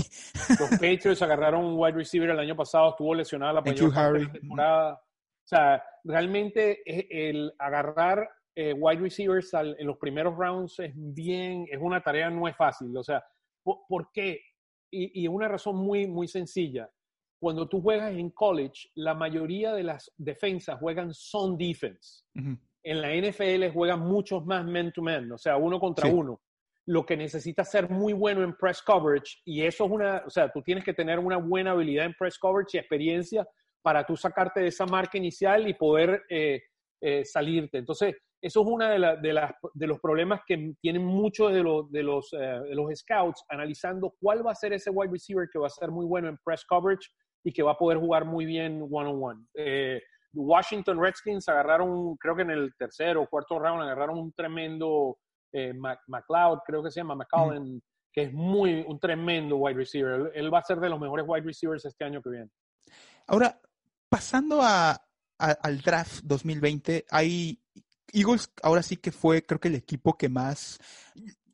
Los 0.59 0.70
Patriots 0.70 1.22
agarraron 1.22 1.64
un 1.64 1.74
wide 1.76 1.96
receiver 1.96 2.31
el 2.31 2.38
año 2.38 2.57
pasado, 2.57 2.90
estuvo 2.90 3.14
lesionado 3.14 3.55
la 3.55 3.62
primera 3.62 4.33
temporada. 4.33 5.02
O 5.46 5.48
sea, 5.48 5.82
realmente 6.02 6.82
el 6.85 7.52
agarrar 7.59 8.28
eh, 8.54 8.72
wide 8.72 9.00
receivers 9.00 9.54
en 9.54 9.87
los 9.87 9.96
primeros 9.96 10.37
rounds 10.37 10.78
es 10.80 10.92
bien, 10.94 11.66
es 11.70 11.78
una 11.80 12.02
tarea 12.02 12.28
no 12.30 12.48
es 12.48 12.56
fácil. 12.56 12.96
O 12.96 13.04
sea, 13.04 13.22
¿Por, 13.88 14.11
qué? 14.12 14.40
Y, 14.90 15.24
y, 15.24 15.28
una 15.28 15.48
razón 15.48 15.76
muy, 15.76 16.06
muy 16.06 16.28
sencilla. 16.28 16.88
Cuando 17.40 17.68
tú 17.68 17.80
juegas 17.80 18.12
en 18.12 18.30
college, 18.30 18.90
la 18.94 19.14
mayoría 19.14 19.74
de 19.74 19.82
las 19.82 20.12
defensas 20.16 20.78
juegan 20.78 21.12
zone 21.12 21.56
defense. 21.59 22.22
En 22.82 23.02
la 23.02 23.14
NFL 23.14 23.72
juegan 23.72 24.00
muchos 24.00 24.46
más 24.46 24.64
man-to-man, 24.64 25.32
o 25.32 25.38
sea, 25.38 25.56
uno 25.56 25.80
contra 25.80 26.09
uno. 26.09 26.40
Lo 26.87 27.04
que 27.04 27.16
necesita 27.16 27.64
ser 27.64 27.90
muy 27.90 28.12
bueno 28.12 28.44
en 28.44 28.56
press 28.56 28.80
coverage, 28.80 29.40
y 29.44 29.62
eso 29.62 29.85
es 29.85 29.90
una, 29.90 30.22
o 30.24 30.30
sea, 30.30 30.50
tú 30.52 30.62
tienes 30.62 30.85
que 30.85 30.94
tener 30.94 31.18
una 31.18 31.37
buena 31.37 31.72
habilidad 31.72 32.06
en 32.06 32.14
press 32.14 32.38
coverage 32.38 32.76
y 32.76 32.78
experiencia 32.78 33.46
para 33.87 34.05
tú 34.05 34.16
sacarte 34.16 34.62
de 34.62 34.66
esa 34.66 34.85
marca 34.85 35.16
inicial 35.16 35.68
y 35.68 35.75
poder 35.75 36.25
eh, 36.29 36.61
eh, 37.01 37.25
salirte. 37.25 37.79
Entonces, 37.79 38.16
eso 38.42 38.61
es 38.62 38.66
uno 38.66 38.85
de, 38.85 38.99
de, 39.22 39.49
de, 39.75 39.87
los 39.87 40.01
problemas 40.01 40.40
que 40.44 40.72
tienen 40.81 41.05
muchos 41.05 41.53
de, 41.53 41.59
de, 41.90 42.03
los, 42.03 42.33
eh, 42.33 42.62
de 42.68 42.75
los 42.75 42.90
scouts 42.99 43.44
analizando 43.49 44.12
cuál 44.18 44.44
va 44.44 44.51
a 44.51 44.57
ser 44.57 44.72
ese 44.72 44.90
wide 44.90 45.12
receiver 45.12 45.49
que 45.53 45.61
va 45.61 45.68
a 45.68 45.70
ser 45.70 45.92
muy 45.92 46.05
bueno 46.05 46.29
en 46.29 46.37
press 46.44 46.64
coverage 46.68 47.09
y 47.44 47.53
que 47.53 47.62
va 47.62 47.72
a 47.72 47.79
poder 47.79 47.99
jugar 47.99 48.25
muy 48.25 48.44
bien 48.44 48.83
one-on-one. 48.90 49.46
Eh, 49.55 50.03
Washington 50.35 51.01
Redskins 51.01 51.49
agarraron, 51.49 52.16
creo 52.16 52.35
que 52.35 52.42
en 52.42 52.51
el 52.51 52.75
tercero 52.77 53.22
o 53.22 53.29
cuarto 53.29 53.57
round, 53.57 53.85
agarraron 53.85 54.18
un 54.18 54.33
tremendo 54.33 55.16
McLeod, 56.09 56.59
creo 56.66 56.83
que 56.83 56.90
se 56.90 56.99
llama 56.99 57.14
McCollin, 57.14 57.81
que 58.12 58.22
es 58.22 58.33
muy 58.33 58.85
un 58.85 58.99
tremendo 58.99 59.59
wide 59.59 59.77
receiver. 59.77 60.33
Él, 60.35 60.53
va 60.53 60.59
a 60.59 60.62
ser 60.62 60.81
de 60.81 60.88
los 60.88 60.99
mejores 60.99 61.25
wide 61.29 61.46
receivers 61.46 61.85
este 61.85 62.05
año 62.05 62.20
que 62.20 62.31
viene. 62.31 62.51
Ahora, 63.29 63.59
pasando 64.09 64.62
a, 64.62 65.03
al 65.38 65.81
draft 65.81 66.23
2020, 66.25 67.07
hay 67.11 67.61
Eagles 68.12 68.51
ahora 68.62 68.83
sí 68.83 68.97
que 68.97 69.12
fue, 69.12 69.45
creo 69.45 69.61
que 69.61 69.69
el 69.69 69.75
equipo 69.75 70.16
que 70.16 70.29
más. 70.29 70.79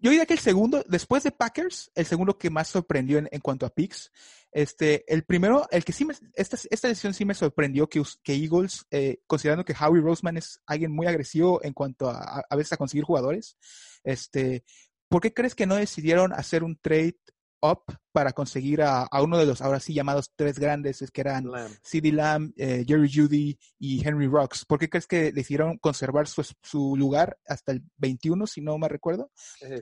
Yo 0.01 0.11
diría 0.11 0.27
que 0.27 0.35
el 0.35 0.41
segundo, 0.41 0.85
después 0.89 1.23
de 1.23 1.31
Packers, 1.31 1.91
el 1.95 2.07
segundo 2.07 2.37
que 2.37 2.51
más 2.51 2.69
sorprendió 2.69 3.19
en, 3.19 3.41
cuanto 3.41 3.67
a 3.67 3.71
picks. 3.71 4.11
Este, 4.51 5.05
el 5.13 5.25
primero, 5.25 5.67
el 5.71 5.85
que 5.85 5.93
sí 5.93 6.05
me, 6.05 6.15
esta, 6.35 6.59
esta 6.71 6.89
decisión 6.89 7.15
sí 7.15 7.25
me 7.25 7.35
sorprendió 7.35 7.89
que, 7.89 8.03
Eagles, 8.27 8.85
eh, 8.91 9.23
considerando 9.27 9.65
que 9.65 9.75
Howie 9.75 10.03
Roseman 10.03 10.37
es 10.37 10.61
alguien 10.67 10.93
muy 10.93 11.07
agresivo 11.07 11.61
en 11.63 11.73
cuanto 11.73 12.11
a, 12.11 12.45
a 12.49 12.57
veces 12.57 12.73
a 12.73 12.77
conseguir 12.77 13.05
jugadores, 13.05 13.57
este, 14.03 14.65
¿por 15.09 15.23
qué 15.23 15.33
crees 15.33 15.55
que 15.55 15.67
no 15.67 15.77
decidieron 15.77 16.33
hacer 16.33 16.65
un 16.65 16.77
trade 16.77 17.17
up 17.63 17.83
para 18.13 18.33
conseguir 18.33 18.83
a, 18.83 19.09
uno 19.23 19.39
de 19.39 19.47
los 19.47 19.63
ahora 19.63 19.81
sí 19.81 19.95
llamados 19.95 20.33
tres 20.37 20.59
grandes, 20.59 21.01
es 21.01 21.11
que 21.11 21.21
eran 21.23 21.51
CD 21.83 22.13
Lamb, 22.13 22.53
eh, 22.57 22.85
Jerry 22.87 23.11
Judy 23.13 23.59
y 23.79 24.07
Henry 24.07 24.27
Rocks. 24.27 24.65
¿Por 24.65 24.79
qué 24.79 24.91
crees 24.91 25.07
que 25.07 25.33
decidieron 25.33 25.79
conservar 25.79 26.27
su, 26.27 26.45
su 26.63 26.97
lugar 26.97 27.39
hasta 27.47 27.73
el 27.73 27.83
21, 27.97 28.47
si 28.47 28.61
no 28.61 28.77
me 28.79 28.89
recuerdo? 28.89 29.31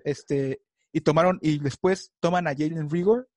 Este, 0.05 0.63
y 0.93 1.01
tomaron, 1.01 1.39
y 1.41 1.59
después 1.59 2.13
toman 2.21 2.47
a 2.47 2.51
Jalen 2.51 2.91
Rigor 2.91 3.30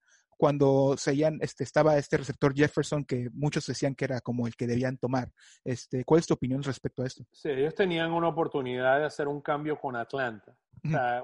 cuando 0.44 0.98
seguían, 0.98 1.38
este, 1.40 1.64
estaba 1.64 1.98
este 1.98 2.18
receptor 2.18 2.54
Jefferson 2.54 3.06
que 3.06 3.30
muchos 3.32 3.66
decían 3.66 3.96
que 3.96 4.04
era 4.04 4.20
como 4.20 4.46
el 4.46 4.58
que 4.58 4.68
debían 4.68 4.98
tomar. 4.98 5.32
Este, 5.64 6.04
¿Cuál 6.04 6.20
es 6.20 6.28
tu 6.28 6.34
opinión 6.34 6.62
respecto 6.62 7.02
a 7.02 7.06
esto? 7.06 7.24
Sí, 7.32 7.48
ellos 7.50 7.74
tenían 7.74 8.12
una 8.12 8.28
oportunidad 8.28 9.00
de 9.00 9.06
hacer 9.06 9.30
un 9.30 9.40
cambio 9.40 9.80
con 9.80 9.96
Atlanta 9.96 10.54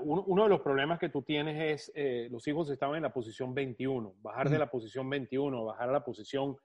uno, 0.02 0.44
de 0.44 0.50
los 0.50 0.62
problemas 0.62 1.00
que 1.00 1.10
tú 1.10 1.22
tienes 1.22 1.60
es, 1.60 1.92
eh, 1.94 2.30
los 2.32 2.48
hijos 2.48 2.70
estaban 2.70 2.96
en 2.96 3.04
la 3.04 3.12
posición 3.12 3.54
21, 3.54 4.16
bajar 4.22 4.50
de 4.50 4.58
la 4.58 4.72
posición 4.72 5.10
21, 5.10 5.66
bajar 5.66 5.90
a 5.90 5.92
la 5.92 6.04
posición 6.04 6.56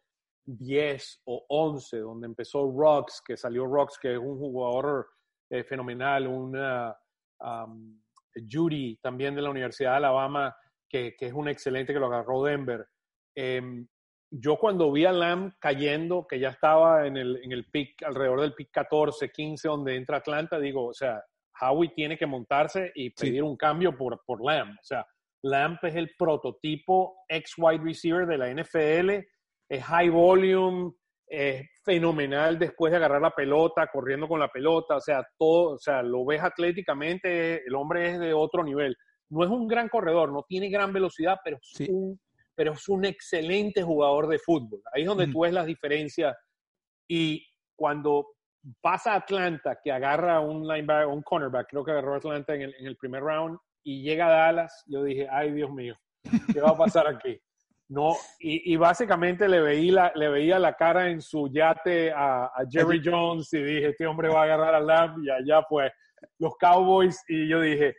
10 0.47 1.23
o 1.25 1.45
11, 1.49 1.99
donde 1.99 2.27
empezó 2.27 2.71
Rocks, 2.71 3.21
que 3.27 3.37
salió 3.37 3.67
Rocks, 3.67 3.99
que 4.01 4.13
es 4.13 4.19
un 4.19 4.39
jugador 4.39 5.09
eh, 5.51 5.65
fenomenal, 5.65 6.29
un 6.29 6.57
Judy 8.49 8.97
también 9.03 9.35
de 9.35 9.43
la 9.43 9.51
Universidad 9.51 9.91
de 9.93 9.97
Alabama, 9.97 10.57
que, 10.89 11.15
es 11.19 11.33
un 11.33 11.49
excelente 11.49 11.93
que 11.93 11.99
lo 11.99 12.07
agarró 12.07 12.43
Denver. 12.43 12.87
Em, 13.37 13.87
yo 14.31 14.57
cuando 14.57 14.91
vi 14.91 15.05
a 15.05 15.13
Lamb 15.13 15.53
cayendo, 15.61 16.27
que 16.27 16.39
ya 16.39 16.49
estaba 16.49 17.07
en 17.07 17.17
el, 17.17 17.41
en 17.43 17.53
el 17.53 17.67
pick, 17.71 18.03
alrededor 18.03 18.41
del 18.41 18.55
pick 18.55 18.71
14, 18.73 19.31
15, 19.31 19.69
donde 19.69 19.97
entra 19.97 20.19
Atlanta, 20.19 20.59
digo, 20.59 20.87
o 20.87 20.95
sea, 20.95 21.23
Howie 21.61 21.93
tiene 21.95 22.19
que 22.19 22.27
montarse 22.27 22.91
y 22.95 23.11
pedir 23.11 23.43
un 23.43 23.57
cambio 23.57 23.97
por, 23.97 24.23
por 24.27 24.45
Lamb. 24.45 24.73
O 24.73 24.85
sea, 24.85 25.07
Lamp 25.43 25.85
es 25.85 25.95
el 25.95 26.11
prototipo 26.19 27.17
ex 27.29 27.53
wide 27.59 27.83
receiver 27.85 28.27
de 28.27 28.39
la 28.39 28.51
NFL, 28.51 29.11
es 29.69 29.85
high 29.85 30.09
volume, 30.09 30.93
es 31.27 31.69
fenomenal 31.85 32.59
después 32.59 32.91
de 32.91 32.97
agarrar 32.97 33.21
la 33.21 33.31
pelota, 33.31 33.87
corriendo 33.93 34.27
con 34.29 34.41
la 34.41 34.49
pelota, 34.49 34.97
o 34.97 35.01
sea, 35.01 35.25
todo, 35.39 35.75
o 35.75 35.79
sea, 35.79 36.03
lo 36.03 36.25
ves 36.25 36.43
atléticamente, 36.43 37.63
el 37.67 37.75
hombre 37.75 38.11
es 38.11 38.21
de 38.21 38.35
otro 38.35 38.65
nivel. 38.65 38.97
No 39.35 39.45
es 39.45 39.51
un 39.51 39.67
gran 39.67 39.89
corredor, 39.89 40.33
no 40.33 40.45
tiene 40.49 40.69
gran 40.69 40.93
velocidad, 40.93 41.41
pero 41.43 41.59
es, 41.61 41.89
un, 41.89 42.21
pero 42.55 42.73
es 42.73 42.89
un 42.89 43.05
excelente 43.05 43.83
jugador 43.83 44.29
de 44.29 44.39
fútbol. 44.39 44.81
Ahí 44.93 45.03
es 45.03 45.09
donde 45.09 45.27
tú 45.27 45.41
ves 45.41 45.53
las 45.53 45.67
diferencias. 45.67 46.37
Y 47.09 47.45
cuando 47.75 48.29
pasa 48.81 49.13
a 49.13 49.17
Atlanta, 49.17 49.81
que 49.83 49.91
agarra 49.91 50.39
un 50.39 50.69
linebacker, 50.69 51.09
un 51.09 51.23
cornerback, 51.23 51.69
creo 51.69 51.85
que 51.85 51.91
agarró 51.91 52.15
Atlanta 52.15 52.55
en 52.55 52.63
el, 52.63 52.75
en 52.79 52.87
el 52.87 52.97
primer 52.97 53.23
round, 53.25 53.59
y 53.83 54.03
llega 54.03 54.27
a 54.27 54.31
Dallas, 54.31 54.85
yo 54.87 55.03
dije, 55.03 55.27
ay 55.29 55.53
Dios 55.53 55.71
mío, 55.71 55.97
¿qué 56.53 56.61
va 56.61 56.71
a 56.71 56.77
pasar 56.77 57.09
aquí? 57.09 57.39
No, 57.89 58.15
y, 58.39 58.75
básicamente 58.77 59.47
le 59.47 59.61
veía, 59.61 59.93
la, 59.93 60.13
le 60.15 60.29
veía 60.29 60.59
la 60.59 60.75
cara 60.75 61.11
en 61.11 61.21
su 61.21 61.49
yate 61.53 62.11
a, 62.13 62.51
Jerry 62.71 63.03
Jones 63.05 63.53
y 63.53 63.63
dije, 63.63 63.89
este 63.89 64.07
hombre 64.07 64.29
va 64.29 64.41
a 64.41 64.45
agarrar 64.45 64.75
a 64.75 64.81
Lamb 64.81 65.23
y 65.23 65.31
allá 65.31 65.61
pues 65.69 65.93
los 66.39 66.57
Cowboys 66.57 67.23
y 67.29 67.47
yo 67.47 67.61
dije, 67.61 67.95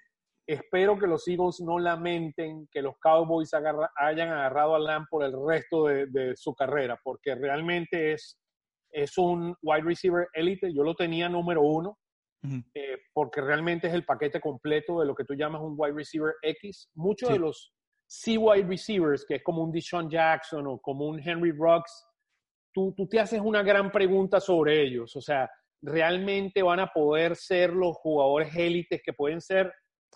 espero 0.48 0.98
que 0.98 1.08
los 1.08 1.28
Eagles 1.28 1.60
no 1.62 1.80
lamenten 1.80 2.68
que 2.72 2.82
los 2.82 2.98
Cowboys 3.00 3.52
hayan 3.54 4.30
agarrado 4.30 4.76
a 4.76 4.80
Lamb 4.80 5.08
por 5.10 5.24
el 5.24 5.34
resto 5.46 5.86
de, 5.86 6.36
su 6.36 6.54
carrera, 6.54 7.00
porque 7.04 7.36
realmente 7.36 8.14
es, 8.14 8.40
es 8.92 9.18
un 9.18 9.56
wide 9.62 9.84
receiver 9.84 10.28
elite, 10.34 10.74
yo 10.74 10.84
lo 10.84 10.96
tenía 10.96 11.30
número 11.30 11.62
uno, 11.62 11.98
eh, 12.76 13.00
porque 13.12 13.42
realmente 13.42 13.88
es 13.88 13.94
el 13.94 14.06
paquete 14.06 14.40
completo 14.40 15.00
de 15.00 15.08
lo 15.08 15.16
que 15.16 15.26
tú 15.26 15.34
llamas 15.34 15.62
un 15.62 15.74
wide 15.76 15.94
receiver 15.94 16.36
X. 16.44 16.92
Muchos 16.94 17.30
de 17.30 17.40
los 17.40 17.74
C 18.08 18.38
wide 18.38 18.68
receivers, 18.68 19.26
que 19.26 19.36
es 19.36 19.44
como 19.44 19.64
un 19.64 19.72
Deshaun 19.72 20.10
Jackson 20.10 20.68
o 20.68 20.80
como 20.80 21.08
un 21.08 21.20
Henry 21.20 21.52
Ruggs, 21.52 22.06
tú, 22.72 22.94
tú 22.96 23.08
te 23.08 23.20
haces 23.20 23.42
una 23.42 23.64
gran 23.64 23.92
pregunta 23.92 24.40
sobre 24.40 24.80
ellos. 24.84 25.16
O 25.16 25.22
sea, 25.22 25.50
¿realmente 25.82 26.62
van 26.62 26.82
a 26.82 26.88
poder 26.88 27.36
ser 27.36 27.72
los 27.74 27.96
jugadores 27.98 28.56
élites 28.56 29.02
que 29.04 29.14
pueden 29.14 29.42
ser? 29.42 29.74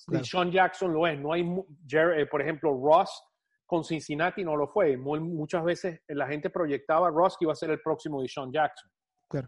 Deshaun 0.08 0.52
Jackson 0.52 0.93
lo 0.93 1.08
es. 1.08 1.20
No 1.20 1.34
hay, 1.34 1.41
eh, 1.41 2.26
por 2.26 2.41
ejemplo, 2.41 2.72
Ross 2.72 3.24
con 3.66 3.84
Cincinnati 3.84 4.43
no 4.43 4.56
lo 4.56 4.68
fue. 4.68 4.97
muchas 4.97 5.64
veces 5.64 6.02
la 6.08 6.28
gente 6.28 6.50
proyectaba 6.50 7.08
a 7.08 7.12
Ross 7.12 7.38
que 7.38 7.45
iba 7.45 7.54
a 7.54 7.56
ser 7.56 7.70
el 7.70 7.82
próximo 7.82 8.22
Deshaun 8.22 8.52
Jackson. 8.52 8.91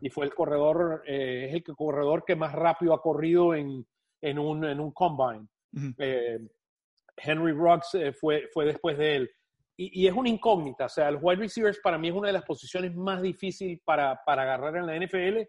Y 0.01 0.11
fue 0.11 0.25
el 0.25 0.35
corredor, 0.35 1.01
eh, 1.07 1.47
es 1.49 1.55
el 1.55 1.63
corredor 1.75 2.23
que 2.23 2.35
más 2.35 2.53
rápido 2.53 2.93
ha 2.93 3.01
corrido 3.01 3.55
en, 3.55 3.83
en, 4.21 4.37
un, 4.37 4.63
en 4.63 4.79
un 4.79 4.91
combine. 4.91 5.47
Henry 7.17 7.51
Ruggs 7.51 7.93
eh, 7.95 8.13
fue, 8.13 8.47
fue 8.53 8.65
después 8.65 8.97
de 8.97 9.15
él. 9.17 9.31
Y, 9.77 10.05
es 10.05 10.13
una 10.13 10.29
incógnita, 10.29 10.85
o 10.85 10.89
sea, 10.89 11.09
el 11.09 11.17
wide 11.19 11.39
receivers 11.39 11.79
para 11.81 11.97
mí 11.97 12.09
es 12.09 12.13
una 12.13 12.27
de 12.27 12.33
las 12.33 12.43
posiciones 12.43 12.95
más 12.95 13.19
difíciles 13.19 13.79
para, 13.83 14.21
para 14.23 14.43
agarrar 14.43 14.75
en 14.75 14.85
la 14.85 14.95
NFL. 14.95 15.39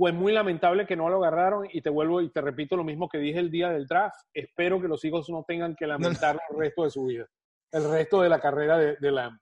Fue 0.00 0.12
muy 0.12 0.32
lamentable 0.32 0.86
que 0.86 0.96
no 0.96 1.10
lo 1.10 1.18
agarraron 1.18 1.68
y 1.70 1.82
te 1.82 1.90
vuelvo 1.90 2.22
y 2.22 2.30
te 2.30 2.40
repito 2.40 2.74
lo 2.74 2.84
mismo 2.84 3.06
que 3.06 3.18
dije 3.18 3.38
el 3.38 3.50
día 3.50 3.68
del 3.68 3.86
draft. 3.86 4.16
Espero 4.32 4.80
que 4.80 4.88
los 4.88 5.04
hijos 5.04 5.28
no 5.28 5.44
tengan 5.46 5.76
que 5.76 5.86
lamentarlo 5.86 6.40
el 6.50 6.58
resto 6.58 6.84
de 6.84 6.90
su 6.90 7.04
vida, 7.04 7.26
el 7.70 7.84
resto 7.90 8.22
de 8.22 8.30
la 8.30 8.40
carrera 8.40 8.78
de, 8.78 8.96
de 8.96 9.12
Lamb. 9.12 9.38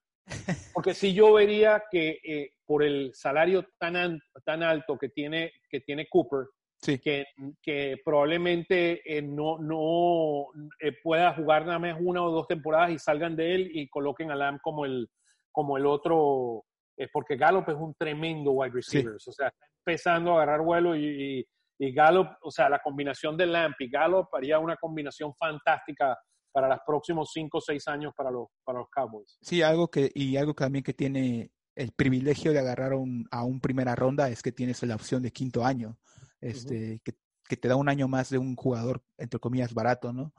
Porque 0.74 0.94
si 0.94 1.14
yo 1.14 1.34
vería 1.34 1.84
que 1.88 2.18
eh, 2.24 2.54
por 2.66 2.82
el 2.82 3.12
salario 3.14 3.66
tan, 3.78 4.20
tan 4.44 4.64
alto 4.64 4.98
que 4.98 5.10
tiene, 5.10 5.52
que 5.70 5.78
tiene 5.78 6.08
Cooper, 6.08 6.46
que, 6.82 7.26
que, 7.62 7.96
probablemente 8.04 9.00
eh, 9.04 9.22
no, 9.22 9.58
no 9.60 10.46
eh, 10.80 10.90
pueda 11.04 11.34
jugar 11.34 11.66
nada 11.66 11.78
más 11.78 11.96
una 12.00 12.24
o 12.24 12.32
dos 12.32 12.48
temporadas 12.48 12.90
y 12.90 12.98
salgan 12.98 13.36
de 13.36 13.54
él 13.54 13.70
y 13.72 13.88
coloquen 13.88 14.32
a 14.32 14.34
Lamb 14.34 14.58
como 14.60 14.84
el, 14.84 15.08
como 15.52 15.76
el 15.76 15.86
otro, 15.86 16.64
eh, 16.98 17.08
porque 17.12 17.36
Gallup 17.36 17.68
es 17.68 17.76
un 17.76 17.94
tremendo 17.94 18.50
wide 18.50 18.72
receiver, 18.72 19.14
o 19.14 19.18
sea, 19.20 19.46
está 19.46 19.52
empezando 19.86 20.32
a 20.32 20.42
agarrar 20.42 20.62
vuelo 20.62 20.96
y, 20.96 21.46
y, 21.78 21.92
Gallup, 21.92 22.26
o 22.42 22.50
sea, 22.50 22.68
la 22.68 22.80
combinación 22.80 23.36
de 23.36 23.46
Lamb 23.46 23.74
y 23.78 23.88
Gallup 23.88 24.26
haría 24.34 24.58
una 24.58 24.76
combinación 24.76 25.32
fantástica 25.34 26.18
para 26.50 26.68
los 26.68 26.78
próximos 26.84 27.30
cinco 27.32 27.58
o 27.58 27.60
seis 27.60 27.86
años 27.86 28.12
para 28.16 28.32
los, 28.32 28.48
para 28.64 28.80
los 28.80 28.88
Cowboys. 28.90 29.38
Sí, 29.40 29.62
algo 29.62 29.88
que, 29.88 30.10
y 30.12 30.36
algo 30.36 30.54
también 30.54 30.82
que 30.82 30.92
tiene 30.92 31.52
el 31.76 31.92
privilegio 31.92 32.52
de 32.52 32.58
agarrar 32.58 32.94
un, 32.94 33.28
a 33.30 33.44
un 33.44 33.60
primera 33.60 33.94
ronda 33.94 34.28
es 34.28 34.42
que 34.42 34.50
tienes 34.50 34.82
la 34.82 34.96
opción 34.96 35.22
de 35.22 35.30
quinto 35.30 35.64
año 35.64 35.96
este, 36.40 37.00
que, 37.04 37.12
que, 37.48 37.56
te 37.56 37.68
da 37.68 37.76
un 37.76 37.88
año 37.88 38.08
más 38.08 38.30
de 38.30 38.38
un 38.38 38.56
jugador, 38.56 39.04
entre 39.16 39.38
comillas, 39.38 39.72
barato, 39.72 40.12
¿no? 40.12 40.32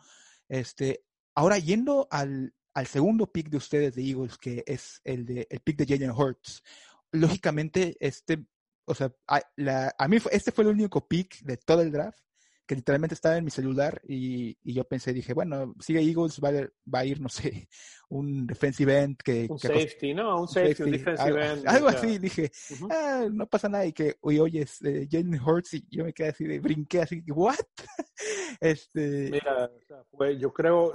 Este, 0.49 1.05
ahora, 1.35 1.57
yendo 1.57 2.09
al, 2.11 2.53
al 2.79 2.87
segundo 2.87 3.29
pick 3.29 3.49
de 3.49 3.57
ustedes 3.57 3.93
de 3.93 4.03
Eagles, 4.03 4.37
que 4.37 4.63
es 4.65 5.01
el, 5.03 5.25
de, 5.25 5.45
el 5.49 5.59
pick 5.59 5.75
de 5.75 5.85
Jalen 5.85 6.11
Hurts, 6.11 6.63
lógicamente, 7.11 7.97
este, 7.99 8.45
o 8.85 8.95
sea, 8.95 9.13
a, 9.27 9.41
la, 9.57 9.93
a 9.97 10.07
mí 10.07 10.17
este 10.31 10.53
fue 10.53 10.63
el 10.63 10.69
único 10.69 11.05
pick 11.05 11.41
de 11.41 11.57
todo 11.57 11.81
el 11.81 11.91
draft 11.91 12.23
que 12.69 12.75
literalmente 12.75 13.15
estaba 13.15 13.35
en 13.35 13.45
mi 13.45 13.49
celular 13.49 13.99
y, 14.07 14.55
y 14.61 14.75
yo 14.75 14.83
pensé, 14.83 15.11
dije, 15.11 15.33
bueno, 15.33 15.73
sigue 15.79 16.01
Eagles, 16.01 16.39
va 16.39 16.49
a, 16.49 16.69
va 16.93 16.99
a 16.99 17.05
ir, 17.05 17.19
no 17.19 17.27
sé, 17.27 17.67
un 18.09 18.45
defensive 18.45 18.95
end 18.95 19.17
que... 19.17 19.47
Un 19.49 19.57
safety, 19.57 20.13
¿no? 20.13 20.41
Un 20.41 20.47
safety, 20.47 20.83
un 20.83 20.91
defensive 20.91 21.29
algo, 21.29 21.39
end. 21.39 21.63
Algo 21.67 21.87
así, 21.87 22.19
dije, 22.19 22.51
ah, 22.91 23.25
no 23.31 23.47
pasa 23.47 23.69
nada 23.69 23.87
y 23.87 23.91
que, 23.91 24.17
oye, 24.21 24.39
oye, 24.39 24.61
es 24.61 24.83
eh, 24.83 25.07
Jalen 25.09 25.41
Hurts 25.41 25.73
y 25.73 25.87
yo 25.89 26.05
me 26.05 26.13
quedé 26.13 26.27
así 26.27 26.43
de, 26.43 26.59
brinqué 26.59 27.01
así, 27.01 27.23
¿what? 27.29 27.55
este... 28.61 29.31
Mira, 29.31 29.71
pues 30.11 30.39
yo 30.39 30.53
creo, 30.53 30.93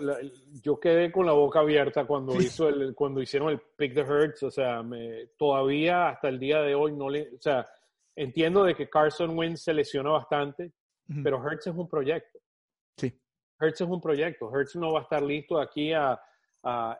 yo 0.62 0.78
quedé 0.78 1.10
con 1.10 1.26
la 1.26 1.32
boca 1.32 1.58
abierta 1.58 2.06
cuando, 2.06 2.40
hizo 2.40 2.68
el, 2.68 2.94
cuando 2.94 3.20
hicieron 3.20 3.48
el 3.50 3.60
pick 3.76 3.94
de 3.94 4.02
Hurts, 4.02 4.44
o 4.44 4.50
sea, 4.52 4.80
me, 4.84 5.26
todavía 5.36 6.10
hasta 6.10 6.28
el 6.28 6.38
día 6.38 6.60
de 6.60 6.76
hoy 6.76 6.92
no 6.92 7.10
le, 7.10 7.34
o 7.34 7.40
sea, 7.40 7.66
entiendo 8.14 8.62
de 8.62 8.76
que 8.76 8.88
Carson 8.88 9.36
Wentz 9.36 9.62
se 9.62 9.74
lesionó 9.74 10.12
bastante, 10.12 10.72
pero 11.22 11.42
Hertz 11.46 11.66
es 11.66 11.74
un 11.74 11.88
proyecto. 11.88 12.38
Sí. 12.96 13.18
Hertz 13.60 13.80
es 13.80 13.88
un 13.88 14.00
proyecto. 14.00 14.50
Hertz 14.54 14.76
no 14.76 14.92
va 14.92 15.00
a 15.00 15.02
estar 15.02 15.22
listo 15.22 15.58
aquí 15.58 15.92
a, 15.92 16.20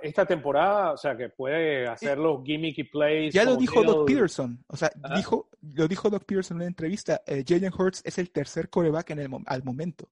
esta 0.02 0.26
temporada, 0.26 0.92
o 0.92 0.96
sea, 0.98 1.16
que 1.16 1.30
puede 1.30 1.88
hacer 1.88 2.18
los 2.18 2.44
gimmicky 2.44 2.84
plays. 2.84 3.32
Ya 3.32 3.44
lo 3.44 3.56
dijo 3.56 3.82
Doc 3.82 4.06
Peterson, 4.06 4.62
o 4.66 4.76
sea, 4.76 4.90
dijo, 5.16 5.48
lo 5.62 5.88
dijo 5.88 6.10
Doc 6.10 6.24
Peterson 6.26 6.58
en 6.58 6.62
una 6.62 6.66
entrevista, 6.66 7.22
eh, 7.26 7.42
Jalen 7.48 7.72
Hurts 7.72 8.02
es 8.04 8.18
el 8.18 8.30
tercer 8.30 8.68
coreback 8.68 9.08
en 9.10 9.20
el, 9.20 9.30
al 9.46 9.64
momento, 9.64 10.10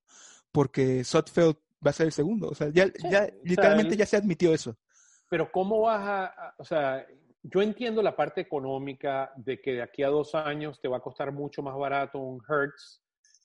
porque 0.50 1.04
Sotfeld 1.04 1.56
va 1.86 1.90
a 1.90 1.92
ser 1.92 2.06
el 2.06 2.12
segundo, 2.12 2.48
o 2.48 2.54
sea, 2.54 2.70
ya, 2.70 2.90
ya 3.10 3.28
literalmente 3.44 3.94
ya 3.94 4.06
se 4.06 4.16
admitió 4.16 4.54
eso. 4.54 4.74
Pero 5.28 5.52
¿cómo 5.52 5.82
vas 5.82 6.00
a, 6.02 6.54
o 6.56 6.64
sea, 6.64 7.06
yo 7.42 7.60
entiendo 7.60 8.02
la 8.02 8.14
parte 8.14 8.40
económica 8.40 9.32
de 9.36 9.60
que 9.60 9.72
de 9.72 9.82
aquí 9.82 10.02
a 10.02 10.08
dos 10.08 10.34
años 10.34 10.80
te 10.80 10.88
va 10.88 10.98
a 10.98 11.00
costar 11.00 11.32
mucho 11.32 11.62
más 11.62 11.76
barato 11.76 12.18
un 12.18 12.40
Hertz 12.48 13.01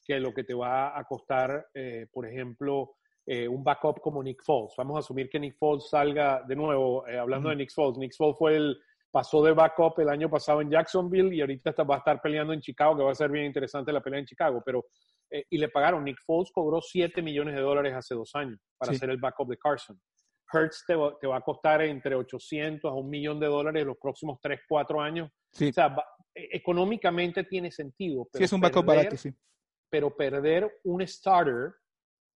que 0.07 0.19
lo 0.21 0.33
que 0.33 0.45
te 0.45 0.53
va 0.53 0.97
a 0.97 1.03
costar, 1.03 1.67
eh, 1.73 2.07
por 2.11 2.25
ejemplo, 2.25 2.95
eh, 3.25 3.45
un 3.45 3.61
backup 3.61 3.99
como 3.99 4.23
Nick 4.23 4.41
Foles. 4.41 4.73
Vamos 4.77 4.95
a 4.95 4.99
asumir 4.99 5.29
que 5.29 5.37
Nick 5.37 5.57
Foles 5.57 5.89
salga 5.89 6.41
de 6.47 6.55
nuevo, 6.55 7.05
eh, 7.07 7.17
hablando 7.17 7.49
de 7.49 7.57
Nick 7.57 7.73
Foles. 7.73 7.97
Nick 7.97 8.15
Foles 8.15 8.37
fue 8.39 8.55
el, 8.55 8.77
pasó 9.11 9.43
de 9.43 9.51
backup 9.51 9.99
el 9.99 10.07
año 10.07 10.29
pasado 10.29 10.61
en 10.61 10.71
Jacksonville 10.71 11.35
y 11.35 11.41
ahorita 11.41 11.73
va 11.83 11.95
a 11.95 11.97
estar 11.97 12.21
peleando 12.21 12.53
en 12.53 12.61
Chicago, 12.61 12.95
que 12.95 13.03
va 13.03 13.11
a 13.11 13.15
ser 13.15 13.29
bien 13.29 13.45
interesante 13.45 13.91
la 13.91 13.99
pelea 13.99 14.21
en 14.21 14.25
Chicago, 14.25 14.63
pero 14.65 14.85
y 15.29 15.57
le 15.57 15.67
pagaron. 15.67 16.05
Nick 16.05 16.19
Foles 16.25 16.49
cobró 16.53 16.79
7 16.79 17.21
millones 17.21 17.53
de 17.53 17.59
dólares 17.59 17.93
hace 17.93 18.15
dos 18.15 18.33
años 18.33 18.61
para 18.77 18.93
ser 18.93 19.09
el 19.09 19.17
backup 19.17 19.49
de 19.49 19.57
Carson. 19.57 19.99
Hertz 20.53 20.85
te 20.87 20.95
va, 20.95 21.17
te 21.19 21.27
va, 21.27 21.35
a 21.35 21.41
costar 21.41 21.81
entre 21.81 22.15
800 22.15 22.89
a 22.89 22.93
un 22.93 23.09
millón 23.09 23.37
de 23.37 23.47
dólares 23.47 23.85
los 23.85 23.97
próximos 23.97 24.39
3, 24.41 24.61
4 24.65 25.01
años. 25.01 25.29
O 25.29 25.73
sea, 25.73 25.93
económicamente 26.33 27.43
tiene 27.43 27.69
sentido. 27.71 28.25
Pero 28.31 28.39
sí, 28.39 28.45
es 28.45 28.53
un 28.53 28.61
backup 28.61 28.85
barato, 28.85 29.17
sí 29.17 29.33
pero 29.89 30.15
perder 30.15 30.79
un 30.83 31.05
starter 31.05 31.73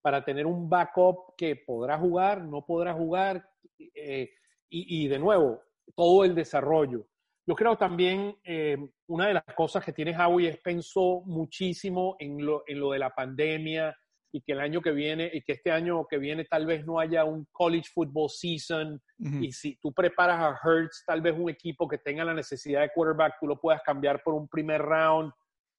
para 0.02 0.24
tener 0.24 0.46
un 0.46 0.68
backup 0.68 1.34
que 1.36 1.56
podrá 1.56 1.98
jugar, 1.98 2.42
no 2.44 2.64
podrá 2.66 2.92
jugar, 2.92 3.48
eh, 3.94 4.30
y, 4.74 5.06
de 5.06 5.18
nuevo, 5.18 5.62
todo 5.94 6.24
el 6.24 6.34
desarrollo. 6.34 7.06
Yo 7.46 7.54
creo 7.54 7.76
también, 7.76 8.34
eh, 8.42 8.78
una 9.06 9.26
de 9.28 9.34
las 9.34 9.44
cosas 9.54 9.84
que 9.84 9.92
tiene 9.92 10.16
Howie 10.16 10.48
es 10.48 10.58
pensó 10.58 11.22
muchísimo 11.26 12.16
en 12.18 12.44
lo, 12.44 12.62
en 12.66 12.80
lo 12.80 12.92
de 12.92 12.98
la 12.98 13.10
pandemia 13.10 13.94
y 14.32 14.40
que 14.40 14.52
el 14.52 14.60
año 14.60 14.80
que 14.80 14.92
viene, 14.92 15.30
y 15.32 15.42
que 15.42 15.52
este 15.52 15.70
año 15.70 16.06
que 16.08 16.16
viene 16.16 16.46
tal 16.46 16.64
vez 16.64 16.86
no 16.86 16.98
haya 16.98 17.24
un 17.24 17.46
college 17.52 17.90
football 17.92 18.30
season, 18.30 19.00
y 19.18 19.52
si 19.52 19.76
tú 19.76 19.92
preparas 19.92 20.40
a 20.40 20.58
Hertz, 20.64 21.04
tal 21.06 21.20
vez 21.20 21.34
un 21.38 21.50
equipo 21.50 21.86
que 21.86 21.98
tenga 21.98 22.24
la 22.24 22.32
necesidad 22.32 22.80
de 22.80 22.90
quarterback, 22.94 23.34
tú 23.38 23.46
lo 23.46 23.60
puedas 23.60 23.82
cambiar 23.82 24.22
por 24.22 24.32
un 24.32 24.48
primer 24.48 24.80
round, 24.80 25.32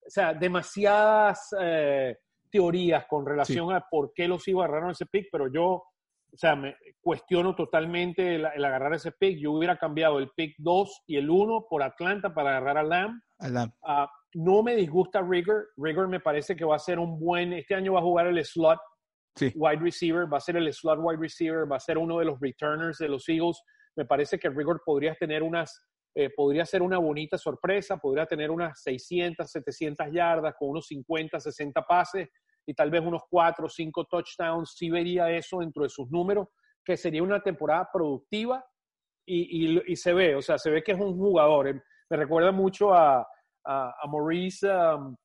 o 0.06 0.10
sea, 0.10 0.34
demasiadas 0.34 1.56
eh, 1.60 2.18
teorías 2.50 3.06
con 3.08 3.26
relación 3.26 3.74
a 3.74 3.86
por 3.90 4.14
qué 4.14 4.28
los 4.28 4.48
Eagles 4.48 4.66
agarraron 4.66 4.92
ese 4.92 5.06
pick, 5.06 5.28
pero 5.32 5.52
yo, 5.52 5.66
o 5.66 6.38
sea, 6.38 6.56
me 6.56 6.76
cuestiono 7.02 7.56
totalmente 7.56 8.36
el, 8.36 8.46
agarrar 8.46 8.94
ese 8.94 9.12
pick. 9.12 9.40
Yo 9.40 9.54
hubiera 9.54 9.78
cambiado 9.78 10.20
el 10.20 10.30
pick 10.36 10.56
2 10.58 11.04
y 11.08 11.18
el 11.18 11.30
1 11.30 11.66
por 11.70 11.84
Atlanta 11.84 12.34
para 12.34 12.58
agarrar 12.58 12.78
a 12.78 12.84
Lamb. 12.84 13.22
A 13.84 14.08
no 14.34 14.64
me 14.64 14.76
disgusta 14.76 15.22
Rigor. 15.22 15.70
Rigor 15.78 16.08
me 16.08 16.20
parece 16.20 16.56
que 16.56 16.66
va 16.66 16.76
a 16.76 16.80
ser 16.80 17.00
un 17.00 17.20
buen, 17.20 17.54
este 17.54 17.76
año 17.76 17.94
va 17.94 18.00
a 18.00 18.04
jugar 18.04 18.28
el 18.28 18.44
slot 18.44 18.80
wide 19.56 19.82
receiver, 19.82 20.32
va 20.32 20.38
a 20.38 20.42
ser 20.42 20.58
el 20.58 20.72
slot 20.72 21.00
wide 21.02 21.20
receiver, 21.20 21.72
va 21.72 21.78
a 21.78 21.80
ser 21.80 21.98
uno 21.98 22.20
de 22.20 22.26
los 22.26 22.40
returners 22.40 22.98
de 22.98 23.10
los 23.10 23.28
Eagles. 23.30 23.62
Me 23.96 24.06
parece 24.06 24.40
que 24.40 24.50
Rigor 24.50 24.82
podría 24.86 25.16
tener 25.16 25.44
unas, 25.44 25.86
eh, 26.16 26.30
podría 26.36 26.66
ser 26.66 26.82
una 26.82 27.00
bonita 27.00 27.38
sorpresa, 27.38 27.98
podría 27.98 28.26
tener 28.26 28.52
unas 28.52 28.82
600, 28.82 29.50
700 29.50 30.08
yardas 30.12 30.54
con 30.58 30.70
unos 30.70 30.86
50, 30.88 31.40
60 31.40 31.82
pases 31.84 32.30
y 32.66 32.74
tal 32.74 32.92
vez 32.92 33.02
unos 33.02 33.24
4 33.30 33.66
o 33.66 33.70
5 33.70 34.06
touchdowns. 34.06 34.76
Sí 34.78 34.90
vería 34.90 35.32
eso 35.32 35.60
dentro 35.60 35.84
de 35.84 35.90
sus 35.90 36.10
números, 36.12 36.48
que 36.86 36.98
sería 36.98 37.24
una 37.24 37.42
temporada 37.42 37.90
productiva 37.92 38.64
y, 39.26 39.96
se 39.96 40.14
ve, 40.14 40.36
o 40.36 40.42
sea, 40.42 40.58
se 40.58 40.70
ve 40.70 40.84
que 40.84 40.92
es 40.92 41.00
un 41.00 41.18
jugador. 41.18 41.68
Eh, 41.68 41.82
me 42.10 42.18
recuerda 42.18 42.52
mucho 42.52 42.94
a, 42.94 43.26
a, 43.66 44.08
Maurice, 44.08 44.70
um, 44.70 45.16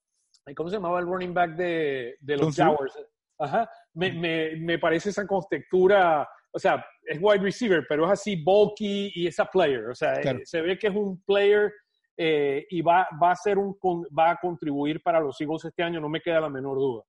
¿cómo 0.57 0.70
se 0.70 0.76
llamaba 0.76 1.01
el 1.01 1.07
running 1.07 1.34
back 1.34 1.51
de, 1.57 2.16
de 2.20 2.36
los 2.36 2.57
Jaguars? 2.57 2.95
Ajá, 3.41 3.70
me, 3.95 4.12
me, 4.12 4.57
me, 4.57 4.78
parece 4.78 5.11
esa 5.11 5.26
contextura, 5.26 6.28
o 6.53 6.59
sea, 6.59 6.85
es 7.05 7.19
wide 7.21 7.43
receiver, 7.43 7.85
pero 7.89 8.07
es 8.07 8.13
así 8.13 8.37
bulky 8.37 9.13
y 9.15 9.27
esa 9.27 9.45
player, 9.45 9.89
o 9.91 9.95
sea, 9.95 10.21
se 10.45 10.61
ve 10.61 10.79
que 10.79 10.89
es 10.89 10.95
un 10.95 11.23
player 11.23 11.73
eh, 12.17 12.67
y 12.71 12.83
va, 12.83 13.09
va, 13.23 13.33
a 13.33 13.37
ser 13.37 13.59
un, 13.59 13.77
va 14.17 14.31
a 14.31 14.37
contribuir 14.37 15.03
para 15.03 15.21
los 15.21 15.41
Eagles 15.41 15.65
este 15.65 15.83
año, 15.83 16.01
no 16.01 16.09
me 16.09 16.21
queda 16.21 16.41
la 16.41 16.49
menor 16.49 16.77
duda. 16.77 17.05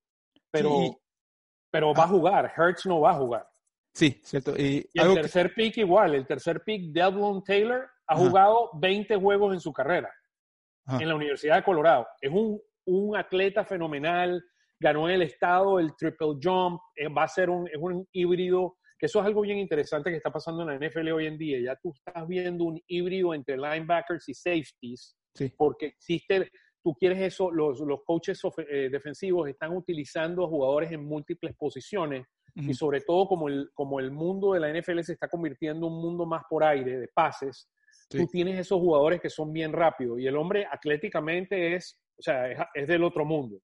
Pero, 0.51 0.99
pero 1.71 1.93
va 1.93 2.03
a 2.03 2.05
ah. 2.05 2.09
jugar, 2.09 2.53
Hertz 2.55 2.85
no 2.85 3.01
va 3.01 3.11
a 3.11 3.15
jugar. 3.15 3.47
Sí, 3.93 4.21
cierto. 4.23 4.53
Y, 4.55 4.87
el 4.93 5.13
tercer 5.15 5.53
pick 5.53 5.77
igual, 5.77 6.13
el 6.13 6.27
tercer 6.27 6.63
pick, 6.63 6.91
Devlin 6.91 7.43
Taylor, 7.43 7.89
ha 8.07 8.15
jugado 8.15 8.69
20 8.73 9.15
juegos 9.15 9.53
en 9.53 9.59
su 9.59 9.73
carrera 9.73 10.11
en 10.87 11.07
la 11.07 11.15
Universidad 11.15 11.57
de 11.57 11.63
Colorado. 11.63 12.07
Es 12.21 12.31
un, 12.31 12.59
un 12.85 13.15
atleta 13.15 13.63
fenomenal, 13.63 14.43
ganó 14.79 15.09
el 15.09 15.21
estado 15.21 15.79
el 15.79 15.95
triple 15.95 16.37
jump, 16.41 16.81
eh, 16.95 17.07
va 17.07 17.23
a 17.23 17.27
ser 17.27 17.49
un, 17.49 17.67
es 17.67 17.77
un 17.77 18.07
híbrido, 18.11 18.77
que 18.99 19.05
eso 19.05 19.19
es 19.21 19.25
algo 19.25 19.41
bien 19.41 19.57
interesante 19.57 20.09
que 20.09 20.17
está 20.17 20.29
pasando 20.29 20.61
en 20.61 20.67
la 20.67 20.87
NFL 20.87 21.07
hoy 21.11 21.25
en 21.25 21.37
día. 21.37 21.57
Ya 21.61 21.75
tú 21.77 21.93
estás 21.93 22.27
viendo 22.27 22.65
un 22.65 22.81
híbrido 22.85 23.33
entre 23.33 23.55
linebackers 23.55 24.27
y 24.27 24.33
safeties, 24.33 25.15
porque 25.55 25.85
existe, 25.87 26.51
tú 26.83 26.93
quieres 26.95 27.19
eso, 27.19 27.49
los, 27.49 27.79
los 27.79 28.01
coaches 28.03 28.41
eh, 28.69 28.89
defensivos 28.91 29.47
están 29.47 29.75
utilizando 29.75 30.49
jugadores 30.49 30.91
en 30.91 31.05
múltiples 31.05 31.55
posiciones 31.55 32.27
y 32.55 32.73
sobre 32.73 32.99
todo 33.01 33.25
como 33.27 33.47
el, 33.47 33.69
como 33.73 34.01
el 34.01 34.11
mundo 34.11 34.51
de 34.51 34.59
la 34.59 34.73
NFL 34.73 34.99
se 35.01 35.13
está 35.13 35.29
convirtiendo 35.29 35.87
en 35.87 35.93
un 35.93 36.01
mundo 36.01 36.25
más 36.25 36.43
por 36.49 36.61
aire, 36.65 36.99
de 36.99 37.07
pases, 37.07 37.69
tú 38.09 38.27
tienes 38.27 38.59
esos 38.59 38.79
jugadores 38.79 39.21
que 39.21 39.29
son 39.29 39.53
bien 39.53 39.71
rápidos 39.71 40.19
y 40.19 40.27
el 40.27 40.35
hombre 40.35 40.67
atléticamente 40.69 41.75
es, 41.75 41.97
o 42.17 42.21
sea, 42.21 42.67
es, 42.73 42.87
del 42.87 43.03
otro 43.05 43.23
mundo. 43.23 43.61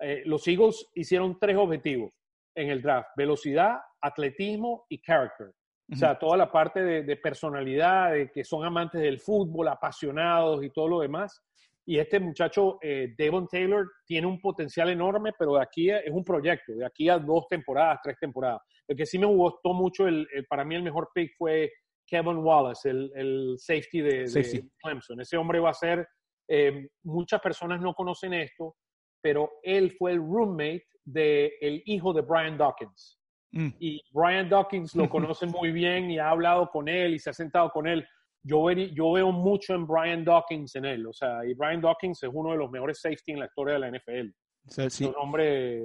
Eh, 0.00 0.22
los 0.24 0.48
Eagles 0.48 0.88
hicieron 0.94 1.38
tres 1.38 1.56
objetivos 1.56 2.10
en 2.54 2.70
el 2.70 2.82
draft, 2.82 3.10
velocidad, 3.16 3.78
atletismo 4.00 4.84
y 4.88 5.00
character. 5.00 5.52
O 5.92 5.96
sea, 5.96 6.18
toda 6.18 6.36
la 6.36 6.50
parte 6.50 6.82
de, 6.82 7.16
personalidad, 7.16 8.12
de 8.12 8.30
que 8.30 8.42
son 8.42 8.64
amantes 8.64 9.02
del 9.02 9.20
fútbol, 9.20 9.68
apasionados 9.68 10.64
y 10.64 10.70
todo 10.70 10.88
lo 10.88 11.00
demás. 11.00 11.42
Y 11.84 11.98
este 11.98 12.18
muchacho, 12.18 12.78
eh, 12.80 13.14
Devon 13.18 13.46
Taylor, 13.46 13.86
tiene 14.06 14.26
un 14.26 14.40
potencial 14.40 14.88
enorme, 14.88 15.32
pero 15.38 15.56
de 15.56 15.62
aquí 15.62 15.90
es 15.90 16.10
un 16.10 16.24
proyecto, 16.24 16.72
de 16.72 16.86
aquí 16.86 17.10
a 17.10 17.18
dos 17.18 17.46
temporadas, 17.48 18.00
tres 18.02 18.16
temporadas. 18.18 18.62
El 18.88 18.96
que 18.96 19.04
sí 19.04 19.18
me 19.18 19.26
gustó 19.26 19.74
mucho, 19.74 20.08
el, 20.08 20.26
para 20.48 20.64
mí 20.64 20.74
el 20.74 20.82
mejor 20.82 21.10
pick 21.14 21.32
fue 21.36 21.70
Kevin 22.06 22.38
Wallace, 22.38 22.88
el, 22.88 23.54
safety 23.58 24.00
de, 24.00 24.70
Clemson. 24.78 25.20
Ese 25.20 25.36
hombre 25.36 25.60
va 25.60 25.70
a 25.70 25.74
ser, 25.74 26.06
eh, 26.48 26.88
muchas 27.02 27.40
personas 27.42 27.80
no 27.82 27.92
conocen 27.92 28.32
esto, 28.32 28.76
pero 29.24 29.50
él 29.62 29.90
fue 29.98 30.12
el 30.12 30.18
roommate 30.18 30.86
del 31.02 31.50
el 31.60 31.82
hijo 31.86 32.12
de 32.12 32.20
Brian 32.20 32.58
Dawkins. 32.58 33.18
Mm. 33.52 33.70
Y 33.78 34.00
Brian 34.12 34.48
Dawkins 34.48 34.94
lo 34.94 35.08
conoce 35.08 35.46
muy 35.46 35.72
bien 35.72 36.10
y 36.10 36.18
ha 36.18 36.28
hablado 36.28 36.68
con 36.70 36.88
él 36.88 37.14
y 37.14 37.18
se 37.18 37.30
ha 37.30 37.32
sentado 37.32 37.70
con 37.70 37.86
él 37.86 38.06
yo, 38.44 38.70
yo 38.70 39.12
veo 39.12 39.32
mucho 39.32 39.74
en 39.74 39.86
Brian 39.86 40.24
Dawkins 40.24 40.76
en 40.76 40.84
él. 40.84 41.06
O 41.06 41.12
sea, 41.12 41.44
y 41.46 41.54
Brian 41.54 41.80
Dawkins 41.80 42.22
es 42.22 42.30
uno 42.32 42.52
de 42.52 42.58
los 42.58 42.70
mejores 42.70 43.00
safety 43.00 43.32
en 43.32 43.40
la 43.40 43.46
historia 43.46 43.74
de 43.74 43.80
la 43.80 43.90
NFL. 43.90 44.82
Es 44.82 45.00
un 45.00 45.14
hombre 45.16 45.82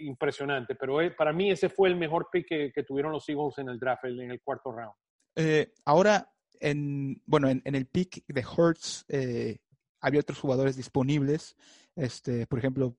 impresionante. 0.00 0.76
Pero 0.76 0.98
para 1.16 1.32
mí 1.32 1.50
ese 1.50 1.68
fue 1.68 1.88
el 1.88 1.96
mejor 1.96 2.28
pick 2.30 2.46
que, 2.46 2.84
tuvieron 2.86 3.12
los 3.12 3.28
Eagles 3.28 3.58
en 3.58 3.68
el 3.68 3.78
draft, 3.78 4.04
en 4.04 4.30
el 4.30 4.40
cuarto 4.40 4.70
round. 4.70 4.94
Eh, 5.34 5.72
ahora, 5.84 6.32
en, 6.60 7.20
bueno, 7.26 7.48
en, 7.48 7.62
el 7.64 7.86
pick 7.86 8.24
de 8.28 8.44
Hurts 8.44 9.04
eh, 9.08 9.58
había 10.00 10.20
otros 10.20 10.38
jugadores 10.38 10.76
disponibles. 10.76 11.56
Este, 11.96 12.46
por 12.46 12.58
ejemplo, 12.58 12.96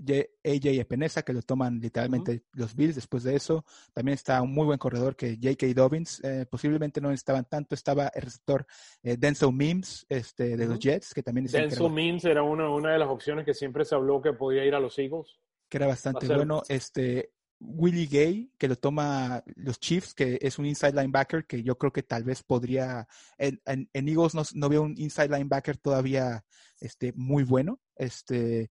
AJ 0.00 0.80
Epenesa, 0.80 1.22
que 1.22 1.32
lo 1.32 1.42
toman 1.42 1.80
literalmente 1.80 2.44
los 2.52 2.74
Bills 2.74 2.94
después 2.94 3.24
de 3.24 3.34
eso. 3.34 3.64
También 3.92 4.14
está 4.14 4.40
un 4.42 4.52
muy 4.52 4.64
buen 4.64 4.78
corredor 4.78 5.16
que 5.16 5.36
J.K. 5.42 5.66
Dobbins. 5.74 6.22
Eh, 6.24 6.46
posiblemente 6.48 7.00
no 7.00 7.10
estaban 7.10 7.44
tanto. 7.46 7.74
Estaba 7.74 8.08
el 8.08 8.22
receptor 8.22 8.66
eh, 9.02 9.16
Denzel 9.16 9.52
Mims 9.52 10.06
este, 10.08 10.56
de 10.56 10.66
los 10.66 10.78
Jets, 10.78 11.12
que 11.12 11.22
también 11.22 11.46
Denzel 11.46 11.90
Mims 11.90 12.24
era 12.24 12.42
una, 12.42 12.70
una 12.70 12.92
de 12.92 12.98
las 12.98 13.08
opciones 13.08 13.44
que 13.44 13.54
siempre 13.54 13.84
se 13.84 13.94
habló 13.94 14.22
que 14.22 14.32
podía 14.32 14.64
ir 14.64 14.74
a 14.74 14.80
los 14.80 14.98
Eagles. 14.98 15.40
Que 15.68 15.78
era 15.78 15.86
bastante 15.86 16.26
bueno. 16.28 16.62
Este, 16.68 17.32
Willie 17.60 18.06
Gay, 18.06 18.52
que 18.56 18.68
lo 18.68 18.76
toma 18.76 19.42
los 19.56 19.80
Chiefs, 19.80 20.14
que 20.14 20.38
es 20.40 20.58
un 20.58 20.66
inside 20.66 20.92
linebacker, 20.92 21.46
que 21.46 21.62
yo 21.62 21.76
creo 21.76 21.92
que 21.92 22.02
tal 22.02 22.24
vez 22.24 22.42
podría. 22.42 23.06
En, 23.36 23.60
en, 23.64 24.08
Eagles 24.08 24.34
no, 24.34 24.42
no, 24.54 24.68
veo 24.68 24.82
un 24.82 24.94
inside 24.96 25.28
linebacker 25.28 25.76
todavía 25.76 26.44
este, 26.80 27.12
muy 27.14 27.42
bueno. 27.42 27.80
Este 27.96 28.70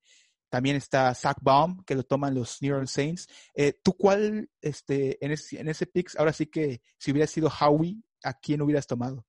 también 0.49 0.77
está 0.77 1.13
Zach 1.13 1.37
Baum, 1.41 1.83
que 1.83 1.95
lo 1.95 2.03
toman 2.03 2.33
los 2.33 2.61
New 2.61 2.71
York 2.71 2.87
Saints. 2.87 3.27
Eh, 3.53 3.73
¿Tú 3.83 3.93
cuál, 3.93 4.49
este, 4.61 5.23
en 5.23 5.31
ese, 5.31 5.59
en 5.59 5.67
ese 5.67 5.85
pick, 5.85 6.11
ahora 6.17 6.33
sí 6.33 6.45
que 6.47 6.81
si 6.97 7.11
hubiera 7.11 7.27
sido 7.27 7.49
Howie, 7.49 8.01
¿a 8.23 8.33
quién 8.33 8.61
hubieras 8.61 8.87
tomado? 8.87 9.25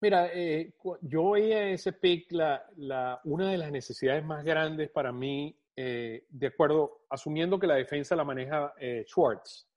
Mira, 0.00 0.30
eh, 0.32 0.72
yo 1.02 1.32
veía 1.32 1.68
ese 1.68 1.92
pick, 1.92 2.32
la, 2.32 2.64
la, 2.76 3.20
una 3.24 3.50
de 3.50 3.58
las 3.58 3.70
necesidades 3.70 4.24
más 4.24 4.44
grandes 4.44 4.90
para 4.90 5.12
mí, 5.12 5.59
eh, 5.82 6.24
de 6.28 6.46
acuerdo, 6.46 7.04
asumiendo 7.08 7.58
que 7.58 7.66
la 7.66 7.76
defensa 7.76 8.16
la 8.16 8.24
maneja 8.24 8.72
Schwartz. 9.06 9.68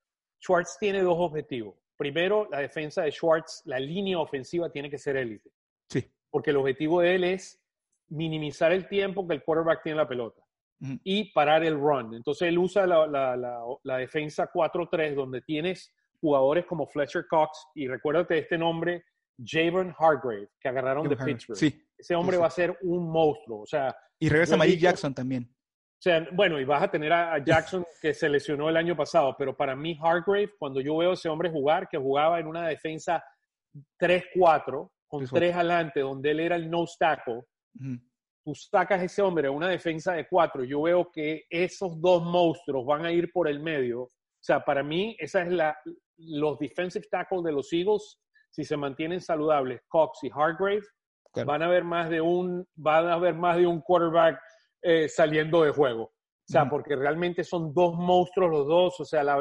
Schwartz 0.42 0.78
tiene 0.80 1.02
dos 1.02 1.18
objetivos. 1.18 1.76
Primero, 1.98 2.48
la 2.52 2.60
defensa 2.60 3.04
de 3.04 3.12
Schwartz, 3.12 3.62
la 3.66 3.80
línea 3.80 4.20
ofensiva 4.20 4.70
tiene 4.70 4.90
que 4.90 4.98
ser 4.98 5.16
élite. 5.16 5.50
Sí. 5.90 6.06
Porque 6.30 6.50
el 6.50 6.58
objetivo 6.58 7.02
de 7.02 7.16
él 7.16 7.24
es 7.24 7.64
minimizar 8.10 8.72
el 8.72 8.88
tiempo 8.88 9.28
que 9.28 9.36
el 9.36 9.44
quarterback 9.44 9.84
tiene 9.84 9.98
la 9.98 10.08
pelota 10.08 10.44
y 11.04 11.32
parar 11.32 11.64
el 11.64 11.76
run. 11.76 12.14
Entonces 12.14 12.50
él 12.50 12.58
usa 12.58 12.86
la, 12.86 13.08
la, 13.08 13.38
la, 13.84 13.98
defensa 13.98 14.52
4-3 14.52 15.16
donde 15.16 15.42
tienes 15.42 15.94
jugadores 16.20 16.66
como 16.66 16.86
Fletcher 16.88 17.26
Cox 17.30 17.68
y 17.74 17.88
recuérdate 17.88 18.38
este 18.40 18.58
nombre, 18.58 19.06
Javon 19.44 19.96
Hargrave, 19.98 20.50
que 20.60 20.68
agarraron 20.68 21.08
de 21.08 21.16
Pittsburgh. 21.16 21.58
Sí. 21.58 21.82
Ese 21.98 22.16
hombre 22.16 22.38
va 22.38 22.48
a 22.48 22.52
ser 22.52 22.78
un 22.82 23.10
monstruo. 23.10 23.62
O 23.62 23.66
sea, 23.66 23.96
y 24.20 24.28
regresa 24.28 24.58
Malik 24.58 24.80
Jackson 24.80 25.14
también. 25.14 25.50
Sea, 26.04 26.28
bueno, 26.34 26.60
y 26.60 26.66
vas 26.66 26.84
a 26.84 26.92
tener 26.92 27.14
a, 27.14 27.38
Jackson 27.38 27.86
que 28.02 28.14
se 28.14 28.28
lesionó 28.28 28.68
el 28.68 28.76
año 28.76 28.94
pasado, 28.94 29.34
pero 29.38 29.56
para 29.56 29.74
mí 29.74 29.98
Hargrave, 30.04 30.52
cuando 30.60 30.82
yo 30.82 30.98
veo 30.98 31.12
a 31.12 31.14
ese 31.14 31.30
hombre 31.30 31.50
jugar, 31.50 31.88
que 31.88 31.98
jugaba 31.98 32.42
en 32.42 32.48
una 32.48 32.68
defensa 32.68 33.24
3-4, 34.02 34.92
con 35.08 35.26
3 35.26 35.56
adelante, 35.56 36.02
donde 36.02 36.32
él 36.32 36.42
era 36.42 36.58
el 36.58 36.70
no 36.70 36.84
tackle, 37.00 37.44
tú 38.44 38.54
sacas 38.54 39.02
ese 39.02 39.22
hombre 39.22 39.48
a 39.48 39.52
una 39.52 39.70
defensa 39.70 40.12
de 40.12 40.28
cuatro, 40.28 40.66
yo 40.66 40.82
veo 40.82 41.10
que 41.10 41.46
esos 41.50 42.02
dos 42.02 42.22
monstruos 42.22 42.86
van 42.86 43.06
a 43.06 43.12
ir 43.14 43.32
por 43.32 43.48
el 43.48 43.62
medio. 43.62 44.02
O 44.02 44.12
sea, 44.42 44.60
para 44.60 44.84
mí, 44.84 45.16
esa 45.20 45.44
es 45.44 45.54
la, 45.54 45.78
los 46.18 46.60
defensive 46.60 47.08
tackles 47.10 47.46
de 47.46 47.54
los 47.54 47.72
Eagles, 47.72 48.20
si 48.50 48.66
se 48.66 48.76
mantienen 48.76 49.22
saludables, 49.22 49.80
Cox 49.88 50.20
y 50.24 50.30
Hargrave, 50.36 50.84
van 51.46 51.62
a 51.62 51.68
haber 51.68 51.86
más 51.86 52.10
de 52.10 52.20
un, 52.20 52.68
van 52.76 53.08
a 53.08 53.14
haber 53.14 53.36
más 53.36 53.56
de 53.56 53.68
un 53.68 53.80
quarterback 53.80 54.38
eh, 54.84 55.08
saliendo 55.08 55.64
de 55.64 55.72
juego. 55.72 56.04
O 56.04 56.52
sea, 56.52 56.70
porque 56.70 56.98
realmente 56.98 57.44
son 57.46 57.74
dos 57.74 57.96
monstruos 57.96 58.52
los 58.52 58.68
dos, 58.68 59.00
o 59.00 59.06
sea, 59.06 59.24
la, 59.24 59.38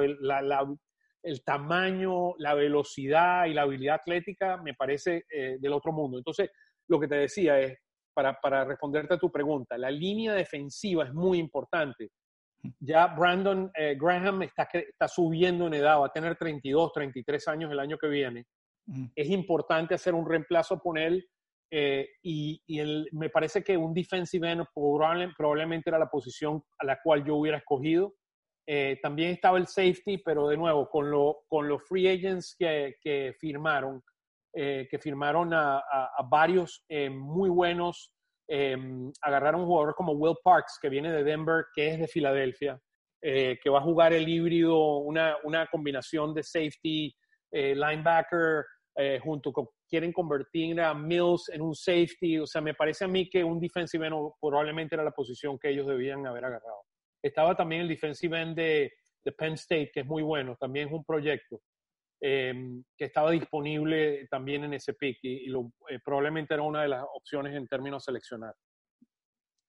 el 1.22 1.42
tamaño, 1.42 2.34
la 2.38 2.54
velocidad 2.54 3.46
y 3.46 3.54
la 3.54 3.62
habilidad 3.62 3.96
atlética 3.96 4.56
me 4.58 4.74
parece 4.74 5.24
eh, 5.28 5.56
del 5.58 5.72
otro 5.72 5.92
mundo. 5.92 6.18
Entonces, 6.18 6.50
lo 6.88 7.00
que 7.00 7.08
te 7.08 7.16
decía 7.16 7.58
es, 7.58 7.76
para, 8.14 8.64
responderte 8.64 9.14
a 9.14 9.18
tu 9.18 9.32
pregunta, 9.32 9.76
la 9.76 9.90
línea 9.90 10.32
defensiva 10.32 11.04
es 11.04 11.12
muy 11.12 11.38
importante. 11.38 12.10
Ya 12.78 13.08
Brandon 13.08 13.68
eh, 13.76 13.96
Graham 14.00 14.42
está, 14.42 14.68
está 14.72 15.08
subiendo 15.08 15.66
en 15.66 15.74
edad, 15.74 16.00
va 16.00 16.06
a 16.06 16.12
tener 16.12 16.36
32, 16.36 16.92
33 16.92 17.48
años 17.48 17.72
el 17.72 17.80
año 17.80 17.98
que 17.98 18.06
viene. 18.06 18.46
Es 19.14 19.28
importante 19.28 19.94
hacer 19.94 20.14
un 20.14 20.28
reemplazo 20.28 20.78
con 20.78 20.98
él 20.98 21.24
eh, 21.74 22.06
y, 22.22 22.60
me 23.12 23.30
parece 23.30 23.64
que 23.64 23.78
un 23.78 23.94
defensive 23.94 24.50
end 24.50 24.66
probablemente 24.74 25.88
era 25.88 25.98
la 25.98 26.10
posición 26.10 26.62
a 26.78 26.84
la 26.84 27.00
cual 27.02 27.24
yo 27.24 27.36
hubiera 27.36 27.56
escogido. 27.56 28.12
Eh, 28.68 28.98
también 29.02 29.30
estaba 29.30 29.56
el 29.56 29.66
safety, 29.66 30.18
pero 30.18 30.48
de 30.48 30.58
nuevo, 30.58 30.86
con, 30.90 31.10
lo, 31.10 31.44
con 31.48 31.66
los 31.66 31.82
free 31.88 32.08
agents 32.08 32.54
que, 32.58 32.96
que 33.00 33.34
firmaron, 33.40 34.02
eh, 34.54 34.86
que 34.90 34.98
firmaron 34.98 35.54
a, 35.54 35.82
varios 36.28 36.84
eh, 36.90 37.08
muy 37.08 37.48
buenos. 37.48 38.12
Eh, 38.48 38.76
agarraron 39.22 39.62
un 39.62 39.66
jugador 39.66 39.94
como 39.94 40.12
Will 40.12 40.36
Parks, 40.44 40.78
que 40.80 40.90
viene 40.90 41.10
de 41.10 41.24
Denver, 41.24 41.64
que 41.74 41.88
es 41.88 42.00
de 42.00 42.06
Filadelfia. 42.06 42.78
eh, 43.22 43.58
que 43.62 43.70
va 43.70 43.78
a 43.78 43.82
jugar 43.82 44.12
el 44.12 44.28
híbrido, 44.28 44.98
una, 44.98 45.36
una 45.44 45.66
combinación 45.68 46.34
de 46.34 46.42
safety, 46.42 47.16
linebacker, 47.52 48.64
eh, 48.96 49.18
junto 49.22 49.52
con, 49.52 49.68
quieren 49.92 50.10
convertir 50.10 50.80
a 50.80 50.94
Mills 50.94 51.50
en 51.50 51.60
un 51.60 51.74
safety. 51.74 52.38
O 52.38 52.46
sea, 52.46 52.62
me 52.62 52.72
parece 52.72 53.04
a 53.04 53.08
mí 53.08 53.28
que 53.28 53.44
un 53.44 53.60
defensive 53.60 54.06
end 54.06 54.16
probablemente 54.40 54.94
era 54.94 55.04
la 55.04 55.10
posición 55.10 55.58
que 55.58 55.68
ellos 55.68 55.86
debían 55.86 56.26
haber 56.26 56.46
agarrado. 56.46 56.86
Estaba 57.22 57.54
también 57.54 57.82
el 57.82 57.88
defensive 57.88 58.40
end 58.40 58.56
de, 58.56 58.90
Penn 59.36 59.52
State, 59.52 59.90
que 59.92 60.00
es 60.00 60.06
muy 60.06 60.22
bueno, 60.22 60.56
también 60.58 60.88
es 60.88 60.94
un 60.94 61.04
proyecto. 61.04 61.60
Em, 62.22 62.82
que 62.96 63.04
estaba 63.04 63.32
disponible 63.32 64.26
también 64.30 64.64
en 64.64 64.72
ese 64.72 64.94
pick 64.94 65.18
y, 65.22 65.50
eh, 65.50 65.98
probablemente 66.02 66.54
era 66.54 66.62
una 66.62 66.82
de 66.82 66.88
las 66.88 67.04
opciones 67.14 67.54
en 67.54 67.66
términos 67.66 68.04
seleccionar. 68.04 68.54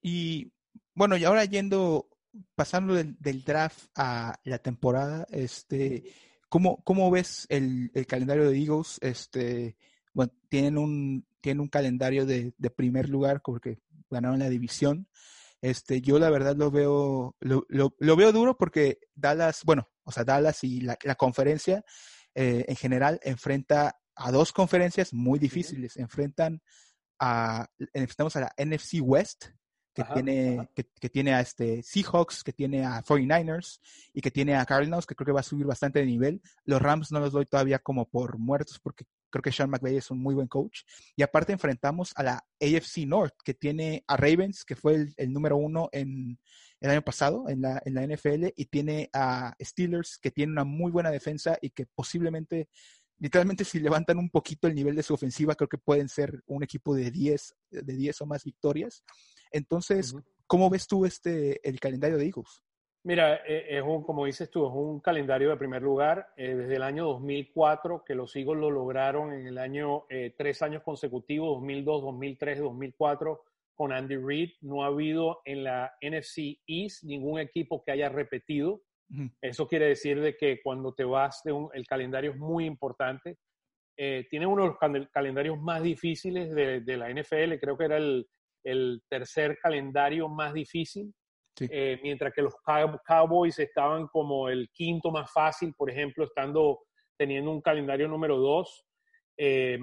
Y 0.02 0.54
bueno, 0.94 1.18
y 1.18 1.26
ahora 1.26 1.44
yendo, 1.44 2.08
pasando 2.56 2.94
del, 2.94 3.44
draft 3.44 3.90
a 3.98 4.40
la 4.46 4.60
temporada, 4.60 5.28
este, 5.32 6.04
¿cómo, 6.48 6.82
cómo 6.86 7.12
ves 7.12 7.46
el, 7.50 7.92
el, 7.94 8.08
calendario 8.08 8.50
de 8.50 8.58
Eagles? 8.58 9.00
Este, 9.02 9.76
bueno, 10.14 10.32
tienen 10.50 10.78
un, 10.78 11.26
tienen 11.42 11.62
un 11.62 11.68
calendario 11.68 12.26
de, 12.26 12.54
de 12.58 12.70
primer 12.70 13.10
lugar 13.10 13.42
porque 13.44 13.80
ganaron 14.10 14.40
la 14.40 14.50
división. 14.50 15.08
Este, 15.62 16.02
yo 16.02 16.20
la 16.20 16.30
verdad 16.30 16.56
lo 16.56 16.72
veo, 16.72 17.36
lo, 17.40 17.66
lo, 17.70 17.96
lo, 17.98 18.16
veo 18.16 18.32
duro 18.32 18.58
porque 18.58 19.00
Dallas, 19.16 19.62
bueno, 19.64 19.90
o 20.04 20.12
sea, 20.12 20.24
Dallas 20.24 20.64
y 20.64 20.82
la, 20.82 20.98
la 21.04 21.16
conferencia 21.16 21.86
eh, 22.36 22.66
en 22.68 22.76
general 22.76 23.20
enfrenta 23.24 24.00
a 24.16 24.32
dos 24.32 24.52
conferencias 24.52 25.14
muy 25.14 25.40
difíciles. 25.40 25.98
Enfrentan 25.98 26.62
a, 27.20 27.68
enfrentamos 27.94 28.36
a 28.36 28.42
la 28.42 28.54
NFC 28.58 28.96
West, 29.02 29.46
que 29.94 30.04
tiene, 30.04 30.70
Que, 30.76 30.90
que, 31.00 31.10
tiene 31.10 31.34
a 31.36 31.42
este 31.42 31.84
Seahawks, 31.84 32.44
que 32.44 32.52
tiene 32.52 32.84
a 32.84 33.04
49ers 33.04 33.80
y 34.12 34.22
que 34.22 34.32
tiene 34.32 34.56
a 34.56 34.66
Cardinals, 34.66 35.06
que 35.06 35.16
creo 35.16 35.28
que 35.28 35.32
va 35.32 35.42
a 35.42 35.44
subir 35.44 35.68
bastante 35.68 36.00
de 36.00 36.08
nivel. 36.08 36.42
Los 36.66 36.82
Rams 36.82 37.12
no 37.12 37.20
los 37.20 37.32
doy 37.32 37.46
todavía 37.46 37.80
como 37.80 38.10
por 38.10 38.40
muertos 38.40 38.80
porque 38.80 39.06
creo 39.34 39.42
que 39.42 39.52
Sean 39.52 39.72
McVay 39.72 39.98
es 39.98 40.12
un 40.12 40.22
muy 40.22 40.36
buen 40.36 40.48
coach. 40.48 40.82
Y 41.16 41.24
aparte 41.24 41.54
enfrentamos 41.54 42.14
a 42.16 42.22
la 42.22 42.46
AFC 42.62 43.08
North, 43.08 43.34
que 43.44 43.56
tiene 43.56 44.04
a 44.06 44.16
Ravens, 44.16 44.64
que 44.64 44.76
fue 44.76 44.94
el, 44.94 45.14
el 45.18 45.34
número 45.34 45.58
uno 45.58 45.90
en, 45.92 46.38
el 46.84 46.90
año 46.92 47.02
pasado 47.02 47.48
en 47.48 47.62
la, 47.62 47.82
en 47.86 47.96
la 47.96 48.06
NFL 48.06 48.48
y 48.56 48.66
tiene 48.66 49.10
a 49.14 49.56
Steelers 49.60 50.20
que 50.20 50.32
tiene 50.32 50.52
una 50.52 50.66
muy 50.66 50.92
buena 50.92 51.10
defensa 51.10 51.58
y 51.62 51.70
que 51.70 51.86
posiblemente, 51.86 52.68
literalmente 53.20 53.64
si 53.64 53.80
levantan 53.80 54.20
un 54.20 54.30
poquito 54.30 54.68
el 54.68 54.76
nivel 54.76 54.96
de 54.96 55.02
su 55.02 55.14
ofensiva, 55.14 55.56
creo 55.56 55.70
que 55.70 55.78
pueden 55.78 56.10
ser 56.10 56.44
un 56.46 56.62
equipo 56.62 56.94
de 56.94 57.10
10, 57.10 57.56
de 57.72 57.96
10 57.96 58.22
o 58.22 58.26
más 58.26 58.44
victorias. 58.44 59.04
Entonces, 59.50 60.14
¿cómo 60.46 60.70
ves 60.70 60.86
tú 60.86 61.06
este, 61.06 61.68
el 61.68 61.80
calendario 61.80 62.18
de 62.18 62.26
Eagles? 62.26 62.62
Mira, 63.06 63.42
e, 63.46 63.78
es 63.78 63.84
un, 63.84 64.04
como 64.04 64.26
dices 64.26 64.50
tú, 64.50 64.66
es 64.66 64.74
un 64.74 65.02
calendario 65.02 65.50
de 65.50 65.58
primer 65.58 65.82
lugar. 65.82 66.30
Eh, 66.38 66.56
desde 66.56 66.78
el 66.78 66.84
año 66.84 67.06
2004, 67.06 68.04
que 68.06 68.16
los 68.16 68.34
Eagles 68.36 68.62
lo 68.62 68.72
lograron 68.72 69.34
en 69.34 69.46
el 69.46 69.58
año, 69.58 70.06
eh, 70.10 70.34
tres 70.38 70.62
años 70.62 70.84
consecutivos, 70.84 71.56
2002, 71.56 72.02
2003, 72.02 72.60
2004 72.60 73.42
con 73.76 73.92
Andy 73.92 74.16
Reid. 74.16 74.52
No 74.62 74.84
ha 74.84 74.88
habido 74.88 75.42
en 75.44 75.66
la 75.66 75.94
NFC 76.02 76.60
East 76.66 77.04
ningún 77.04 77.40
equipo 77.40 77.84
que 77.84 77.92
haya 77.92 78.10
repetido. 78.10 78.82
Eso 79.42 79.68
quiere 79.68 79.90
decir 79.90 80.20
de 80.20 80.36
que 80.36 80.60
cuando 80.64 80.96
te 80.96 81.04
vas 81.04 81.42
de 81.44 81.52
un, 81.52 81.70
el 81.74 81.86
calendario 81.86 82.32
es 82.32 82.38
muy 82.38 82.66
importante. 82.66 83.38
Eh, 83.96 84.26
tiene 84.28 84.48
uno 84.48 84.64
de 84.64 84.70
los 84.70 85.10
calendarios 85.12 85.60
más 85.62 85.84
difíciles 85.84 86.50
de, 86.56 86.82
de, 86.82 86.98
la 86.98 87.12
NFL. 87.12 87.60
Creo 87.60 87.78
que 87.78 87.86
era 87.86 87.98
el, 87.98 88.28
el 88.64 89.04
tercer 89.08 89.60
calendario 89.62 90.30
más 90.30 90.54
difícil. 90.54 91.14
Eh, 91.60 92.00
mientras 92.02 92.34
que 92.34 92.42
los 92.42 92.56
Cowboys 93.06 93.60
estaban 93.60 94.08
como 94.08 94.50
el 94.50 94.70
quinto 94.72 95.12
más 95.12 95.32
fácil, 95.32 95.74
por 95.78 95.90
ejemplo, 95.90 96.26
estando 96.26 96.80
teniendo 97.18 97.52
un 97.52 97.62
calendario 97.62 98.08
número 98.08 98.38
dos. 98.38 98.86
Eh, 99.38 99.78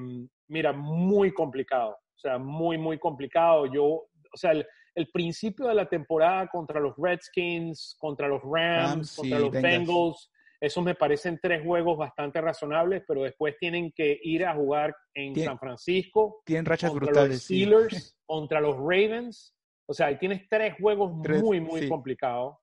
mira, 0.48 0.72
muy 0.72 1.32
complicado. 1.32 1.90
O 1.92 2.18
sea, 2.18 2.38
muy, 2.38 2.76
muy 2.76 2.98
complicado. 2.98 3.66
Yo, 3.66 3.84
o 3.84 4.36
sea, 4.36 4.52
el, 4.52 4.66
el 4.94 5.08
principio 5.10 5.68
de 5.68 5.74
la 5.74 5.88
temporada 5.88 6.48
contra 6.48 6.80
los 6.80 6.94
Redskins, 6.96 7.96
contra 7.98 8.28
los 8.28 8.42
Rams, 8.42 9.16
contra 9.16 9.38
los 9.38 9.50
Bengals, 9.50 10.30
esos 10.60 10.84
me 10.84 10.94
parecen 10.94 11.38
tres 11.40 11.64
juegos 11.64 11.96
bastante 11.96 12.40
razonables, 12.40 13.02
pero 13.08 13.22
después 13.22 13.56
tienen 13.58 13.92
que 13.92 14.20
ir 14.22 14.44
a 14.44 14.54
jugar 14.54 14.94
en 15.14 15.34
San 15.34 15.58
Francisco. 15.58 16.42
Tienen 16.44 16.66
rachas 16.66 16.90
contra 16.90 17.06
brutales. 17.06 17.30
Los 17.30 17.42
Steelers, 17.44 18.18
contra 18.26 18.60
los 18.60 18.76
Ravens. 18.76 19.54
O 19.90 19.92
sea, 19.92 20.06
ahí 20.06 20.18
tienes 20.18 20.48
tres 20.48 20.76
juegos 20.80 21.12
muy, 21.12 21.60
muy 21.60 21.80
sí. 21.80 21.88
complicados. 21.88 22.56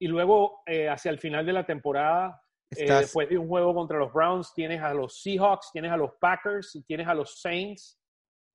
Y 0.00 0.08
luego, 0.08 0.62
eh, 0.66 0.88
hacia 0.88 1.12
el 1.12 1.20
final 1.20 1.46
de 1.46 1.52
la 1.52 1.64
temporada, 1.64 2.42
eh, 2.76 2.90
después 2.90 3.28
de 3.28 3.38
un 3.38 3.46
juego 3.46 3.72
contra 3.72 3.98
los 3.98 4.12
Browns, 4.12 4.52
tienes 4.52 4.82
a 4.82 4.92
los 4.92 5.22
Seahawks, 5.22 5.70
tienes 5.72 5.92
a 5.92 5.96
los 5.96 6.10
Packers 6.20 6.74
y 6.74 6.82
tienes 6.82 7.06
a 7.06 7.14
los 7.14 7.40
Saints. 7.40 8.00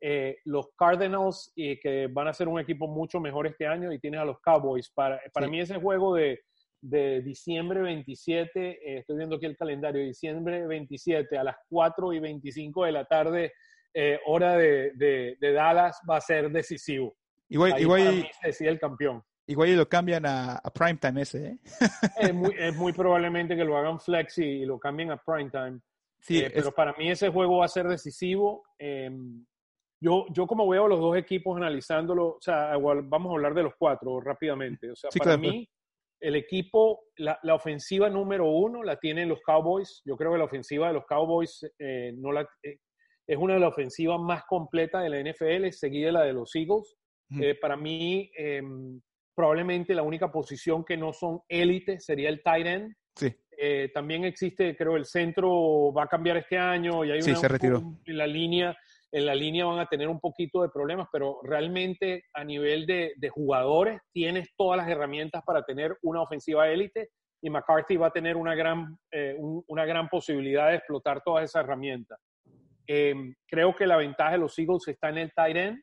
Eh, 0.04 0.40
los 0.46 0.70
Cardinals, 0.76 1.54
y 1.56 1.80
que 1.80 2.08
van 2.08 2.28
a 2.28 2.34
ser 2.34 2.48
un 2.48 2.60
equipo 2.60 2.88
mucho 2.88 3.22
mejor 3.22 3.48
este 3.48 3.66
año, 3.66 3.94
y 3.94 4.00
tienes 4.00 4.20
a 4.20 4.26
los 4.26 4.42
Cowboys. 4.42 4.90
Para, 4.90 5.22
para 5.32 5.46
sí. 5.46 5.52
mí 5.52 5.62
ese 5.62 5.80
juego 5.80 6.16
de, 6.16 6.42
de 6.82 7.22
diciembre 7.22 7.82
27, 7.82 8.72
eh, 8.72 8.98
estoy 8.98 9.16
viendo 9.16 9.38
aquí 9.38 9.46
el 9.46 9.56
calendario, 9.56 10.04
diciembre 10.04 10.68
27 10.68 11.38
a 11.38 11.44
las 11.46 11.56
4 11.70 12.12
y 12.12 12.20
25 12.20 12.86
de 12.86 12.92
la 12.92 13.06
tarde, 13.06 13.54
eh, 13.94 14.20
hora 14.26 14.58
de, 14.58 14.92
de, 14.96 15.38
de, 15.40 15.54
Dallas, 15.54 16.02
va 16.10 16.18
a 16.18 16.22
ser 16.22 16.50
decisivo. 16.52 17.16
Igual, 17.52 17.74
Ahí 17.74 17.82
igual, 17.82 18.00
para 18.00 18.12
mí 18.12 18.30
se 18.42 18.48
decide 18.48 18.70
el 18.70 18.80
campeón. 18.80 19.24
Igual 19.48 19.70
y 19.70 19.76
lo 19.76 19.90
cambian 19.90 20.26
a, 20.26 20.56
a 20.56 20.72
primetime 20.72 21.22
ese, 21.22 21.48
¿eh? 21.48 21.58
es, 22.20 22.34
muy, 22.34 22.56
es 22.58 22.76
muy 22.76 22.94
probablemente 22.94 23.56
que 23.56 23.66
lo 23.66 23.78
hagan 23.78 24.00
flex 24.00 24.38
y, 24.38 24.66
lo 24.66 24.80
cambien 24.80 25.12
a 25.12 25.18
primetime. 25.18 25.80
Sí, 26.20 26.40
eh, 26.40 26.52
pero 26.54 26.72
para 26.72 26.94
mí 26.94 27.12
ese 27.12 27.30
juego 27.30 27.58
va 27.58 27.66
a 27.66 27.68
ser 27.70 27.88
decisivo. 27.88 28.64
Eh, 28.80 29.10
yo, 30.00 30.26
yo 30.32 30.48
como 30.48 30.68
veo 30.68 30.88
los 30.88 31.00
dos 31.00 31.18
equipos 31.18 31.58
analizándolo, 31.58 32.30
o 32.30 32.42
sea, 32.42 32.76
igual 32.76 33.02
vamos 33.04 33.32
a 33.32 33.36
hablar 33.36 33.54
de 33.54 33.64
los 33.64 33.74
cuatro 33.78 34.22
rápidamente. 34.22 34.90
O 34.90 34.96
sea, 34.96 35.12
sí, 35.12 35.20
para 35.20 35.38
claro. 35.38 35.54
mí, 35.54 35.70
el 36.22 36.36
equipo, 36.36 37.02
la, 37.18 37.38
la, 37.44 37.56
ofensiva 37.56 38.10
número 38.10 38.50
uno 38.50 38.82
la 38.84 38.98
tienen 38.98 39.28
los 39.28 39.42
Cowboys. 39.42 40.02
Yo 40.06 40.16
creo 40.16 40.32
que 40.32 40.38
la 40.38 40.46
ofensiva 40.46 40.88
de 40.88 40.94
los 40.94 41.06
Cowboys 41.06 41.68
eh, 41.78 42.14
no 42.16 42.32
la, 42.32 42.48
eh, 42.64 42.78
es 43.28 43.38
una 43.38 43.56
de 43.56 43.60
las 43.60 43.72
ofensivas 43.72 44.20
más 44.20 44.44
completas 44.48 45.04
de 45.04 45.10
la 45.10 45.32
NFL, 45.32 45.70
seguida 45.72 46.08
de 46.08 46.12
la 46.14 46.24
de 46.24 46.34
los 46.34 46.56
Eagles. 46.56 46.96
Eh, 47.40 47.56
para 47.56 47.78
mí, 47.78 48.30
em, 48.36 49.00
probablemente 49.36 49.94
la 49.94 50.04
única 50.04 50.32
posición 50.32 50.84
que 50.84 50.98
no 50.98 51.14
son 51.14 51.42
élite 51.48 52.00
sería 52.00 52.30
el 52.30 52.42
tight 52.44 52.68
end. 52.68 52.96
Sí. 53.16 53.34
Eh, 53.58 53.92
también 53.94 54.26
existe, 54.26 54.76
creo, 54.76 54.98
el 54.98 55.06
centro 55.06 55.94
va 55.94 56.04
a 56.04 56.08
cambiar 56.08 56.38
este 56.38 56.58
año 56.58 57.06
y 57.06 57.12
hay 57.12 57.22
sí, 57.22 57.32
una, 57.32 57.40
se 57.40 57.48
retiró. 57.48 57.82
en 58.06 58.18
la 58.18 58.28
línea 58.28 58.76
en 59.12 59.26
la 59.26 59.36
línea 59.36 59.66
van 59.66 59.80
a 59.80 59.88
tener 59.88 60.08
un 60.08 60.20
poquito 60.20 60.62
de 60.62 60.70
problemas, 60.70 61.08
pero 61.12 61.40
realmente 61.44 62.24
a 62.34 62.44
nivel 62.44 62.86
de, 62.86 63.14
de 63.18 63.30
jugadores 63.30 64.00
tienes 64.14 64.50
todas 64.56 64.78
las 64.78 64.88
herramientas 64.88 65.44
para 65.46 65.64
tener 65.64 65.98
una 66.02 66.22
ofensiva 66.22 66.70
élite 66.70 67.10
y 67.42 67.50
McCarthy 67.50 67.98
va 67.98 68.08
a 68.08 68.12
tener 68.12 68.38
una 68.38 68.56
gran, 68.56 68.98
eh, 69.12 69.36
un, 69.38 69.64
una 69.68 69.86
gran 69.86 70.08
posibilidad 70.08 70.70
de 70.70 70.76
explotar 70.76 71.22
todas 71.24 71.44
esas 71.44 71.66
herramientas. 71.66 72.20
Eh, 72.88 73.14
creo 73.48 73.76
que 73.76 73.88
la 73.88 73.98
ventaja 73.98 74.32
de 74.32 74.38
los 74.38 74.58
Eagles 74.58 74.88
está 74.88 75.10
en 75.10 75.18
el 75.18 75.34
tight 75.34 75.58
end 75.58 75.82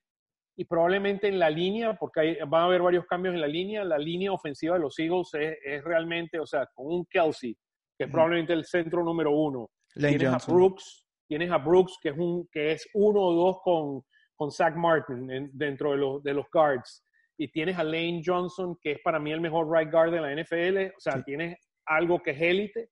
y 0.59 0.65
probablemente 0.65 1.29
en 1.29 1.39
la 1.39 1.49
línea, 1.49 1.95
porque 1.95 2.21
hay, 2.21 2.37
van 2.49 2.63
a 2.63 2.65
haber 2.65 2.83
varios 2.83 3.07
cambios 3.07 3.33
en 3.33 3.41
la 3.41 3.47
línea, 3.47 3.85
la 3.85 3.97
línea 3.97 4.33
ofensiva 4.33 4.75
de 4.75 4.81
los 4.81 4.99
Eagles 4.99 5.33
es, 5.35 5.57
es 5.65 5.85
realmente, 5.85 6.41
o 6.41 6.47
sea, 6.47 6.67
con 6.75 6.87
un 6.87 7.07
Kelsey, 7.07 7.57
que 7.97 8.07
es 8.07 8.11
probablemente 8.11 8.55
el 8.55 8.65
centro 8.65 9.05
número 9.05 9.31
uno. 9.31 9.71
Lane 9.95 10.19
Tienes 10.19 10.33
Johnson. 10.33 10.51
a 10.51 10.57
Brooks, 10.57 11.07
tienes 11.29 11.51
a 11.53 11.59
Brooks, 11.59 11.99
que 12.03 12.09
es, 12.09 12.19
un, 12.19 12.49
que 12.51 12.73
es 12.73 12.89
uno 12.95 13.21
o 13.21 13.35
dos 13.35 13.59
con, 13.63 14.03
con 14.35 14.51
Zach 14.51 14.75
Martin 14.75 15.31
en, 15.31 15.49
dentro 15.53 15.93
de 15.93 15.99
los, 15.99 16.23
de 16.25 16.35
los 16.35 16.47
guards. 16.53 17.05
Y 17.39 17.47
tienes 17.53 17.79
a 17.79 17.85
Lane 17.85 18.21
Johnson, 18.27 18.77
que 18.83 18.93
es 18.93 18.99
para 19.05 19.21
mí 19.21 19.31
el 19.31 19.41
mejor 19.41 19.71
right 19.71 19.93
guard 19.93 20.11
de 20.11 20.21
la 20.21 20.35
NFL. 20.35 20.93
O 20.97 21.01
sea, 21.01 21.19
sí. 21.19 21.23
tienes 21.25 21.57
algo 21.87 22.21
que 22.21 22.33
es 22.33 22.41
élite. 22.43 22.89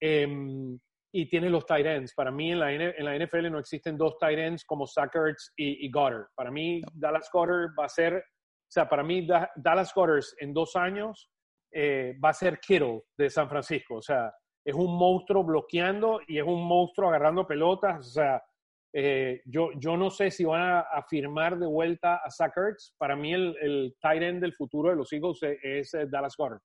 Eh, 0.00 0.26
y 1.16 1.26
tienes 1.30 1.50
los 1.50 1.64
tight 1.64 1.86
ends. 1.86 2.12
Para 2.14 2.30
mí 2.30 2.52
en 2.52 2.60
la, 2.60 2.72
en 2.72 3.04
la 3.04 3.16
NFL 3.16 3.50
no 3.50 3.58
existen 3.58 3.96
dos 3.96 4.18
tight 4.18 4.38
ends 4.38 4.66
como 4.66 4.86
Zach 4.86 5.14
Ertz 5.14 5.50
y, 5.56 5.86
y 5.86 5.90
Goddard. 5.90 6.26
Para 6.34 6.50
mí. 6.50 6.82
Dallas 6.92 7.30
Goddard 7.32 7.70
va 7.78 7.86
a 7.86 7.88
ser, 7.88 8.16
o 8.16 8.70
sea, 8.70 8.86
para 8.86 9.02
mí 9.02 9.26
da, 9.26 9.50
Dallas 9.56 9.94
Goddard 9.94 10.22
en 10.40 10.52
dos 10.52 10.76
años 10.76 11.30
eh, 11.72 12.14
va 12.22 12.28
a 12.28 12.34
ser 12.34 12.60
Kittle 12.60 13.04
de 13.16 13.30
San 13.30 13.48
Francisco. 13.48 13.94
O 13.96 14.02
sea, 14.02 14.30
es 14.62 14.74
un 14.74 14.94
monstruo 14.98 15.42
bloqueando 15.42 16.20
y 16.28 16.36
es 16.36 16.44
un 16.44 16.62
monstruo 16.68 17.08
agarrando 17.08 17.46
pelotas. 17.46 18.08
O 18.08 18.10
sea, 18.10 18.42
eh, 18.92 19.40
yo, 19.46 19.70
yo 19.78 19.96
no 19.96 20.10
sé 20.10 20.30
si 20.30 20.44
van 20.44 20.60
a, 20.60 20.80
a, 20.80 21.02
firmar 21.04 21.58
de 21.58 21.66
vuelta 21.66 22.16
a 22.16 22.30
Zach 22.30 22.52
Ertz. 22.58 22.94
Para 22.98 23.16
mí 23.16 23.32
el, 23.32 23.56
el 23.62 23.96
tight 24.02 24.22
end 24.22 24.42
del 24.42 24.52
futuro 24.52 24.90
de 24.90 24.96
los 24.96 25.10
Eagles 25.14 25.38
es, 25.62 25.94
es 25.94 26.10
Dallas 26.10 26.34
Goddard. 26.36 26.60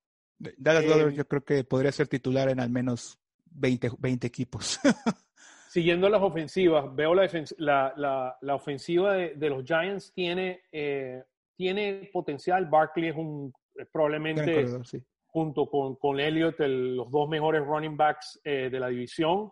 Dallas 0.57 0.85
Goddard 0.85 1.11
eh, 1.13 1.15
yo 1.15 1.25
creo 1.25 1.41
que 1.41 1.63
podría 1.63 1.93
ser 1.93 2.09
titular 2.09 2.49
en 2.49 2.59
al 2.59 2.69
menos 2.69 3.17
20, 3.51 3.91
20 3.99 4.27
equipos. 4.27 4.79
siguiendo 5.71 6.09
las 6.09 6.21
ofensivas, 6.21 6.93
veo 6.93 7.15
la, 7.15 7.29
la, 7.57 7.93
la, 7.95 8.37
la 8.41 8.55
ofensiva 8.55 9.13
de, 9.13 9.35
de, 9.35 9.49
los 9.49 9.63
Giants 9.63 10.11
tiene, 10.13 10.63
eh, 10.69 11.23
tiene 11.55 12.09
potencial. 12.11 12.65
Barkley 12.65 13.07
es 13.07 13.15
un 13.15 13.53
probablemente 13.89 14.43
corredor, 14.43 14.85
sí. 14.85 15.01
junto 15.27 15.69
con, 15.69 15.95
con 15.95 16.19
Elliott, 16.19 16.59
los 16.59 17.09
dos 17.09 17.29
mejores 17.29 17.65
running 17.65 17.95
backs 17.95 18.41
de 18.43 18.79
la 18.79 18.89
división. 18.89 19.49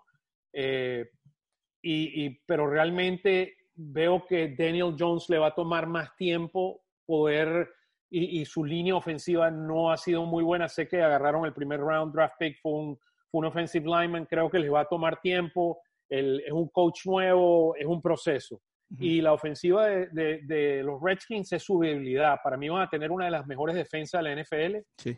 y, 1.82 2.30
pero 2.45 2.70
realmente 2.70 3.56
veo 3.76 4.26
que 4.26 4.54
Daniel 4.58 4.95
Jones 5.00 5.30
le 5.30 5.38
va 5.38 5.47
a 5.47 5.56
tomar 5.56 5.88
más 5.88 6.14
tiempo 6.18 6.82
poder 7.06 7.70
y, 8.12 8.43
su 8.43 8.66
línea 8.66 8.95
ofensiva 8.95 9.52
no 9.52 9.91
ha 9.91 9.97
sido 9.97 10.26
muy 10.26 10.43
buena. 10.43 10.68
Sé 10.68 10.88
que 10.88 11.02
agarraron 11.02 11.45
el 11.45 11.54
primer 11.54 11.80
round 11.80 12.14
draft 12.14 12.36
pick, 12.39 12.60
fue 12.62 12.72
un, 12.74 13.00
fue 13.30 13.39
un 13.39 13.45
offensive 13.45 13.86
lineman, 13.86 14.25
creo 14.25 14.49
que 14.49 14.59
les 14.59 14.71
va 14.71 14.82
a 14.82 14.86
tomar 14.86 15.19
tiempo. 15.21 15.82
es 16.09 16.51
un 16.51 16.69
coach 16.69 17.05
nuevo, 17.05 17.75
es 17.75 17.86
un 17.86 18.01
proceso. 18.01 18.61
Y 18.97 19.21
la 19.21 19.34
ofensiva 19.34 19.86
de, 19.86 20.41
de, 20.43 20.82
los 20.84 20.99
Redskins 20.99 21.51
es 21.53 21.63
su 21.63 21.80
debilidad. 21.80 22.39
Para 22.43 22.57
mí 22.57 22.69
van 22.69 22.82
a 22.82 22.89
tener 22.89 23.11
una 23.11 23.25
de 23.25 23.32
las 23.32 23.45
mejores 23.45 23.75
defensas 23.75 24.23
de 24.23 24.36
la 24.36 24.41
NFL. 24.41 24.77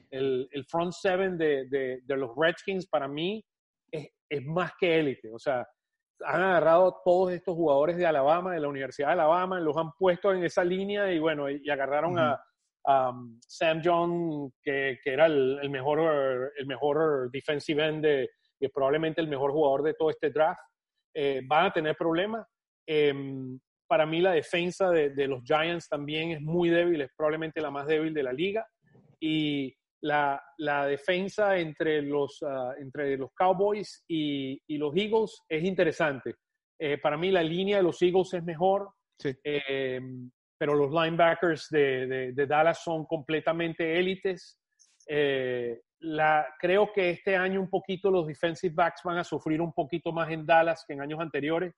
El, 0.10 0.50
el, 0.52 0.66
front 0.66 0.92
seven 0.92 1.38
de, 1.38 1.68
de, 1.70 2.18
los 2.18 2.32
Redskins 2.36 2.86
para 2.88 3.08
mí 3.08 3.42
es, 3.90 4.10
es 4.30 4.46
más 4.46 4.74
que 4.78 5.00
élite. 5.00 5.32
O 5.34 5.40
sea, 5.40 5.66
han 6.26 6.42
agarrado 6.42 7.02
todos 7.04 7.32
estos 7.32 7.56
jugadores 7.56 7.98
de 7.98 8.06
Alabama, 8.06 8.54
de 8.54 8.60
la 8.60 8.68
Universidad 8.68 9.08
de 9.08 9.14
Alabama, 9.14 9.60
los 9.60 9.78
han 9.78 9.92
puesto 9.94 10.34
en 10.34 10.44
esa 10.44 10.64
línea 10.64 11.12
y 11.12 11.20
bueno, 11.20 11.50
y, 11.50 11.70
agarraron 11.70 12.20
a, 12.20 12.42
um, 12.86 13.40
Sam 13.48 13.82
John, 13.84 14.52
que, 14.62 15.00
que 15.04 15.14
era 15.14 15.26
el, 15.26 15.70
mejor, 15.70 16.52
el 16.58 16.66
mejor 16.66 17.30
defensive 17.32 17.86
end 17.86 18.04
de, 18.04 18.30
y 18.60 18.68
probablemente 18.70 19.22
el 19.22 19.28
mejor 19.28 19.52
jugador 19.52 19.84
de 19.84 19.94
todo 19.94 20.10
este 20.10 20.30
draft. 20.30 20.62
Eh, 21.14 21.42
van 21.46 21.66
a 21.68 21.74
tener 21.74 21.96
problemas. 21.96 22.48
Em, 22.88 23.60
para 23.88 24.06
mí 24.06 24.22
la 24.22 24.32
defensa 24.32 24.90
de, 24.90 25.10
de, 25.10 25.28
los 25.28 25.44
Giants 25.44 25.90
también 25.90 26.32
es 26.32 26.42
muy 26.42 26.70
débil, 26.70 27.02
es 27.02 27.12
probablemente 27.16 27.60
la 27.60 27.72
más 27.72 27.88
débil 27.88 28.14
de 28.14 28.24
la 28.24 28.32
liga. 28.32 28.66
Y 29.20 29.76
la, 30.02 30.42
la 30.58 30.88
defensa 30.88 31.58
entre 31.58 32.02
los, 32.02 32.42
uh, 32.42 32.72
entre 32.80 33.18
los 33.18 33.32
Cowboys 33.34 34.04
y, 34.08 34.60
y, 34.68 34.78
los 34.78 34.96
Eagles 34.96 35.42
es 35.48 35.64
interesante. 35.64 36.36
Eh, 36.80 36.98
para 36.98 37.18
mí 37.18 37.30
la 37.30 37.44
línea 37.44 37.78
de 37.78 37.84
los 37.84 38.02
Eagles 38.02 38.34
es 38.34 38.44
mejor, 38.44 38.90
sí. 39.20 39.36
Pero 40.62 40.76
los 40.76 40.92
linebackers 40.92 41.70
de, 41.72 42.06
de, 42.06 42.34
de, 42.34 42.46
Dallas 42.46 42.84
son 42.84 43.08
completamente 43.08 43.98
élites. 43.98 44.60
Eh, 45.08 45.82
la, 46.02 46.46
creo 46.60 46.94
que 46.94 47.10
este 47.10 47.36
año 47.36 47.60
un 47.60 47.68
poquito 47.68 48.12
los 48.12 48.28
defensive 48.28 48.76
backs 48.76 49.02
van 49.04 49.18
a 49.18 49.24
sufrir 49.24 49.60
un 49.60 49.74
poquito 49.74 50.12
más 50.12 50.30
en 50.30 50.46
Dallas 50.46 50.86
que 50.88 50.94
en 50.94 51.02
años 51.02 51.20
anteriores, 51.20 51.74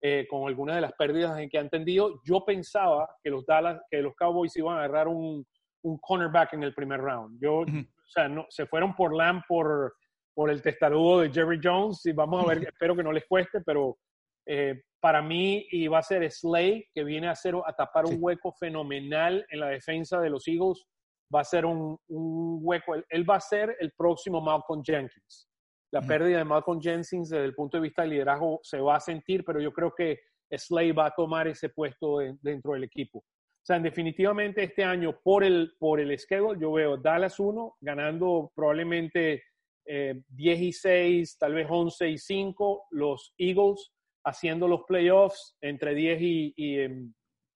eh, 0.00 0.24
con 0.30 0.46
algunas 0.46 0.76
de 0.76 0.82
las 0.82 0.92
pérdidas 0.92 1.36
en 1.40 1.50
que 1.50 1.58
han 1.58 1.68
tendido. 1.68 2.20
Yo 2.24 2.44
pensaba 2.44 3.08
que 3.24 3.30
los, 3.30 3.44
Dallas, 3.44 3.80
que 3.90 4.00
los 4.00 4.14
Cowboys 4.14 4.56
iban 4.56 4.76
a 4.76 4.84
agarrar 4.84 5.08
un, 5.08 5.44
un 5.82 5.98
cornerback 5.98 6.52
en 6.52 6.62
el 6.62 6.74
primer 6.74 7.00
round. 7.00 7.40
Yo, 7.42 7.62
o 7.62 7.66
sea, 8.06 8.28
no, 8.28 8.46
se 8.50 8.66
fueron 8.66 8.94
por 8.94 9.16
Lamb 9.16 9.42
por, 9.48 9.94
por 10.32 10.48
el 10.48 10.62
testarudo 10.62 11.18
de 11.18 11.32
Jerry 11.32 11.58
Jones 11.60 12.06
y 12.06 12.12
vamos 12.12 12.44
a 12.44 12.50
ver, 12.50 12.68
espero 12.68 12.94
que 12.94 13.02
no 13.02 13.10
les 13.10 13.26
cueste, 13.26 13.62
pero 13.62 13.98
eh, 14.46 14.80
para 15.02 15.20
mí 15.20 15.66
iba 15.72 15.98
a 15.98 16.02
ser 16.02 16.30
Slay, 16.30 16.88
que 16.94 17.02
viene 17.02 17.26
a, 17.26 17.32
hacer, 17.32 17.56
a 17.66 17.72
tapar 17.72 18.06
un 18.06 18.18
hueco 18.20 18.52
fenomenal 18.52 19.44
en 19.50 19.58
la 19.58 19.66
defensa 19.66 20.20
de 20.20 20.30
los 20.30 20.46
Eagles. 20.46 20.86
Va 21.34 21.40
a 21.40 21.44
ser 21.44 21.66
un, 21.66 21.98
un 22.06 22.60
hueco, 22.62 22.94
él, 22.94 23.28
va 23.28 23.36
a 23.36 23.40
ser 23.40 23.76
el 23.80 23.92
próximo 23.98 24.40
Malcolm 24.40 24.80
Jenkins. 24.84 25.48
La 25.92 26.02
pérdida 26.02 26.38
de 26.38 26.44
Malcolm 26.44 26.80
Jenkins 26.80 27.30
desde 27.30 27.44
el 27.44 27.54
punto 27.54 27.78
de 27.78 27.82
vista 27.82 28.02
de 28.02 28.08
liderazgo 28.08 28.60
se 28.62 28.78
va 28.80 28.94
a 28.94 29.00
sentir, 29.00 29.44
pero 29.44 29.60
yo 29.60 29.72
creo 29.72 29.92
que 29.92 30.20
Slay 30.56 30.92
va 30.92 31.06
a 31.06 31.14
tomar 31.14 31.48
ese 31.48 31.70
puesto 31.70 32.18
dentro 32.40 32.74
del 32.74 32.84
equipo. 32.84 33.18
O 33.18 33.64
sea, 33.64 33.80
definitivamente 33.80 34.62
este 34.62 34.84
año 34.84 35.18
por 35.20 35.42
el, 35.42 35.72
por 35.80 35.98
el 35.98 36.16
schedule 36.16 36.60
yo 36.60 36.72
veo 36.72 36.96
Dallas 36.96 37.40
1 37.40 37.76
ganando 37.80 38.52
probablemente 38.54 39.42
10 39.84 40.16
eh, 40.58 40.62
y 40.62 40.72
6, 40.72 41.38
tal 41.38 41.54
vez 41.54 41.66
11 41.68 42.08
y 42.08 42.18
5, 42.18 42.86
los 42.90 43.34
Eagles 43.36 43.90
haciendo 44.24 44.68
los 44.68 44.82
playoffs 44.84 45.56
entre 45.60 45.94
10 45.94 46.22
y, 46.22 46.54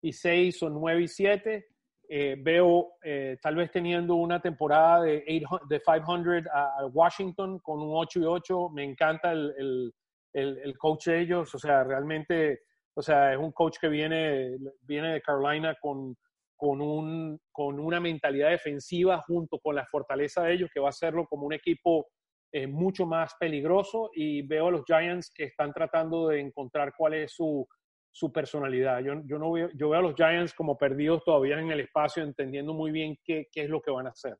y, 0.02 0.12
6 0.12 0.62
em, 0.62 0.68
o 0.68 0.70
9 0.70 1.02
y 1.02 1.08
7. 1.08 1.66
Eh, 2.08 2.36
veo 2.38 2.92
eh, 3.02 3.36
tal 3.42 3.56
vez 3.56 3.70
teniendo 3.72 4.14
una 4.14 4.40
temporada 4.40 5.02
de, 5.02 5.24
800, 5.26 5.68
de 5.68 5.80
500 5.80 6.52
a, 6.52 6.86
Washington 6.86 7.58
con 7.60 7.82
un 7.82 7.90
8 7.94 8.20
y 8.20 8.24
8. 8.24 8.70
Me 8.70 8.84
encanta 8.84 9.32
el, 9.32 9.52
el, 9.58 9.92
el, 10.32 10.58
el 10.58 10.78
coach 10.78 11.06
de 11.06 11.20
ellos, 11.20 11.54
o 11.54 11.58
sea, 11.58 11.82
realmente 11.82 12.60
o 12.98 13.02
sea, 13.02 13.34
es 13.34 13.38
un 13.38 13.52
coach 13.52 13.76
que 13.78 13.88
viene, 13.88 14.56
viene 14.80 15.12
de 15.12 15.20
Carolina 15.20 15.76
con, 15.80 16.16
con, 16.56 16.80
un, 16.80 17.38
con 17.52 17.78
una 17.78 18.00
mentalidad 18.00 18.48
defensiva 18.48 19.22
junto 19.26 19.58
con 19.58 19.74
la 19.74 19.84
fortaleza 19.84 20.42
de 20.42 20.54
ellos, 20.54 20.70
que 20.72 20.80
va 20.80 20.86
a 20.86 20.90
hacerlo 20.90 21.26
como 21.26 21.46
un 21.46 21.52
equipo 21.52 22.06
eh, 22.56 22.66
mucho 22.66 23.04
más 23.04 23.34
peligroso. 23.38 24.10
Y 24.14 24.40
veo 24.40 24.68
a 24.68 24.70
los 24.70 24.84
Giants 24.86 25.30
que 25.30 25.44
están 25.44 25.74
tratando 25.74 26.28
de 26.28 26.40
encontrar 26.40 26.94
cuál 26.96 27.12
es 27.12 27.32
su, 27.32 27.68
su 28.10 28.32
personalidad. 28.32 29.00
Yo, 29.00 29.12
yo, 29.26 29.38
no 29.38 29.52
veo, 29.52 29.68
yo 29.74 29.90
veo 29.90 29.98
a 29.98 30.02
los 30.02 30.14
Giants 30.14 30.54
como 30.54 30.78
perdidos 30.78 31.22
todavía 31.22 31.60
en 31.60 31.70
el 31.70 31.80
espacio, 31.80 32.22
entendiendo 32.22 32.72
muy 32.72 32.92
bien 32.92 33.18
qué, 33.22 33.48
qué 33.52 33.64
es 33.64 33.68
lo 33.68 33.82
que 33.82 33.90
van 33.90 34.06
a 34.06 34.10
hacer. 34.10 34.38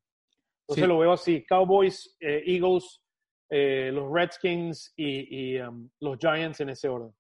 Entonces 0.63 0.89
lo 0.89 0.99
veo 0.99 1.13
así, 1.13 1.45
Cowboys, 1.45 2.17
eh, 2.19 2.43
Eagles, 2.47 3.03
eh, 3.51 3.91
los 3.93 4.11
Redskins 4.11 4.95
y, 4.97 5.55
y 5.55 5.61
um, 5.61 5.89
los 6.01 6.19
Giants 6.19 6.61
en 6.61 6.71
ese 6.71 6.89
orden. 6.89 7.15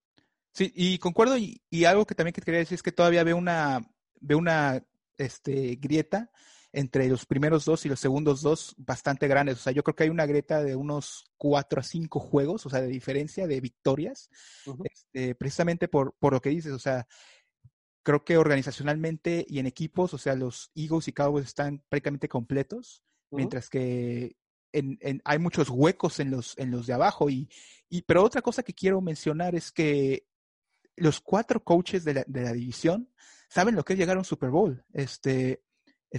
Sí, 0.53 0.72
y 0.74 0.97
concuerdo, 0.97 1.36
y, 1.36 1.84
algo 1.84 2.07
que 2.07 2.14
también 2.14 2.32
quería 2.32 2.61
decir 2.61 2.76
es 2.76 2.82
que 2.82 2.90
todavía 2.90 3.22
veo 3.22 3.36
una, 3.36 3.80
veo 4.18 4.38
una 4.38 4.82
este, 5.18 5.76
grieta 5.76 6.30
entre 6.72 7.08
los 7.08 7.26
primeros 7.26 7.64
dos 7.64 7.86
y 7.86 7.88
los 7.88 8.00
segundos 8.00 8.42
dos 8.42 8.74
bastante 8.76 9.28
grandes. 9.28 9.56
O 9.56 9.60
sea, 9.60 9.72
yo 9.72 9.82
creo 9.82 9.96
que 9.96 10.04
hay 10.04 10.10
una 10.10 10.26
grieta 10.26 10.62
de 10.62 10.76
unos 10.76 11.24
cuatro 11.36 11.80
a 11.80 11.82
cinco 11.82 12.20
juegos, 12.20 12.66
o 12.66 12.70
sea, 12.70 12.80
de 12.80 12.88
diferencia 12.88 13.46
de 13.46 13.60
victorias, 13.60 14.30
este, 14.84 15.34
precisamente 15.34 15.88
por, 15.88 16.14
por 16.18 16.32
lo 16.34 16.40
que 16.40 16.50
dices. 16.50 16.72
O 16.72 16.78
sea, 16.78 17.06
creo 18.02 18.24
que 18.24 18.36
organizacionalmente 18.36 19.44
y 19.48 19.58
en 19.58 19.66
equipos, 19.66 20.14
o 20.14 20.18
sea, 20.18 20.34
los 20.34 20.70
Eagles 20.74 21.08
y 21.08 21.12
Cowboys 21.12 21.46
están 21.46 21.82
prácticamente 21.88 22.28
completos, 22.28 23.02
mientras 23.30 23.68
que 23.68 24.36
en, 24.72 24.98
en, 25.00 25.22
hay 25.24 25.38
muchos 25.38 25.70
huecos 25.70 26.20
en 26.20 26.30
los, 26.30 26.56
en 26.58 26.70
los 26.70 26.86
de 26.86 26.92
abajo. 26.92 27.30
Y, 27.30 27.48
y, 27.88 28.02
pero 28.02 28.22
otra 28.22 28.42
cosa 28.42 28.62
que 28.62 28.74
quiero 28.74 29.00
mencionar 29.00 29.54
es 29.54 29.72
que 29.72 30.26
los 30.96 31.20
cuatro 31.20 31.62
coaches 31.64 32.04
de 32.04 32.14
la, 32.14 32.24
de 32.26 32.42
la 32.42 32.52
división 32.52 33.10
saben 33.48 33.74
lo 33.74 33.84
que 33.84 33.94
es 33.94 33.98
llegar 33.98 34.16
a 34.16 34.20
un 34.20 34.24
Super 34.24 34.50
Bowl. 34.50 34.84
Este, 34.92 35.62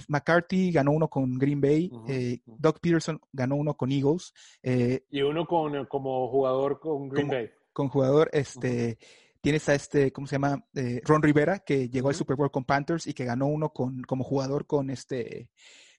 McCarthy 0.08 0.70
ganó 0.72 0.92
uno 0.92 1.08
con 1.08 1.34
Green 1.34 1.60
Bay, 1.60 1.90
eh, 2.08 2.40
Doug 2.46 2.80
Peterson 2.80 3.20
ganó 3.32 3.56
uno 3.56 3.74
con 3.74 3.90
Eagles. 3.90 4.32
Eh, 4.62 5.04
y 5.10 5.22
uno 5.22 5.46
con, 5.46 5.86
como 5.86 6.28
jugador 6.28 6.80
con 6.80 7.08
Green 7.08 7.28
Bay. 7.28 7.50
Con 7.72 7.88
jugador, 7.88 8.28
este, 8.32 8.98
tienes 9.40 9.68
a 9.68 9.74
este, 9.74 10.12
¿cómo 10.12 10.26
se 10.26 10.36
llama? 10.36 10.64
Eh, 10.74 11.00
Ron 11.04 11.22
Rivera, 11.22 11.60
que 11.60 11.88
llegó 11.88 12.08
al 12.08 12.14
Super 12.14 12.36
Bowl 12.36 12.50
con 12.50 12.64
Panthers 12.64 13.06
y 13.06 13.14
que 13.14 13.24
ganó 13.24 13.46
uno 13.46 13.70
con, 13.70 14.02
como 14.02 14.24
jugador 14.24 14.66
con 14.66 14.90
este, 14.90 15.50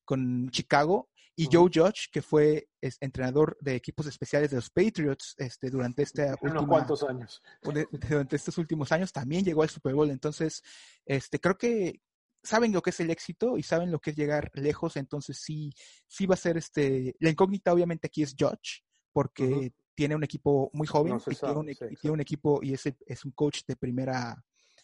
con 0.05 0.49
Chicago. 0.51 1.09
Y 1.35 1.47
Joe 1.49 1.69
Judge, 1.73 2.09
que 2.11 2.21
fue 2.21 2.67
entrenador 2.81 3.57
de 3.61 3.73
equipos 3.73 4.05
especiales 4.07 4.49
de 4.49 4.57
los 4.57 4.69
Patriots 4.69 5.35
este, 5.37 5.69
durante 5.69 6.03
este 6.03 6.35
cuantos 6.67 7.01
años. 7.03 7.41
Durante 7.61 8.35
estos 8.35 8.57
últimos 8.57 8.91
años 8.91 9.13
también 9.13 9.45
llegó 9.45 9.63
al 9.63 9.69
Super 9.69 9.93
Bowl. 9.93 10.11
Entonces, 10.11 10.61
este, 11.05 11.39
creo 11.39 11.57
que 11.57 12.01
saben 12.43 12.71
lo 12.71 12.81
que 12.81 12.89
es 12.91 12.99
el 12.99 13.09
éxito 13.09 13.57
y 13.57 13.63
saben 13.63 13.91
lo 13.91 13.99
que 13.99 14.11
es 14.11 14.15
llegar 14.15 14.51
lejos. 14.53 14.95
Entonces, 14.97 15.37
sí, 15.37 15.73
sí 16.07 16.25
va 16.25 16.35
a 16.35 16.37
ser 16.37 16.57
este. 16.57 17.15
La 17.19 17.29
incógnita, 17.29 17.73
obviamente, 17.73 18.07
aquí 18.07 18.23
es 18.23 18.35
Judge, 18.37 18.83
porque 19.11 19.73
tiene 19.95 20.15
un 20.15 20.23
equipo 20.23 20.69
muy 20.73 20.87
joven 20.87 21.17
y, 21.17 21.35
tiene 21.35 21.55
un, 21.55 21.69
y, 21.69 21.75
tiene 21.75 22.13
un, 22.13 22.21
equipo 22.21 22.59
y 22.63 22.73
es, 22.73 22.83
es 22.85 23.25
un 23.25 23.31
coach 23.31 23.61
de 23.67 23.75
primera 23.75 24.41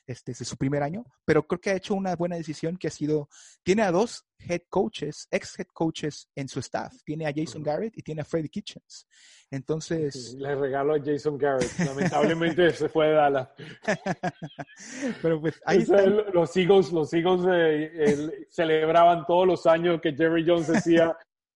este, 0.08 0.32
es 0.32 0.38
su 0.40 0.58
primer 0.58 0.84
año, 0.84 1.04
pero 1.26 1.46
creo 1.48 1.60
que 1.60 1.70
ha 1.72 1.76
hecho 1.76 1.96
una 1.96 2.16
buena 2.16 2.36
decisión 2.36 2.78
que 2.78 2.88
ha 2.88 2.92
sido, 2.92 3.30
tiene 3.64 3.84
a 3.84 3.92
dos 3.92 4.26
head 4.40 4.62
coaches, 4.70 5.28
ex 5.32 5.58
head 5.60 5.68
coaches 5.74 6.30
en 6.36 6.48
su 6.48 6.60
staff, 6.60 6.94
tiene 7.04 7.26
a 7.26 7.34
Jason 7.36 7.64
Garrett 7.64 7.98
y 7.98 8.02
tiene 8.02 8.22
a 8.22 8.26
Freddy 8.26 8.50
Kitchens. 8.50 9.08
Entonces... 9.50 10.36
le 10.36 10.56
regalo 10.56 10.96
a 10.96 11.00
Jason 11.04 11.38
Garrett, 11.38 11.72
lamentablemente 11.80 12.72
se 12.74 12.90
fue 12.90 13.08
de 13.08 13.14
Dallas. 13.14 13.50
pero 15.22 15.42
pues 15.42 15.62
ahí 15.66 15.86
Los 16.34 16.56
Eagles, 16.56 16.92
los 16.92 17.14
Eagles 17.14 17.46
eh, 17.50 18.48
celebraban 18.50 19.26
todos 19.26 19.48
los 19.48 19.66
años 19.66 20.00
que 20.02 20.14
Jerry 20.14 20.46
Jones 20.48 20.68
decía, 20.68 21.16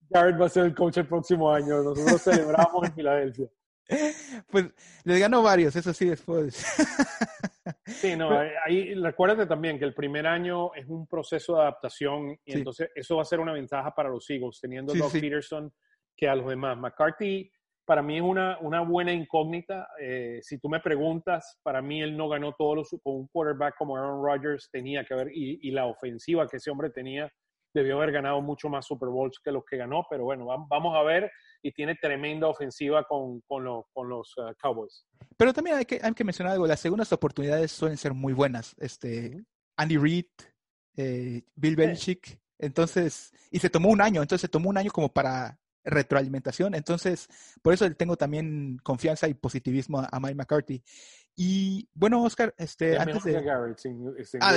Garrett 0.10 0.42
va 0.42 0.48
a 0.48 0.50
ser 0.50 0.66
el 0.66 0.76
coach 0.76 0.98
el 0.98 1.08
próximo 1.08 1.52
año, 1.52 1.84
nosotros 1.84 2.22
celebramos 2.22 2.86
en 2.86 2.94
Filadelfia. 2.94 3.48
Pues 4.52 4.66
les 5.04 5.20
ganó 5.20 5.42
varios, 5.42 5.76
eso 5.76 5.94
sí 5.94 6.06
después. 6.06 6.64
Sí, 7.90 8.16
no, 8.16 8.30
ahí 8.66 8.94
recuérdate 8.96 9.46
también 9.46 9.78
que 9.78 9.86
el 9.86 9.94
primer 9.94 10.28
año 10.28 10.74
es 10.74 10.88
un 10.88 11.08
proceso 11.08 11.56
de 11.56 11.62
adaptación 11.62 12.38
y 12.46 12.54
entonces 12.54 12.90
eso 12.96 13.18
va 13.18 13.24
a 13.24 13.26
ser 13.26 13.40
una 13.40 13.54
ventaja 13.54 13.94
para 13.94 14.10
los 14.10 14.30
Eagles, 14.30 14.60
teniendo 14.62 14.94
a 14.94 14.98
Doug 14.98 15.12
Peterson 15.12 15.72
que 16.16 16.28
a 16.28 16.36
los 16.36 16.48
demás. 16.48 16.78
McCarthy 16.78 17.52
para 17.90 18.04
mí 18.04 18.18
es 18.18 18.22
una, 18.22 18.60
una 18.60 18.82
buena 18.82 19.12
incógnita. 19.12 19.88
Eh, 20.00 20.40
si 20.44 20.60
tú 20.60 20.70
me 20.70 20.80
preguntas, 20.80 21.58
para 21.64 21.82
mí 21.82 22.04
él 22.04 22.16
no 22.16 22.30
ganó 22.30 22.54
todos 22.54 22.76
los 22.76 23.02
con 23.02 23.16
un 23.16 23.28
quarterback 23.30 23.76
como 23.78 23.98
Aaron 23.98 24.24
Rodgers 24.24 24.70
tenía 24.72 25.04
que 25.04 25.16
ver 25.16 25.30
y, 25.34 25.60
y 25.68 25.72
la 25.72 25.88
ofensiva 25.88 26.48
que 26.48 26.58
ese 26.58 26.70
hombre 26.70 26.92
tenía 26.92 27.32
debió 27.74 27.98
haber 27.98 28.12
ganado 28.12 28.42
mucho 28.42 28.70
más 28.70 28.86
Super 28.86 29.10
Bowls 29.10 29.40
que 29.44 29.52
los 29.52 29.64
que 29.66 29.78
ganó, 29.78 30.06
pero 30.10 30.24
bueno, 30.24 30.46
vamos 30.46 30.96
a 30.96 31.04
ver 31.04 31.32
y 31.62 31.72
tiene 31.72 31.96
tremenda 31.96 32.48
ofensiva 32.48 33.04
con, 33.04 33.42
con, 33.42 33.64
los 33.64 34.38
uh, 34.38 34.54
Cowboys. 34.62 35.06
Pero 35.38 35.54
también 35.54 35.78
hay 35.78 35.86
que, 35.86 36.00
hay 36.02 36.14
que 36.14 36.24
mencionar 36.24 36.54
algo, 36.54 36.68
las 36.68 36.80
segundas 36.80 37.12
oportunidades 37.12 37.72
suelen 37.72 37.98
ser 37.98 38.14
muy 38.14 38.34
buenas. 38.34 38.76
Este, 38.80 39.44
Andy 39.78 39.98
Reid, 39.98 40.26
eh, 40.96 41.44
Bill 41.56 41.76
Belichick, 41.76 42.40
entonces, 42.58 43.32
y 43.52 43.60
se 43.60 43.70
tomó 43.70 43.90
un 43.90 44.02
año, 44.02 44.22
entonces 44.22 44.42
se 44.42 44.50
tomó 44.50 44.70
un 44.70 44.78
año 44.78 44.92
como 44.92 45.10
para 45.10 45.60
retroalimentación, 45.84 46.76
entonces 46.76 47.28
por 47.62 47.74
eso 47.74 47.90
tengo 47.94 48.18
también 48.18 48.78
confianza 48.84 49.28
y 49.28 49.34
positivismo 49.34 50.06
a, 50.12 50.20
Mike 50.20 50.36
McCarthy. 50.36 50.84
Y 51.36 51.88
bueno, 51.94 52.24
Oscar, 52.24 52.54
este, 52.58 52.98
antes 52.98 53.24
de... 53.24 53.38
Ah, 54.42 54.54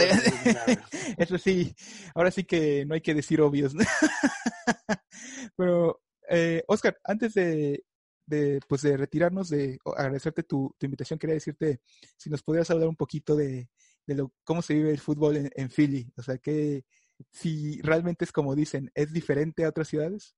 eso 1.16 1.38
sí, 1.38 1.74
ahora 2.14 2.30
sí 2.30 2.44
que 2.44 2.84
no 2.84 2.94
hay 2.94 3.00
que 3.00 3.14
decir 3.14 3.40
obvios. 3.40 3.74
Pero, 5.56 6.02
eh, 6.28 6.64
Oscar, 6.66 6.98
antes 7.04 7.34
de, 7.34 7.84
de, 8.26 8.60
pues 8.68 8.82
de 8.82 8.96
retirarnos, 8.96 9.48
de 9.48 9.78
agradecerte 9.96 10.42
tu, 10.42 10.74
tu, 10.78 10.86
invitación, 10.86 11.18
quería 11.18 11.34
decirte 11.34 11.80
si 12.16 12.30
nos 12.30 12.42
pudieras 12.42 12.70
hablar 12.70 12.88
un 12.88 12.96
poquito 12.96 13.36
de, 13.36 13.68
de 14.06 14.14
lo, 14.14 14.32
cómo 14.44 14.62
se 14.62 14.74
vive 14.74 14.90
el 14.90 15.00
fútbol 15.00 15.36
en, 15.36 15.50
en 15.54 15.70
Philly. 15.70 16.12
O 16.16 16.22
sea, 16.22 16.38
que 16.38 16.84
si 17.30 17.80
realmente 17.82 18.24
es 18.24 18.32
como 18.32 18.54
dicen, 18.54 18.90
¿es 18.94 19.12
diferente 19.12 19.64
a 19.64 19.68
otras 19.68 19.88
ciudades? 19.88 20.34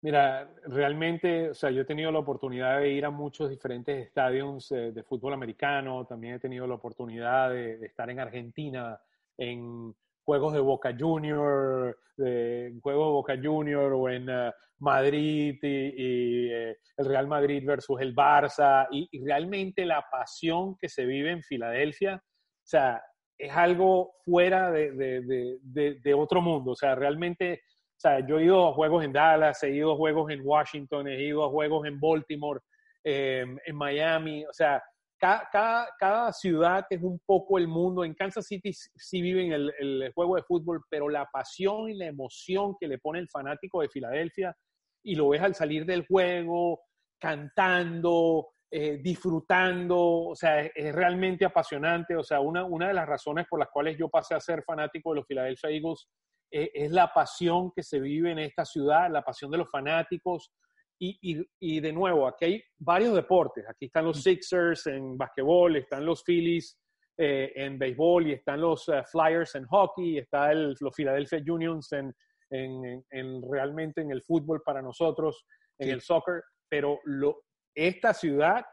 Mira, 0.00 0.48
realmente, 0.66 1.50
o 1.50 1.54
sea, 1.54 1.70
yo 1.70 1.82
he 1.82 1.84
tenido 1.84 2.12
la 2.12 2.20
oportunidad 2.20 2.78
de 2.78 2.90
ir 2.90 3.04
a 3.04 3.10
muchos 3.10 3.50
diferentes 3.50 4.06
estadios 4.06 4.70
eh, 4.70 4.92
de 4.92 5.02
fútbol 5.02 5.32
americano, 5.32 6.06
también 6.06 6.34
he 6.34 6.38
tenido 6.38 6.68
la 6.68 6.74
oportunidad 6.74 7.50
de, 7.50 7.84
estar 7.84 8.08
en 8.08 8.20
Argentina 8.20 9.00
en 9.36 9.92
juegos 10.24 10.52
de 10.52 10.60
Boca 10.60 10.94
Junior, 10.96 11.98
de 12.16 12.78
juegos 12.80 13.08
de 13.08 13.12
Boca 13.12 13.40
Junior 13.42 13.92
o 13.92 14.08
en 14.08 14.28
eh, 14.30 14.52
Madrid 14.78 15.58
y, 15.62 16.48
eh, 16.48 16.76
el 16.96 17.04
Real 17.04 17.26
Madrid 17.26 17.64
versus 17.66 18.00
el 18.00 18.14
Barça 18.14 18.86
y, 18.92 19.08
y, 19.10 19.24
realmente 19.24 19.84
la 19.84 20.04
pasión 20.08 20.76
que 20.76 20.88
se 20.88 21.06
vive 21.06 21.32
en 21.32 21.42
Filadelfia, 21.42 22.22
o 22.22 22.66
sea, 22.66 23.02
es 23.36 23.50
algo 23.52 24.12
fuera 24.24 24.70
de 24.70 26.14
otro 26.16 26.40
mundo, 26.40 26.72
o 26.72 26.76
sea, 26.76 26.94
realmente 26.94 27.62
o 27.98 28.00
sea, 28.00 28.24
yo 28.24 28.38
he 28.38 28.44
ido 28.44 28.68
a 28.68 28.72
juegos 28.72 29.04
en 29.04 29.12
Dallas, 29.12 29.60
he 29.64 29.70
ido 29.70 29.92
a 29.92 29.96
juegos 29.96 30.30
en 30.30 30.40
Washington, 30.44 31.08
he 31.08 31.20
ido 31.20 31.44
a 31.44 31.50
juegos 31.50 31.84
en 31.84 31.98
Baltimore, 31.98 32.60
em, 33.02 33.58
en 33.66 33.74
Miami. 33.74 34.44
O 34.44 34.52
sea, 34.52 34.80
cada, 35.18 36.32
ciudad 36.32 36.86
es 36.88 37.02
un 37.02 37.18
poco 37.26 37.58
el 37.58 37.66
mundo. 37.66 38.04
En 38.04 38.14
Kansas 38.14 38.46
City 38.46 38.72
sí 38.72 39.20
viven 39.20 39.50
el, 39.50 39.74
el, 39.80 40.12
juego 40.12 40.36
de 40.36 40.44
fútbol, 40.44 40.80
pero 40.88 41.08
la 41.08 41.26
pasión 41.26 41.90
y 41.90 41.94
la 41.94 42.06
emoción 42.06 42.76
que 42.78 42.86
le 42.86 42.98
pone 42.98 43.18
el 43.18 43.28
fanático 43.28 43.80
de 43.80 43.88
Filadelfia 43.88 44.56
y 45.02 45.16
lo 45.16 45.30
ves 45.30 45.42
al 45.42 45.56
salir 45.56 45.84
del 45.84 46.06
juego, 46.06 46.82
cantando, 47.18 48.50
eh, 48.70 49.00
disfrutando, 49.02 49.98
o 49.98 50.36
sea, 50.36 50.60
es, 50.60 50.70
es, 50.72 50.94
realmente 50.94 51.44
apasionante. 51.44 52.14
O 52.14 52.22
sea, 52.22 52.38
una, 52.38 52.64
una 52.64 52.86
de 52.86 52.94
las 52.94 53.08
razones 53.08 53.46
por 53.50 53.58
las 53.58 53.70
cuales 53.70 53.98
yo 53.98 54.08
pasé 54.08 54.36
a 54.36 54.40
ser 54.40 54.62
fanático 54.62 55.10
de 55.10 55.16
los 55.16 55.26
Philadelphia 55.26 55.70
Eagles 55.70 56.06
eh, 56.50 56.70
es 56.74 56.90
la 56.90 57.12
pasión 57.12 57.72
que 57.72 57.82
se 57.82 58.00
vive 58.00 58.32
en 58.32 58.38
esta 58.38 58.64
ciudad, 58.64 59.10
la 59.10 59.22
pasión 59.22 59.50
de 59.50 59.58
los 59.58 59.70
fanáticos. 59.70 60.52
Y, 61.00 61.46
y, 61.60 61.80
de 61.80 61.92
nuevo, 61.92 62.26
aquí 62.26 62.44
hay 62.44 62.62
varios 62.76 63.14
deportes. 63.14 63.64
Aquí 63.68 63.86
están 63.86 64.04
los 64.04 64.20
Sixers 64.20 64.88
en 64.88 65.16
basquetbol, 65.16 65.76
están 65.76 66.04
los 66.04 66.24
Phillies 66.24 66.76
eh, 67.16 67.52
en 67.54 67.78
béisbol 67.78 68.26
y 68.26 68.32
están 68.32 68.60
los 68.60 68.88
eh, 68.88 69.04
Flyers 69.04 69.54
en 69.54 69.64
hockey, 69.66 70.18
está 70.18 70.50
el, 70.50 70.74
los 70.80 70.94
Philadelphia 70.96 71.40
Unions 71.46 71.92
en, 71.92 72.12
en, 72.50 73.04
en, 73.10 73.42
realmente 73.48 74.00
en 74.00 74.10
el 74.10 74.22
fútbol 74.22 74.60
para 74.64 74.82
nosotros, 74.82 75.46
en 75.78 75.90
el 75.90 76.00
soccer. 76.00 76.42
Pero 76.68 76.98
lo, 77.04 77.44
esta 77.76 78.12
ciudad 78.12 78.64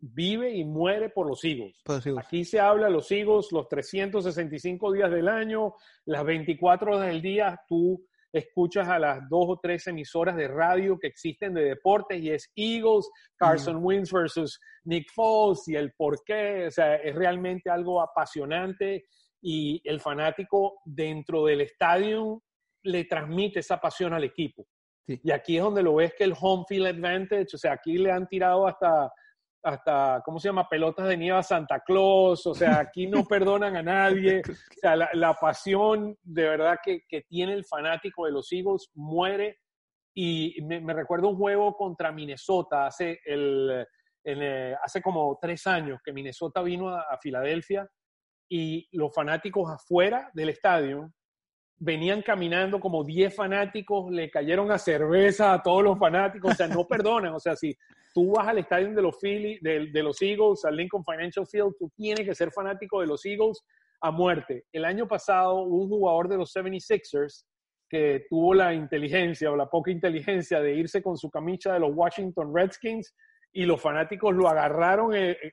vive 0.00 0.54
y 0.54 0.64
muere 0.64 1.10
por 1.10 1.28
los 1.28 1.44
Eagles. 1.44 1.80
Aquí 2.18 2.44
se 2.44 2.60
habla 2.60 2.86
de 2.86 2.92
los 2.92 3.10
Eagles 3.10 3.48
los 3.52 3.68
365 3.68 4.92
días 4.92 5.10
del 5.10 5.28
año, 5.28 5.74
las 6.06 6.24
24 6.24 6.92
horas 6.92 7.06
del 7.08 7.22
día, 7.22 7.60
tú 7.68 8.04
escuchas 8.32 8.88
a 8.88 8.98
las 8.98 9.28
dos 9.28 9.44
o 9.48 9.60
tres 9.60 9.86
emisoras 9.86 10.36
de 10.36 10.48
radio 10.48 10.98
que 10.98 11.06
existen 11.06 11.54
de 11.54 11.64
deportes 11.64 12.20
y 12.20 12.30
es 12.30 12.52
Eagles, 12.54 13.08
Carson 13.36 13.78
Wentz 13.82 14.12
versus 14.12 14.60
Nick 14.84 15.10
Foles 15.14 15.66
y 15.66 15.76
el 15.76 15.92
por 15.92 16.22
qué, 16.24 16.66
o 16.66 16.70
sea, 16.70 16.96
es 16.96 17.14
realmente 17.14 17.70
algo 17.70 18.02
apasionante 18.02 19.06
y 19.40 19.80
el 19.84 20.00
fanático 20.00 20.80
dentro 20.84 21.44
del 21.44 21.62
estadio 21.62 22.42
le 22.82 23.04
transmite 23.04 23.60
esa 23.60 23.80
pasión 23.80 24.12
al 24.12 24.24
equipo. 24.24 24.66
Y 25.06 25.30
aquí 25.30 25.56
es 25.56 25.62
donde 25.62 25.82
lo 25.82 25.94
ves 25.94 26.12
que 26.16 26.24
el 26.24 26.34
home 26.38 26.64
field 26.68 26.86
advantage, 26.86 27.54
o 27.54 27.58
sea, 27.58 27.72
aquí 27.72 27.96
le 27.96 28.12
han 28.12 28.28
tirado 28.28 28.66
hasta 28.66 29.10
hasta, 29.62 30.22
¿cómo 30.24 30.38
se 30.38 30.48
llama? 30.48 30.68
Pelotas 30.68 31.08
de 31.08 31.16
nieve 31.16 31.38
a 31.38 31.42
Santa 31.42 31.80
Claus, 31.80 32.46
o 32.46 32.54
sea, 32.54 32.78
aquí 32.78 33.06
no 33.06 33.24
perdonan 33.24 33.76
a 33.76 33.82
nadie, 33.82 34.42
o 34.48 34.80
sea, 34.80 34.96
la, 34.96 35.34
pasión 35.34 36.16
de 36.22 36.42
verdad 36.42 36.78
que, 36.82 37.02
que, 37.08 37.22
tiene 37.22 37.54
el 37.54 37.64
fanático 37.64 38.26
de 38.26 38.32
los 38.32 38.50
Eagles 38.52 38.90
muere 38.94 39.58
y 40.14 40.56
me, 40.62 40.92
recuerdo 40.92 41.28
un 41.28 41.36
juego 41.36 41.76
contra 41.76 42.12
Minnesota 42.12 42.86
hace, 42.86 43.20
el, 43.24 43.86
eh, 44.24 44.74
hace 44.82 45.00
como 45.00 45.38
tres 45.40 45.66
años 45.66 46.00
que 46.04 46.12
Minnesota 46.12 46.62
vino 46.62 46.88
a, 46.88 47.02
a 47.02 47.18
Filadelfia 47.18 47.88
y 48.48 48.88
los 48.92 49.14
fanáticos 49.14 49.70
afuera 49.70 50.30
del 50.34 50.48
estadio 50.48 51.12
venían 51.78 52.22
caminando 52.22 52.80
como 52.80 53.04
10 53.04 53.34
fanáticos, 53.34 54.10
le 54.10 54.30
cayeron 54.30 54.70
a 54.72 54.78
cerveza 54.78 55.52
a 55.52 55.62
todos 55.62 55.82
los 55.82 55.98
fanáticos, 55.98 56.52
o 56.52 56.54
sea, 56.54 56.68
no 56.68 56.86
perdonan, 56.88 57.34
o 57.34 57.40
sea, 57.40 57.54
si 57.56 57.74
tú 58.18 58.32
vas 58.32 58.48
al 58.48 58.58
estadio 58.58 58.92
de 58.92 59.00
los 59.00 59.16
Philly, 59.20 59.60
de, 59.60 59.90
de, 59.92 60.02
los 60.02 60.20
Eagles, 60.20 60.64
al 60.64 60.74
Lincoln 60.74 61.04
Financial 61.04 61.46
Field, 61.46 61.74
tú 61.78 61.88
tienes 61.94 62.26
que 62.26 62.34
ser 62.34 62.50
fanático 62.50 63.00
de 63.00 63.06
los 63.06 63.24
Eagles 63.24 63.62
a 64.00 64.10
muerte. 64.10 64.64
El 64.72 64.84
año 64.84 65.06
pasado 65.06 65.62
un 65.62 65.88
jugador 65.88 66.28
de 66.28 66.36
los 66.36 66.52
76ers 66.52 67.44
que 67.88 68.26
tuvo 68.28 68.54
la 68.54 68.74
inteligencia 68.74 69.52
o 69.52 69.56
la 69.56 69.70
poca 69.70 69.92
inteligencia 69.92 70.60
de 70.60 70.74
irse 70.74 71.00
con 71.00 71.16
su 71.16 71.30
camisa 71.30 71.74
de 71.74 71.78
los 71.78 71.92
Washington 71.94 72.52
Redskins 72.52 73.14
y 73.52 73.66
los 73.66 73.80
fanáticos 73.80 74.34
lo 74.34 74.48
agarraron, 74.48 75.14
eh, 75.14 75.38
eh 75.40 75.52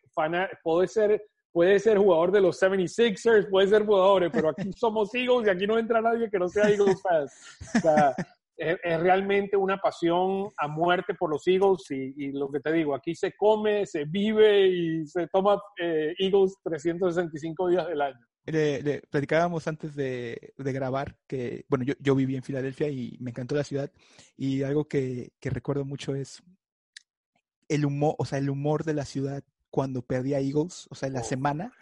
puede 0.63 0.88
ser 0.88 1.24
puede 1.51 1.78
ser 1.78 1.99
jugador 1.99 2.32
de 2.32 2.41
los 2.41 2.59
76ers, 2.59 3.47
puede 3.47 3.68
ser 3.68 3.86
jugadores, 3.86 4.32
pero 4.34 4.49
aquí 4.49 4.74
somos 4.76 5.13
Eagles 5.13 5.45
y 5.45 5.49
aquí 5.51 5.68
no 5.68 5.78
entra 5.78 6.01
nadie 6.01 6.32
que 6.32 6.39
no 6.39 6.49
sea 6.49 6.68
Eagles 6.68 6.99
fans. 7.03 7.32
O 7.76 7.80
sea, 7.80 8.16
es, 8.58 8.78
realmente 8.99 9.58
una 9.58 9.78
pasión 9.78 10.49
a 10.58 10.68
muerte 10.68 11.14
por 11.14 11.30
los 11.30 11.45
Eagles 11.47 11.89
y, 11.89 12.32
lo 12.32 12.49
que 12.49 12.60
te 12.60 12.72
digo, 12.72 12.95
aquí 12.95 13.16
se 13.16 13.34
come, 13.36 13.86
se 13.86 14.06
vive 14.06 14.68
y 14.68 15.08
se 15.08 15.28
toma 15.28 15.62
eh, 15.80 16.14
Eagles 16.18 16.56
365 16.64 17.70
días 17.70 17.88
del 17.88 18.01
año. 18.01 18.20
Le, 18.45 19.01
platicábamos 19.10 19.68
antes 19.68 19.95
de, 19.95 20.53
de, 20.56 20.74
grabar 20.74 21.18
que, 21.28 21.66
bueno, 21.68 21.84
yo, 21.84 21.95
yo, 21.99 22.14
viví 22.14 22.36
en 22.36 22.43
Filadelfia 22.43 22.89
y 22.89 23.18
me 23.20 23.32
encantó 23.32 23.56
la 23.56 23.64
ciudad 23.64 23.91
y 24.38 24.62
algo 24.62 24.88
que, 24.88 25.32
que 25.39 25.49
recuerdo 25.49 25.84
mucho 25.84 26.14
es 26.14 26.43
el 27.68 27.86
humor, 27.86 28.16
o 28.20 28.26
sea, 28.26 28.38
el 28.38 28.49
humor 28.49 28.84
de 28.84 28.93
la 28.93 29.06
ciudad 29.06 29.43
cuando 29.72 30.03
perdía 30.03 30.39
Eagles, 30.39 30.88
o 30.89 30.95
sea, 30.95 31.08
en 31.08 31.14
la 31.14 31.22
oh. 31.22 31.26
semana, 31.26 31.74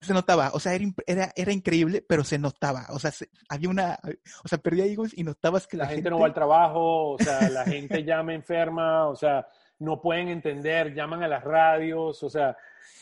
se 0.00 0.14
notaba, 0.14 0.50
o 0.54 0.60
sea, 0.60 0.74
era, 0.74 0.84
era, 1.06 1.32
era 1.36 1.52
increíble, 1.52 2.02
pero 2.06 2.24
se 2.24 2.38
notaba, 2.38 2.86
o 2.90 2.98
sea, 2.98 3.12
había 3.48 3.68
una, 3.68 3.98
o 4.44 4.48
sea, 4.48 4.58
perdía 4.58 4.86
Eagles 4.86 5.12
y 5.16 5.24
notabas 5.24 5.66
que 5.66 5.76
la, 5.76 5.86
gente, 5.86 6.08
no 6.08 6.18
va 6.18 6.26
al 6.26 6.34
trabajo, 6.34 7.10
o 7.10 7.18
sea, 7.18 7.48
la 7.50 7.64
gente 7.64 8.02
llama 8.04 8.32
enferma, 8.32 9.08
o 9.08 9.16
sea, 9.16 9.46
no 9.78 10.00
pueden 10.00 10.28
entender, 10.28 10.94
llaman 10.94 11.22
a 11.22 11.28
las 11.28 11.44
radios, 11.44 12.22
o 12.22 12.30
sea, 12.30 12.56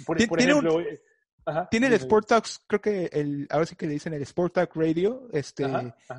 por, 0.05 0.21
ejemplo... 0.21 0.81
Eh, 0.81 1.01
tiene 1.71 1.87
el 1.87 1.95
Sport 1.95 2.29
Talks, 2.29 2.61
creo 2.67 2.81
que 2.81 3.09
el, 3.13 3.47
ahora 3.51 3.65
sí 3.65 3.75
que 3.75 3.87
le 3.87 3.95
dicen 3.95 4.13
el 4.13 4.23
Sport 4.23 4.55
Talk 4.55 4.77
Radio, 4.77 5.29
este, 5.33 5.67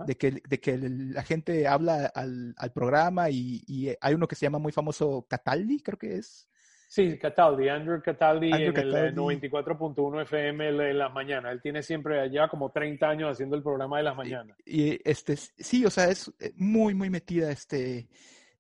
de 0.05 0.17
que, 0.17 0.41
de 0.47 0.59
que 0.59 0.77
la 0.77 1.21
gente 1.23 1.67
habla 1.67 2.11
al, 2.15 2.55
al 2.57 2.71
programa 2.71 3.30
y, 3.30 3.61
y, 3.67 3.89
hay 4.01 4.13
uno 4.15 4.27
que 4.27 4.36
se 4.36 4.45
llama 4.45 4.57
muy 4.59 4.71
famoso 4.71 5.27
Cataldi, 5.30 5.82
creo 5.82 5.99
que 5.99 6.15
es. 6.15 6.47
Sí, 6.91 7.19
Cataldi, 7.19 7.69
Andrew 7.69 8.01
Cataldi 8.01 8.51
en 8.51 8.75
el 8.75 9.15
94.1 9.15 10.23
FM 10.23 10.69
en 10.69 10.97
las 10.97 11.13
mañanas. 11.13 11.51
Él 11.51 11.61
tiene 11.61 11.83
siempre, 11.83 12.19
allá 12.19 12.47
como 12.47 12.71
30 12.71 13.07
años 13.07 13.31
haciendo 13.31 13.55
el 13.55 13.61
programa 13.61 13.97
de 13.97 14.03
las 14.05 14.17
mañanas. 14.17 14.57
Y, 14.65 14.99
este, 15.07 15.37
sí, 15.37 15.85
o 15.85 15.91
sea, 15.91 16.05
es 16.05 16.33
eh, 16.39 16.51
muy, 16.55 16.95
muy 16.95 17.11
metida, 17.11 17.51
este, 17.51 18.09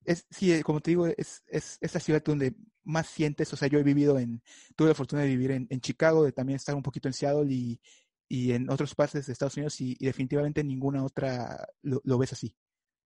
es, 0.05 0.27
sí, 0.29 0.53
eh, 0.53 0.61
como 0.61 0.79
te 0.79 0.91
digo, 0.91 1.07
es, 1.07 1.43
es, 1.47 1.79
es 1.81 1.93
la 1.95 1.99
ciudad 1.99 2.21
donde 2.23 2.53
más 2.83 3.07
sientes, 3.07 3.51
o 3.51 3.55
sea, 3.55 3.67
yo 3.67 3.79
he 3.79 3.83
vivido 3.83 4.19
en, 4.19 4.43
tuve 4.75 4.89
la 4.89 4.93
fortuna 4.93 5.23
de 5.23 5.29
vivir 5.29 5.49
en, 5.49 5.65
en 5.67 5.81
Chicago, 5.81 6.23
de 6.23 6.31
también 6.31 6.57
estar 6.57 6.75
un 6.75 6.83
poquito 6.83 7.07
en 7.07 7.13
Seattle 7.13 7.51
y, 7.51 7.81
y 8.27 8.51
en 8.51 8.69
otros 8.69 8.93
partes 8.93 9.25
de 9.25 9.33
Estados 9.33 9.57
Unidos 9.57 9.81
y, 9.81 9.95
definitivamente 9.95 10.63
ninguna 10.63 11.03
otra 11.03 11.67
lo, 11.81 11.99
lo 12.03 12.19
ves 12.19 12.33
así. 12.33 12.55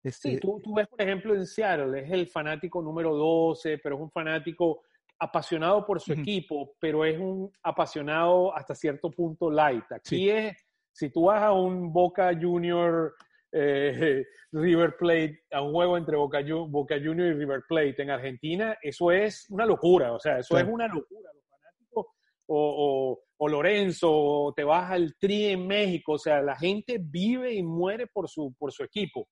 Este... 0.03 0.31
Sí, 0.31 0.39
tú, 0.39 0.63
tú, 0.65 0.73
ves, 0.73 0.89
por 0.89 1.03
ejemplo, 1.03 1.35
en 1.35 1.47
Seattle, 1.47 2.01
es 2.01 2.11
el 2.11 2.27
fanático 2.27 2.81
número 2.81 3.15
12, 3.15 3.77
pero 3.77 3.97
es 3.97 4.01
un 4.01 4.11
fanático 4.11 4.81
apasionado 5.21 5.85
por 5.85 6.01
su 6.01 6.15
equipo, 6.15 6.75
pero 6.81 7.05
es 7.05 7.19
un 7.19 7.53
apasionado 7.63 8.57
hasta 8.57 8.75
cierto 8.75 9.11
punto 9.11 9.51
light. 9.51 9.85
Aquí 9.93 10.31
es, 10.31 10.57
si 10.93 11.11
tú 11.11 11.25
vas 11.25 11.43
a 11.43 11.53
un 11.53 11.93
Boca 11.93 12.33
Junior 12.41 13.15
eh, 13.53 14.25
River 14.53 14.97
Plate, 14.99 15.45
a 15.53 15.61
un 15.61 15.73
juego 15.73 15.99
entre 15.99 16.17
Boca, 16.17 16.41
Boca 16.69 16.97
Juniors 16.97 17.37
y 17.37 17.39
River 17.39 17.63
Plate 17.69 18.03
en 18.03 18.11
Argentina, 18.11 18.79
eso 18.81 19.13
es 19.13 19.47
una 19.51 19.67
locura, 19.67 20.15
o 20.15 20.19
sea, 20.19 20.39
eso 20.39 20.59
es 20.59 20.67
una 20.67 20.89
locura. 20.89 21.31
Los 21.35 21.45
fanáticos, 21.49 22.07
o, 22.47 23.23
o, 23.37 23.49
Lorenzo, 23.49 24.11
o 24.11 24.55
te 24.55 24.65
vas 24.65 24.91
al 24.91 25.15
Tri 25.19 25.49
en 25.49 25.67
México, 25.67 26.13
o 26.13 26.19
sea, 26.19 26.41
la 26.41 26.57
gente 26.57 26.99
vive 26.99 27.53
y 27.53 27.63
muere 27.63 28.07
por 28.07 28.29
su, 28.29 28.55
por 28.59 28.73
su 28.73 28.83
equipo. 28.85 29.29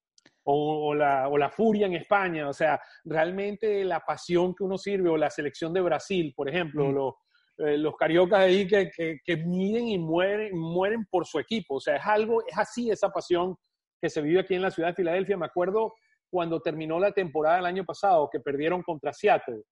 O, 0.51 0.95
la, 0.95 1.29
o, 1.29 1.37
la, 1.37 1.51
furia 1.51 1.87
en 1.87 1.95
España, 1.95 2.49
o 2.49 2.55
sea, 2.55 2.81
realmente 3.05 3.85
la 3.85 4.01
pasión 4.01 4.55
que 4.55 4.65
uno 4.65 4.79
sirve, 4.79 5.11
o 5.11 5.17
la 5.19 5.29
selección 5.29 5.75
de 5.75 5.83
Brasil, 5.83 6.33
por 6.35 6.49
ejemplo, 6.49 6.87
mm. 6.87 6.95
los, 6.95 7.15
eh, 7.59 7.77
los 7.77 7.95
cariocas 7.97 8.41
ahí 8.41 8.67
que, 8.67 8.89
que, 8.89 9.19
que, 9.23 9.37
miden 9.37 9.89
y 9.89 9.99
mueren, 9.99 10.57
mueren 10.57 11.05
por 11.11 11.27
su 11.27 11.39
equipo, 11.39 11.75
o 11.75 11.81
sea, 11.81 11.97
es 11.97 12.07
algo, 12.07 12.41
es 12.47 12.57
así 12.57 12.91
esa 12.91 13.11
pasión 13.11 13.57
que 14.01 14.09
se 14.09 14.23
vive 14.23 14.41
aquí 14.41 14.55
en 14.55 14.63
la 14.63 14.71
ciudad 14.71 14.89
de 14.89 14.95
Filadelfia. 14.95 15.37
Me 15.37 15.47
acuerdo 15.47 15.93
cuando 16.31 16.61
terminó 16.61 16.99
la 16.99 17.13
temporada 17.13 17.57
del 17.57 17.67
año 17.67 17.85
pasado, 17.85 18.29
que 18.31 18.41
perdieron 18.41 18.83
contra 18.83 19.13
Seattle, 19.13 19.63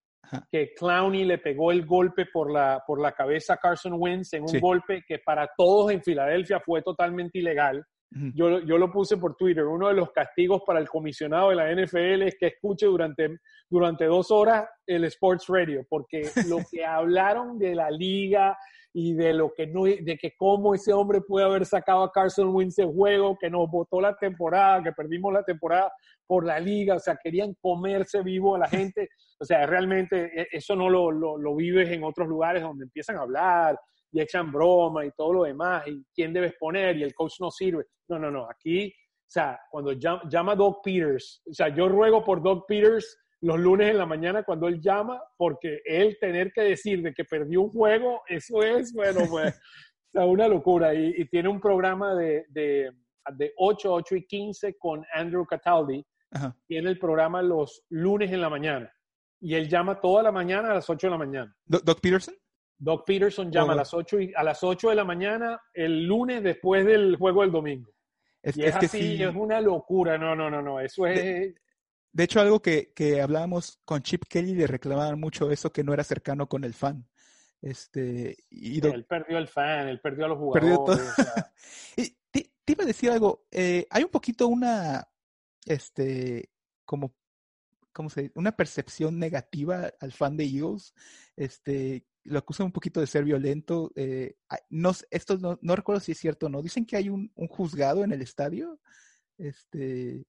que 0.50 0.74
Clowney 0.74 1.24
le 1.24 1.38
pegó 1.38 1.70
el 1.70 1.86
golpe 1.86 2.26
por 2.26 2.50
la, 2.50 2.82
por 2.86 3.00
la 3.00 3.12
cabeza 3.12 3.54
a 3.54 3.58
Carson 3.58 3.94
Wentz 3.96 4.32
en 4.32 4.42
un 4.42 4.60
golpe 4.60 5.02
que 5.06 5.20
para 5.20 5.48
todos 5.56 5.92
en 5.92 6.02
Filadelfia 6.02 6.60
fue 6.60 6.82
totalmente 6.82 7.38
ilegal. 7.38 7.84
Yo, 8.10 8.60
yo, 8.60 8.78
lo 8.78 8.90
puse 8.90 9.16
por 9.16 9.36
Twitter. 9.36 9.64
Uno 9.64 9.88
de 9.88 9.94
los 9.94 10.10
castigos 10.10 10.62
para 10.64 10.78
el 10.78 10.88
comisionado 10.88 11.50
de 11.50 11.56
la 11.56 11.70
NFL 11.70 12.22
es 12.22 12.36
que 12.38 12.46
escuche 12.46 12.86
durante, 12.86 13.38
durante 13.68 14.04
dos 14.06 14.30
horas 14.30 14.68
el 14.86 15.04
Sports 15.04 15.46
Radio, 15.48 15.84
porque 15.88 16.22
lo 16.48 16.58
que 16.70 16.84
hablaron 16.84 17.58
de 17.58 17.74
la 17.74 17.90
liga 17.90 18.56
y 18.92 19.12
de 19.12 19.34
lo 19.34 19.52
que 19.52 19.66
no, 19.66 19.84
de 19.84 20.16
que 20.18 20.34
cómo 20.38 20.74
ese 20.74 20.92
hombre 20.92 21.20
puede 21.20 21.44
haber 21.44 21.66
sacado 21.66 22.02
a 22.02 22.12
Carson 22.12 22.54
Wentz 22.54 22.76
de 22.76 22.86
juego, 22.86 23.36
que 23.38 23.50
nos 23.50 23.70
votó 23.70 24.00
la 24.00 24.16
temporada, 24.16 24.82
que 24.82 24.92
perdimos 24.92 25.34
la 25.34 25.42
temporada 25.42 25.92
por 26.26 26.46
la 26.46 26.58
liga, 26.58 26.94
o 26.94 26.98
sea, 26.98 27.18
querían 27.22 27.54
comerse 27.60 28.22
vivo 28.22 28.54
a 28.54 28.60
la 28.60 28.68
gente, 28.68 29.10
o 29.38 29.44
sea, 29.44 29.66
realmente 29.66 30.30
e, 30.34 30.48
eso 30.50 30.74
no 30.74 30.88
lo, 30.88 31.10
lo, 31.10 31.36
lo 31.36 31.54
vives 31.54 31.90
en 31.90 32.04
otros 32.04 32.26
lugares 32.26 32.62
donde 32.62 32.84
empiezan 32.84 33.16
a 33.16 33.22
hablar 33.22 33.78
y 34.16 34.20
echan 34.22 34.50
broma 34.50 35.04
y 35.04 35.10
todo 35.10 35.34
lo 35.34 35.44
demás, 35.44 35.86
y 35.86 36.02
quién 36.14 36.32
debes 36.32 36.54
poner 36.58 36.96
y 36.96 37.02
el 37.02 37.14
coach 37.14 37.34
no 37.38 37.50
sirve. 37.50 37.84
No, 38.08 38.18
no, 38.18 38.30
no, 38.30 38.48
aquí, 38.48 38.88
o 38.88 39.28
sea, 39.30 39.60
cuando 39.70 39.92
llama, 39.92 40.22
llama 40.30 40.54
Doug 40.54 40.80
Peters, 40.82 41.42
o 41.50 41.52
sea, 41.52 41.68
yo 41.68 41.86
ruego 41.86 42.24
por 42.24 42.42
Doug 42.42 42.64
Peters 42.66 43.18
los 43.42 43.60
lunes 43.60 43.90
en 43.90 43.98
la 43.98 44.06
mañana 44.06 44.42
cuando 44.42 44.68
él 44.68 44.80
llama, 44.80 45.22
porque 45.36 45.82
él 45.84 46.16
tener 46.18 46.50
que 46.50 46.62
decir 46.62 47.02
de 47.02 47.12
que 47.12 47.24
perdió 47.24 47.60
un 47.60 47.70
juego, 47.70 48.22
eso 48.26 48.62
es, 48.62 48.90
bueno, 48.94 49.20
pues, 49.28 49.60
una 50.14 50.48
locura. 50.48 50.94
Y, 50.94 51.28
tiene 51.28 51.50
un 51.50 51.60
programa 51.60 52.14
de, 52.14 52.46
de, 52.48 52.90
de, 53.34 53.52
8, 53.58 53.92
8 53.92 54.16
y 54.16 54.26
15 54.26 54.78
con 54.78 55.04
Andrew 55.12 55.44
Cataldi. 55.44 56.02
Tiene 56.66 56.88
el 56.88 56.98
programa 56.98 57.42
los 57.42 57.84
lunes 57.90 58.32
en 58.32 58.40
la 58.40 58.48
mañana. 58.48 58.90
Y 59.40 59.54
él 59.54 59.68
llama 59.68 60.00
toda 60.00 60.22
la 60.22 60.32
mañana 60.32 60.70
a 60.70 60.74
las 60.74 60.88
8 60.88 61.06
de 61.06 61.10
la 61.10 61.18
mañana. 61.18 61.56
¿Doc 61.66 62.00
Peterson? 62.00 62.34
Doc 62.78 63.04
Peterson 63.06 63.50
llama 63.50 63.72
a, 63.72 63.76
las 63.76 63.94
8 63.94 64.20
y, 64.20 64.32
a 64.34 64.42
las 64.42 64.62
8 64.62 64.90
de 64.90 64.96
la 64.96 65.04
mañana 65.04 65.60
el 65.72 66.04
lunes 66.04 66.42
después 66.42 66.84
del 66.84 67.16
juego 67.16 67.42
del 67.42 67.52
domingo. 67.52 67.90
Es, 68.42 68.56
y 68.56 68.64
es, 68.64 68.76
así, 68.76 69.22
es 69.22 69.34
una 69.34 69.60
locura. 69.60 70.18
No, 70.18 70.36
no, 70.36 70.50
no, 70.50 70.62
no. 70.62 70.80
Eso 70.80 71.06
es. 71.06 71.54
De 72.12 72.24
hecho, 72.24 72.40
algo 72.40 72.60
que, 72.60 72.92
que 72.94 73.20
hablábamos 73.20 73.80
con 73.84 74.02
Chip 74.02 74.24
Kelly 74.28 74.54
le 74.54 74.66
reclamaban 74.66 75.18
mucho 75.18 75.50
eso 75.50 75.72
que 75.72 75.84
no 75.84 75.92
era 75.92 76.04
cercano 76.04 76.48
con 76.48 76.64
el 76.64 76.74
fan. 76.74 77.06
Este, 77.60 78.36
y 78.50 78.86
Él 78.86 79.04
perdió 79.06 79.38
el 79.38 79.48
fan, 79.48 79.88
él 79.88 80.00
perdió 80.00 80.26
a 80.26 80.28
los 80.28 80.38
jugadores. 80.38 80.98
y 81.96 82.16
te, 82.30 82.50
iba 82.66 82.84
a 82.84 82.86
decir 82.86 83.10
algo, 83.10 83.46
eh, 83.50 83.86
hay 83.90 84.04
un 84.04 84.10
poquito 84.10 84.46
una, 84.46 85.08
este, 85.64 86.50
como, 86.84 87.14
¿cómo 87.92 88.10
se 88.10 88.22
dice? 88.22 88.34
Una 88.36 88.52
percepción 88.52 89.18
negativa 89.18 89.90
al 90.00 90.12
fan 90.12 90.36
de 90.36 90.44
Eagles. 90.44 90.94
Este, 91.34 92.06
lo 92.26 92.38
acusan 92.38 92.66
un 92.66 92.72
poquito 92.72 93.00
de 93.00 93.06
ser 93.06 93.24
violento. 93.24 93.90
Eh, 93.96 94.36
no, 94.70 94.92
esto 95.10 95.38
no, 95.38 95.58
no, 95.62 95.76
recuerdo 95.76 96.00
si 96.00 96.12
es 96.12 96.18
cierto 96.18 96.46
o 96.46 96.48
no. 96.48 96.62
Dicen 96.62 96.86
que 96.86 96.96
hay 96.96 97.08
un, 97.08 97.30
un 97.34 97.48
juzgado 97.48 98.04
en 98.04 98.12
el 98.12 98.22
estadio. 98.22 98.78
Este, 99.38 100.24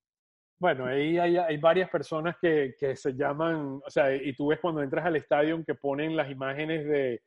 bueno, 0.59 0.85
ahí 0.85 1.17
hay, 1.17 1.37
hay 1.37 1.57
varias 1.57 1.89
personas 1.89 2.35
que, 2.41 2.75
que, 2.79 2.95
se 2.95 3.13
llaman, 3.13 3.79
o 3.85 3.89
sea, 3.89 4.13
y 4.15 4.33
tú 4.33 4.47
ves 4.47 4.59
cuando 4.59 4.81
entras 4.81 5.05
al 5.05 5.15
estadio 5.15 5.63
que 5.65 5.75
ponen 5.75 6.15
las 6.15 6.31
imágenes 6.31 6.85
de 6.87 7.21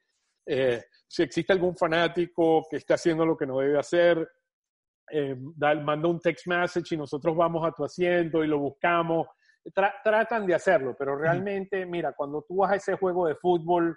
eh, 0.47 0.83
si 1.07 1.23
existe 1.23 1.53
algún 1.53 1.77
fanático 1.77 2.67
que 2.69 2.77
está 2.77 2.95
haciendo 2.95 3.25
lo 3.25 3.37
que 3.37 3.47
no 3.47 3.59
debe 3.59 3.79
hacer, 3.79 4.29
eh, 5.13 5.37
manda 5.37 6.09
un 6.09 6.21
text 6.21 6.47
message 6.47 6.95
y 6.95 6.99
nosotros 6.99 7.37
vamos 7.37 7.67
a 7.67 7.73
tu 7.73 7.85
asiento 7.85 8.43
y 8.43 8.49
lo 8.49 8.59
buscamos. 8.59 9.29
tratan 10.03 10.47
de 10.47 10.55
hacerlo, 10.55 10.97
pero 10.99 11.17
realmente, 11.17 11.85
mira, 11.87 12.13
cuando 12.15 12.43
tú 12.49 12.57
vas 12.57 12.73
a 12.73 12.77
ese 12.77 12.97
juego 12.97 13.27
de 13.27 13.37
fútbol, 13.37 13.97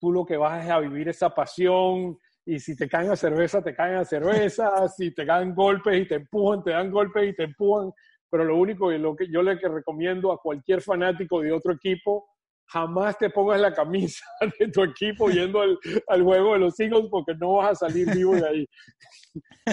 tú 0.00 0.12
lo 0.12 0.24
que 0.24 0.36
vas 0.36 0.64
es 0.64 0.70
a 0.70 0.80
vivir 0.80 1.08
esa 1.08 1.30
pasión 1.30 2.18
y 2.44 2.58
si 2.58 2.74
te 2.74 2.88
caen 2.88 3.10
a 3.10 3.16
cerveza, 3.16 3.62
te 3.62 3.74
caen 3.74 3.96
a 3.96 4.04
cerveza, 4.04 4.88
si 4.96 5.14
te 5.14 5.24
dan 5.24 5.54
golpes 5.54 6.00
y 6.00 6.08
te 6.08 6.16
empujan, 6.16 6.64
te 6.64 6.70
dan 6.70 6.90
golpes 6.90 7.28
y 7.28 7.36
te 7.36 7.44
empujan 7.44 7.92
pero 8.30 8.44
lo 8.44 8.56
único 8.56 8.92
y 8.92 8.98
lo 8.98 9.16
que 9.16 9.26
yo 9.28 9.42
le 9.42 9.56
recomiendo 9.56 10.32
a 10.32 10.38
cualquier 10.38 10.80
fanático 10.80 11.40
de 11.40 11.52
otro 11.52 11.72
equipo, 11.72 12.28
jamás 12.66 13.18
te 13.18 13.28
pongas 13.28 13.60
la 13.60 13.74
camisa 13.74 14.24
de 14.58 14.68
tu 14.68 14.84
equipo 14.84 15.28
yendo 15.28 15.60
al, 15.60 15.78
al 16.06 16.22
juego 16.22 16.52
de 16.52 16.60
los 16.60 16.78
Eagles 16.78 17.08
porque 17.10 17.34
no 17.34 17.54
vas 17.54 17.72
a 17.72 17.88
salir 17.88 18.08
vivo 18.14 18.34
de 18.34 18.48
ahí. 18.48 18.66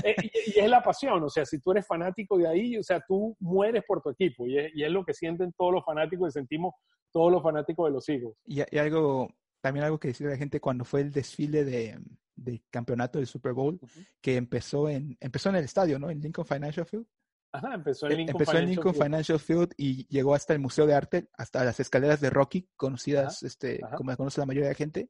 Eh, 0.03 0.15
y, 0.21 0.59
es 0.59 0.69
la 0.69 0.83
pasión, 0.83 1.23
o 1.23 1.29
sea, 1.29 1.43
si 1.43 1.59
tú 1.59 1.71
eres 1.71 1.87
fanático 1.87 2.37
de 2.37 2.47
ahí, 2.47 2.77
o 2.77 2.83
sea, 2.83 3.01
tú 3.07 3.35
mueres 3.39 3.83
por 3.87 4.03
tu 4.03 4.11
equipo 4.11 4.45
y 4.45 4.55
es, 4.55 4.71
y 4.75 4.83
es 4.83 4.91
lo 4.91 5.03
que 5.03 5.15
sienten 5.15 5.51
todos 5.57 5.73
los 5.73 5.83
fanáticos 5.83 6.29
y 6.29 6.31
sentimos 6.31 6.75
todos 7.11 7.31
los 7.31 7.41
fanáticos 7.41 7.87
de 7.87 7.93
los 7.93 8.07
Eagles. 8.07 8.35
Y, 8.45 8.61
y 8.69 8.77
algo, 8.77 9.27
también 9.67 9.85
algo 9.85 9.99
que 9.99 10.09
decía 10.09 10.27
la 10.27 10.37
gente 10.37 10.59
cuando 10.59 10.85
fue 10.85 11.01
el 11.01 11.11
desfile 11.11 11.63
de, 11.63 11.99
de 12.35 12.63
campeonato 12.69 13.19
del 13.19 13.27
Super 13.27 13.53
Bowl, 13.53 13.79
que 14.21 14.35
empezó 14.35 14.89
en, 14.89 15.17
empezó 15.19 15.49
en 15.49 15.55
el 15.55 15.65
estadio, 15.65 15.99
¿no? 15.99 16.09
En 16.09 16.21
Lincoln 16.21 16.45
Financial 16.45 16.85
Field 16.85 17.05
empezó 17.53 18.07
en 18.07 18.19
e, 18.19 18.65
Lincoln, 18.67 18.93
Financial, 18.93 19.39
Field 19.39 19.73
y 19.77 20.07
llegó 20.07 20.35
hasta 20.35 20.53
el 20.53 20.59
Museo 20.59 20.85
de 20.85 20.93
Arte, 20.93 21.29
hasta 21.33 21.63
las 21.63 21.79
escaleras 21.79 22.21
de 22.21 22.29
Rocky, 22.29 22.69
conocidas 22.75 23.43
este, 23.43 23.79
como 23.95 24.11
la 24.11 24.17
conoce 24.17 24.39
la 24.39 24.45
mayoría 24.45 24.67
de 24.67 24.73
la 24.73 24.77
gente. 24.77 25.09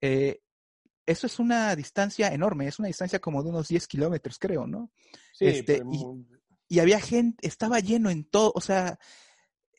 Eh, 0.00 0.40
eso 1.06 1.26
es 1.26 1.38
una 1.38 1.74
distancia 1.76 2.28
enorme, 2.28 2.66
es 2.66 2.78
una 2.78 2.88
distancia 2.88 3.18
como 3.18 3.42
de 3.42 3.50
unos 3.50 3.68
10 3.68 3.86
kilómetros, 3.86 4.38
creo, 4.38 4.66
¿no? 4.66 4.90
Sí, 5.34 5.46
este, 5.46 5.82
y, 6.68 6.78
había 6.78 7.00
gente, 7.00 7.46
estaba 7.46 7.80
lleno 7.80 8.10
en 8.10 8.24
todo, 8.24 8.52
o 8.54 8.60
sea, 8.60 8.98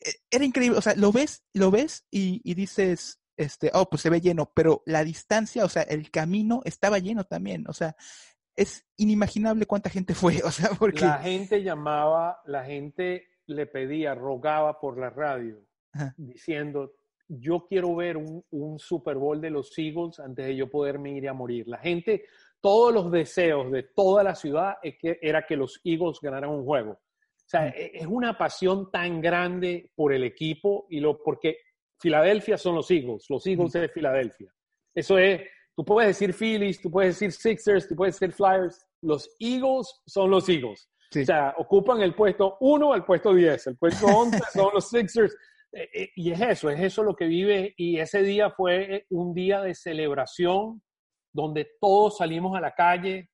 e, 0.04 0.12
era 0.30 0.44
increíble, 0.44 0.78
o 0.78 0.82
sea, 0.82 0.94
lo 0.94 1.12
ves, 1.12 1.42
lo 1.52 1.70
ves 1.70 2.04
y, 2.10 2.40
y 2.44 2.54
dices, 2.54 3.18
este, 3.36 3.70
oh, 3.74 3.88
pues 3.88 4.02
se 4.02 4.10
ve 4.10 4.20
lleno, 4.20 4.50
pero 4.54 4.82
la 4.86 5.04
distancia, 5.04 5.64
o 5.64 5.68
sea, 5.68 5.82
el 5.82 6.10
camino 6.10 6.62
estaba 6.64 6.98
lleno 6.98 7.24
también, 7.24 7.64
o 7.68 7.72
sea, 7.72 7.96
es 8.54 8.86
inimaginable 8.96 9.66
cuánta 9.66 9.90
gente 9.90 10.14
fue, 10.14 10.40
o 10.44 10.50
sea, 10.50 10.70
porque... 10.78 11.00
La 11.00 11.18
gente 11.18 11.62
llamaba, 11.62 12.40
la 12.46 12.64
gente 12.64 13.28
le 13.46 13.66
pedía, 13.66 14.14
rogaba 14.14 14.80
por 14.80 14.98
la 14.98 15.10
radio, 15.10 15.62
diciendo, 16.16 16.94
yo 17.28 17.66
quiero 17.66 17.94
ver 17.94 18.16
un, 18.16 18.44
un, 18.50 18.78
Super 18.78 19.16
Bowl 19.16 19.40
de 19.40 19.50
los 19.50 19.76
Eagles 19.78 20.20
antes 20.20 20.46
de 20.46 20.56
yo 20.56 20.68
poderme 20.68 21.12
ir 21.12 21.28
a 21.28 21.32
morir. 21.32 21.66
La 21.66 21.78
gente, 21.78 22.24
todos 22.60 22.92
los 22.92 23.10
deseos 23.10 23.70
de 23.72 23.84
toda 23.84 24.22
la 24.22 24.34
ciudad 24.34 24.76
es 24.82 24.96
que, 24.98 25.18
era 25.22 25.46
que 25.46 25.56
los 25.56 25.80
Eagles 25.84 26.18
ganaran 26.20 26.50
un 26.50 26.64
juego. 26.64 26.92
O 26.92 27.48
sea, 27.48 27.68
e, 27.68 27.92
es 27.94 28.06
una 28.06 28.36
pasión 28.36 28.90
tan 28.90 29.20
grande 29.20 29.90
por 29.94 30.12
el 30.12 30.24
equipo 30.24 30.86
y 30.90 31.00
lo 31.00 31.22
porque 31.22 31.58
Filadelfia 31.98 32.58
son 32.58 32.74
los 32.76 32.90
Eagles, 32.90 33.26
los 33.28 33.46
Eagles 33.46 33.72
de 33.72 33.88
Filadelfia. 33.88 34.52
Eso 34.94 35.18
es, 35.18 35.42
Tú 35.76 35.84
puedes 35.84 36.18
decir 36.18 36.32
Phillies, 36.32 36.80
tú 36.80 36.90
puedes 36.90 37.20
decir 37.20 37.32
Sixers, 37.32 37.86
tú 37.86 37.94
puedes 37.94 38.18
decir 38.18 38.34
Flyers. 38.34 38.82
Los 39.02 39.28
Eagles 39.38 40.00
son 40.06 40.30
los 40.30 40.48
Eagles. 40.48 40.88
O 41.14 41.24
sea, 41.24 41.54
ocupan 41.58 42.00
el 42.00 42.14
puesto 42.14 42.56
1 42.60 42.92
al 42.94 43.04
puesto 43.04 43.34
10. 43.34 43.66
El 43.66 43.76
puesto 43.76 44.06
11 44.06 44.38
son 44.54 44.70
los 44.72 44.88
Sixers. 44.88 45.36
Eh, 45.72 45.88
eh, 45.92 46.08
y 46.16 46.32
es 46.32 46.40
eso, 46.40 46.70
es 46.70 46.80
eso 46.80 47.02
lo 47.02 47.14
que 47.14 47.26
vive. 47.26 47.74
Y 47.76 47.98
ese 47.98 48.22
día 48.22 48.50
fue 48.50 49.04
un 49.10 49.34
día 49.34 49.60
de 49.60 49.74
celebración 49.74 50.82
donde 51.30 51.68
todos 51.78 52.16
salimos 52.16 52.56
a 52.56 52.62
la 52.62 52.72
calle, 52.72 53.28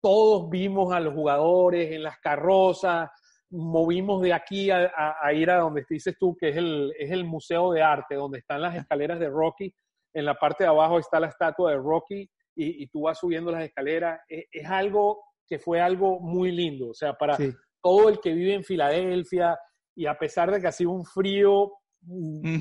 todos 0.00 0.48
vimos 0.48 0.92
a 0.92 1.00
los 1.00 1.12
jugadores 1.12 1.90
en 1.90 2.04
las 2.04 2.18
carrozas, 2.20 3.10
movimos 3.50 4.22
de 4.22 4.32
aquí 4.32 4.70
a, 4.70 4.90
ir 5.32 5.50
a 5.50 5.58
donde 5.58 5.84
dices 5.88 6.16
tú, 6.18 6.36
que 6.36 6.50
es 6.50 6.56
el, 6.56 6.92
es 6.98 7.10
el 7.10 7.24
Museo 7.24 7.72
de 7.72 7.82
Arte, 7.82 8.14
donde 8.14 8.38
están 8.38 8.62
las 8.62 8.76
escaleras 8.76 9.18
de 9.18 9.28
Rocky 9.28 9.74
en 10.14 10.24
la 10.24 10.34
parte 10.34 10.64
de 10.64 10.70
abajo 10.70 10.98
está 10.98 11.20
la 11.20 11.28
estatua 11.28 11.70
de 11.70 11.76
Rocky 11.76 12.28
y, 12.56 12.88
tú 12.88 13.02
vas 13.02 13.18
subiendo 13.18 13.52
las 13.52 13.62
escaleras. 13.62 14.20
Es, 14.28 14.66
algo 14.66 15.22
que 15.46 15.58
fue 15.60 15.80
algo 15.80 16.18
muy 16.18 16.50
lindo, 16.50 16.88
o 16.88 16.94
sea, 16.94 17.14
para 17.14 17.38
todo 17.80 18.08
el 18.08 18.18
que 18.20 18.32
vive 18.32 18.54
en 18.54 18.64
Filadelfia 18.64 19.56
y 19.94 20.06
a 20.06 20.18
pesar 20.18 20.50
de 20.50 20.60
que 20.60 20.66
ha 20.66 20.72
sido 20.72 20.90
un 20.90 21.04
frío, 21.04 21.72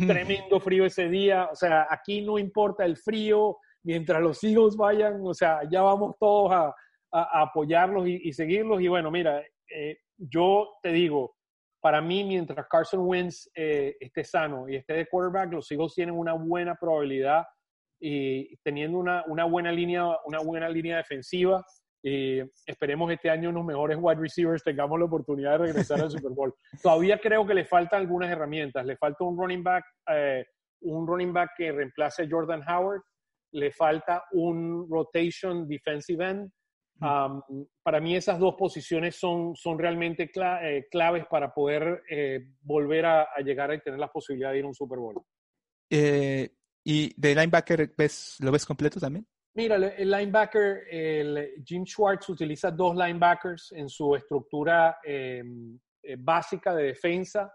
tremendo 0.08 0.60
frío 0.60 0.86
ese 0.86 1.10
día, 1.10 1.50
o 1.52 1.56
sea, 1.56 1.88
aquí 1.90 2.22
no 2.22 2.38
importa 2.38 2.86
el 2.86 2.96
frío, 2.96 3.58
mientras 3.84 4.22
los 4.22 4.44
hijos 4.44 4.78
vayan, 4.78 5.20
o 5.24 5.34
sea, 5.34 5.62
ya 5.70 5.82
vamos 5.82 6.16
todos 6.20 6.52
a, 6.52 6.76
apoyarlos 7.12 8.08
y, 8.08 8.32
seguirlos. 8.34 8.82
Y 8.82 8.88
bueno, 8.90 9.10
mira, 9.10 9.42
eh, 9.74 9.98
yo 10.18 10.70
te 10.82 10.92
digo, 10.92 11.36
para 11.82 12.02
mí, 12.02 12.24
mientras 12.24 12.68
Carson 12.68 13.02
Wentz 13.02 13.50
eh, 13.56 13.96
esté 14.00 14.24
sano 14.24 14.68
y 14.68 14.76
esté 14.76 14.94
de 14.94 15.08
quarterback, 15.08 15.54
los 15.54 15.72
Eagles 15.72 15.94
tienen 15.94 16.16
una 16.16 16.34
buena 16.34 16.76
probabilidad 16.76 17.46
y 18.00 18.56
teniendo 18.58 18.98
una, 18.98 19.24
una, 19.28 19.46
buena 19.46 19.72
línea, 19.72 20.06
una 20.26 20.40
buena 20.40 20.70
línea 20.70 20.98
defensiva. 20.98 21.64
Y 22.04 22.40
esperemos 22.66 23.12
este 23.12 23.30
año 23.30 23.50
unos 23.50 23.66
mejores 23.66 23.98
wide 24.00 24.20
receivers 24.20 24.64
tengamos 24.64 25.00
la 25.00 25.06
oportunidad 25.06 25.52
de 25.52 25.58
regresar 25.60 26.02
al 26.02 26.12
Super 26.12 26.32
Bowl. 26.32 26.54
Todavía 26.82 27.20
creo 27.20 27.46
que 27.46 27.54
le 27.54 27.66
faltan 27.66 28.02
algunas 28.02 28.30
herramientas. 28.30 28.86
Le 28.86 28.98
falta 28.98 29.24
un 29.24 29.38
running 29.38 29.64
back, 29.64 29.84
eh, 30.10 30.46
un 30.82 31.08
running 31.08 31.34
back 31.34 31.52
que 31.58 31.72
reemplace 31.72 32.24
a 32.24 32.28
Jordan 32.30 32.62
Howard. 32.68 33.02
Le 33.54 33.72
falta 33.72 34.24
un 34.32 34.88
rotation 34.90 35.68
defensive 35.68 36.24
end 36.24 36.52
para 37.00 38.00
mí 38.02 38.16
esas 38.16 38.40
dos 38.40 38.56
posiciones 38.56 39.16
son, 39.16 39.56
son 39.56 39.78
realmente 39.78 40.30
eh, 40.34 40.88
claves 40.90 41.26
para 41.30 41.54
poder 41.54 42.04
eh, 42.10 42.48
volver 42.62 43.06
a, 43.06 43.28
llegar 43.44 43.72
a 43.72 43.80
tener 43.80 44.00
la 44.00 44.12
posibilidad 44.12 44.52
de 44.52 44.60
ir 44.60 44.66
a 44.66 44.68
un 44.68 44.74
Super 44.74 45.00
Bowl. 45.00 45.22
Eh, 45.90 46.50
¿Y 46.84 47.14
de 47.20 47.36
linebacker 47.36 47.94
ves, 47.98 48.38
lo 48.40 48.52
ves 48.52 48.66
completo 48.66 49.00
también? 49.00 49.28
Mira, 49.56 49.76
el 49.76 50.10
linebacker, 50.10 50.84
el 50.90 51.64
Jim 51.66 51.84
Schwartz 51.84 52.30
utiliza 52.30 52.70
dos 52.70 52.96
linebackers 52.96 53.72
en 53.72 53.90
su 53.90 54.16
estructura 54.16 54.98
em, 55.04 55.80
básica 56.20 56.76
de 56.76 56.84
defensa. 56.84 57.52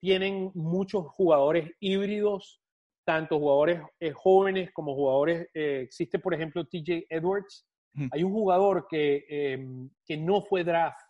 tienen 0.00 0.50
muchos 0.54 1.06
jugadores 1.08 1.70
híbridos, 1.80 2.62
tanto 3.04 3.38
jugadores 3.38 3.80
jóvenes 4.14 4.70
como 4.72 4.94
jugadores. 4.94 5.48
existe, 5.52 6.20
por 6.20 6.34
ejemplo, 6.34 6.64
TJ 6.64 7.06
Edwards, 7.10 7.66
hay 8.10 8.22
un 8.22 8.32
jugador 8.32 8.86
que, 8.88 9.24
em, 9.28 9.88
que 10.04 10.16
no 10.16 10.42
fue 10.42 10.64
draft, 10.64 11.00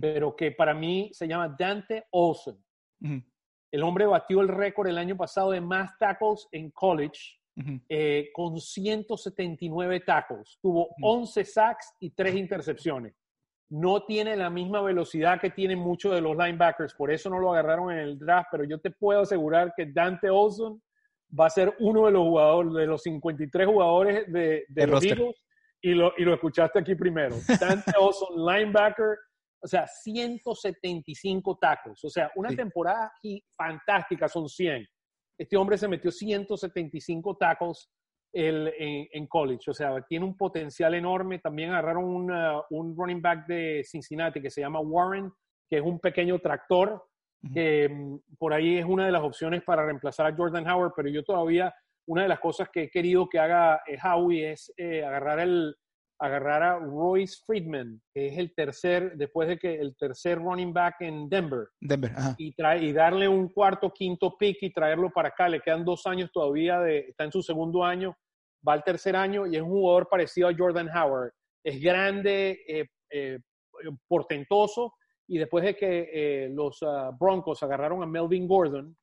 pero 0.00 0.34
que 0.34 0.50
para 0.50 0.74
mí 0.74 1.10
se 1.12 1.28
llama 1.28 1.54
Dante 1.56 2.04
Olsen. 2.10 2.56
El 3.70 3.82
hombre 3.82 4.06
batió 4.06 4.40
el 4.40 4.48
récord 4.48 4.88
el 4.88 4.98
año 4.98 5.16
pasado 5.16 5.52
de 5.52 5.60
más 5.60 5.96
tackles 5.98 6.48
en 6.52 6.70
college 6.70 7.38
eh, 7.88 8.30
con 8.32 8.60
179 8.60 10.00
tackles. 10.00 10.58
Tuvo 10.60 10.88
11 11.02 11.44
sacks 11.44 11.94
y 12.00 12.10
3 12.10 12.36
intercepciones. 12.36 13.14
No 13.70 14.04
tiene 14.04 14.36
la 14.36 14.48
misma 14.48 14.80
velocidad 14.80 15.40
que 15.40 15.50
tienen 15.50 15.78
muchos 15.78 16.14
de 16.14 16.22
los 16.22 16.36
linebackers, 16.36 16.94
por 16.94 17.10
eso 17.10 17.28
no 17.28 17.38
lo 17.38 17.52
agarraron 17.52 17.92
en 17.92 17.98
el 17.98 18.18
draft, 18.18 18.48
pero 18.50 18.64
yo 18.64 18.78
te 18.78 18.90
puedo 18.90 19.20
asegurar 19.20 19.74
que 19.76 19.86
Dante 19.86 20.30
Olsen 20.30 20.80
va 21.38 21.46
a 21.46 21.50
ser 21.50 21.74
uno 21.78 22.06
de 22.06 22.12
los 22.12 22.22
jugadores, 22.22 22.72
de 22.72 22.86
los 22.86 23.02
53 23.02 23.66
jugadores 23.66 24.32
de, 24.32 24.64
de 24.68 24.86
los 24.86 25.04
Eagles 25.04 25.36
y 25.80 25.94
lo, 25.94 26.12
y 26.16 26.24
lo 26.24 26.34
escuchaste 26.34 26.78
aquí 26.78 26.94
primero. 26.94 27.36
Dante 27.60 27.92
Olson, 27.98 28.44
linebacker, 28.44 29.16
o 29.60 29.66
sea, 29.66 29.86
175 29.86 31.58
tacos. 31.60 32.04
O 32.04 32.10
sea, 32.10 32.30
una 32.36 32.50
temporada 32.50 33.12
fantástica, 33.56 34.28
son 34.28 34.48
100. 34.48 34.86
Este 35.38 35.56
hombre 35.56 35.78
se 35.78 35.88
metió 35.88 36.10
175 36.10 37.36
tacos 37.36 37.90
el, 38.32 38.72
en, 38.78 39.26
college. 39.26 39.70
O 39.70 39.74
sea, 39.74 40.00
tiene 40.08 40.24
un 40.24 40.36
potencial 40.36 40.94
enorme. 40.94 41.38
También 41.38 41.70
agarraron 41.70 42.04
un 42.70 42.96
running 42.96 43.22
back 43.22 43.46
de 43.46 43.84
Cincinnati 43.84 44.40
que 44.40 44.50
se 44.50 44.60
llama 44.60 44.80
Warren, 44.80 45.32
que 45.68 45.78
es 45.78 45.82
un 45.82 45.98
pequeño 46.00 46.38
tractor, 46.38 47.04
que 47.52 47.88
mm, 47.88 48.36
por 48.36 48.52
ahí 48.52 48.78
es 48.78 48.84
una 48.84 49.06
de 49.06 49.12
las 49.12 49.22
opciones 49.22 49.62
para 49.62 49.84
reemplazar 49.84 50.26
a 50.26 50.36
Jordan 50.36 50.68
Howard, 50.68 50.92
pero 50.96 51.08
yo 51.08 51.22
todavía 51.22 51.74
una 52.08 52.22
de 52.22 52.28
las 52.28 52.40
cosas 52.40 52.68
que 52.72 52.84
he 52.84 52.90
querido 52.90 53.28
que 53.28 53.38
haga 53.38 53.82
eh, 53.86 53.98
Howie 54.02 54.52
es 54.52 54.72
eh, 54.78 55.04
agarrar, 55.04 55.40
el, 55.40 55.76
agarrar 56.18 56.62
a 56.62 56.78
Royce 56.78 57.36
Friedman, 57.46 58.00
que 58.14 58.28
es 58.28 58.38
el 58.38 58.54
tercer, 58.54 59.12
después 59.16 59.46
de 59.46 59.58
que 59.58 59.74
el 59.74 59.94
tercer 59.94 60.38
running 60.38 60.72
back 60.72 60.96
en 61.00 61.28
Denver. 61.28 61.68
Denver, 61.80 62.12
Y, 62.38 62.52
trae, 62.54 62.82
y 62.82 62.92
darle 62.92 63.28
un 63.28 63.48
cuarto, 63.50 63.92
quinto 63.92 64.36
pick 64.38 64.56
y 64.62 64.72
traerlo 64.72 65.10
para 65.10 65.28
acá. 65.28 65.50
Le 65.50 65.60
quedan 65.60 65.84
dos 65.84 66.06
años 66.06 66.30
todavía, 66.32 66.80
de, 66.80 67.00
está 67.10 67.24
en 67.24 67.32
su 67.32 67.42
segundo 67.42 67.84
año, 67.84 68.16
va 68.66 68.72
al 68.72 68.84
tercer 68.84 69.14
año 69.14 69.46
y 69.46 69.56
es 69.56 69.62
un 69.62 69.68
jugador 69.68 70.08
parecido 70.08 70.48
a 70.48 70.54
Jordan 70.56 70.88
Howard. 70.88 71.32
Es 71.62 71.78
grande, 71.78 72.58
eh, 72.66 73.38
portentoso, 74.08 74.94
y 75.26 75.36
después 75.36 75.62
de 75.62 75.76
que 75.76 76.48
los 76.52 76.82
ah, 76.82 77.10
Broncos 77.18 77.62
agarraron 77.62 78.02
a 78.02 78.06
Melvin 78.06 78.48
Gordon, 78.48 78.96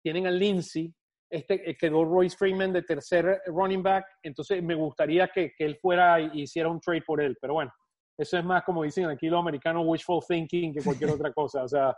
tienen 0.00 0.28
a 0.28 0.30
Lindsay, 0.30 0.94
este, 1.28 1.70
eh, 1.70 1.76
quedó 1.76 2.04
Royce 2.04 2.36
Freeman 2.36 2.72
de 2.72 2.82
tercer 2.82 3.42
running 3.46 3.82
back, 3.82 4.06
entonces 4.22 4.62
me 4.62 4.74
gustaría 4.74 5.28
que, 5.28 5.52
que 5.56 5.64
él 5.64 5.76
fuera 5.80 6.20
y 6.20 6.42
hiciera 6.42 6.68
un 6.68 6.80
trade 6.80 7.02
por 7.02 7.20
él, 7.20 7.36
pero 7.40 7.54
bueno, 7.54 7.72
eso 8.16 8.38
es 8.38 8.44
más 8.44 8.62
como 8.64 8.82
dicen 8.82 9.06
aquí 9.06 9.28
los 9.28 9.40
americanos, 9.40 9.84
wishful 9.86 10.22
thinking 10.26 10.72
que 10.72 10.82
cualquier 10.82 11.10
otra 11.10 11.32
cosa, 11.32 11.64
o 11.64 11.68
sea, 11.68 11.96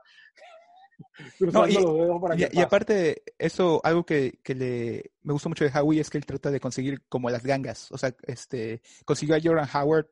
y, 2.52 2.60
aparte, 2.60 3.22
eso, 3.38 3.80
algo 3.84 4.04
que, 4.04 4.38
que, 4.42 4.54
le 4.54 5.12
me 5.22 5.32
gusta 5.32 5.48
mucho 5.48 5.64
de 5.64 5.70
Howie 5.70 6.00
es 6.00 6.10
que 6.10 6.18
él 6.18 6.26
trata 6.26 6.50
de 6.50 6.60
conseguir 6.60 7.02
como 7.08 7.30
las 7.30 7.44
gangas. 7.44 7.90
O 7.92 7.98
sea, 7.98 8.14
este 8.26 8.82
consiguió 9.04 9.36
a 9.36 9.40
Jordan 9.42 9.68
Howard, 9.72 10.08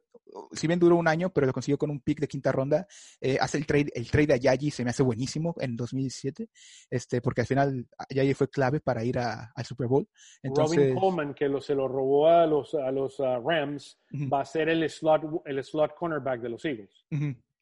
si 0.53 0.67
bien 0.67 0.79
duró 0.79 0.97
un 0.97 1.09
año, 1.09 1.31
pero 1.31 1.47
lo 1.47 1.53
consiguió 1.53 1.79
con 1.79 1.91
un 1.91 2.01
pick 2.01 2.21
de 2.21 2.29
quinta 2.29 2.53
ronda. 2.53 2.87
Eh, 3.21 3.39
hace 3.41 3.59
el 3.59 3.67
trade, 3.67 3.91
el 3.95 4.11
trade 4.11 4.27
de 4.27 4.35
Ayayi 4.35 4.71
se 4.71 4.85
me 4.85 4.91
hace 4.91 5.03
buenísimo 5.03 5.55
en 5.59 5.77
2017, 5.77 6.49
este, 6.91 7.21
porque 7.21 7.43
al 7.43 7.47
final 7.47 7.87
Ayayi 8.11 8.35
fue 8.35 8.49
clave 8.49 8.81
para 8.81 9.05
ir 9.05 9.19
a, 9.19 9.53
al 9.55 9.65
Super 9.65 9.87
Bowl. 9.87 10.09
Entonces, 10.43 10.79
Robin 10.79 10.95
Coleman, 10.95 11.35
que 11.35 11.49
lo, 11.49 11.61
se 11.61 11.75
lo 11.75 11.89
robó 11.89 12.29
a 12.29 12.47
los, 12.47 12.75
a 12.75 12.91
los 12.91 13.19
uh, 13.21 13.41
Rams, 13.45 13.99
va 14.33 14.41
a 14.41 14.45
ser 14.45 14.69
el 14.69 14.89
slot, 14.89 15.43
el 15.45 15.63
slot 15.63 15.95
cornerback 15.95 16.41
de 16.41 16.49
los 16.49 16.65
Eagles. 16.65 17.07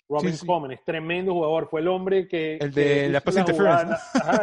Robin 0.08 0.36
Coleman 0.36 0.72
es 0.72 0.84
tremendo 0.84 1.32
jugador. 1.32 1.68
Fue 1.68 1.80
el 1.80 1.88
hombre 1.88 2.28
que. 2.28 2.56
El 2.56 2.72
de 2.72 3.08
la 3.08 3.20
pass 3.20 3.36
interference. 3.36 3.96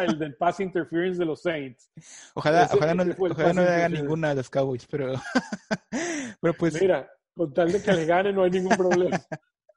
el 0.08 0.20
del 0.20 0.36
pass 0.36 0.60
interference 0.60 1.20
de 1.20 1.26
los 1.26 1.42
Saints. 1.42 1.92
Ojalá, 2.34 2.70
ojalá 2.74 2.94
no, 2.96 3.04
ojalá 3.18 3.54
no 3.54 3.62
le 3.62 3.70
hagan 3.70 3.94
ninguna 3.94 4.30
de 4.30 4.36
los 4.36 4.50
Cowboys, 4.50 4.88
pero. 4.88 5.14
pero 6.42 6.54
pues. 6.56 6.82
Mira, 6.82 7.10
con 7.36 7.54
tal 7.54 7.72
de 7.72 7.82
que 7.82 7.94
le 7.94 8.06
gane 8.06 8.34
no 8.34 8.44
hay 8.44 8.52
ningún 8.52 8.76
problema. 8.76 9.20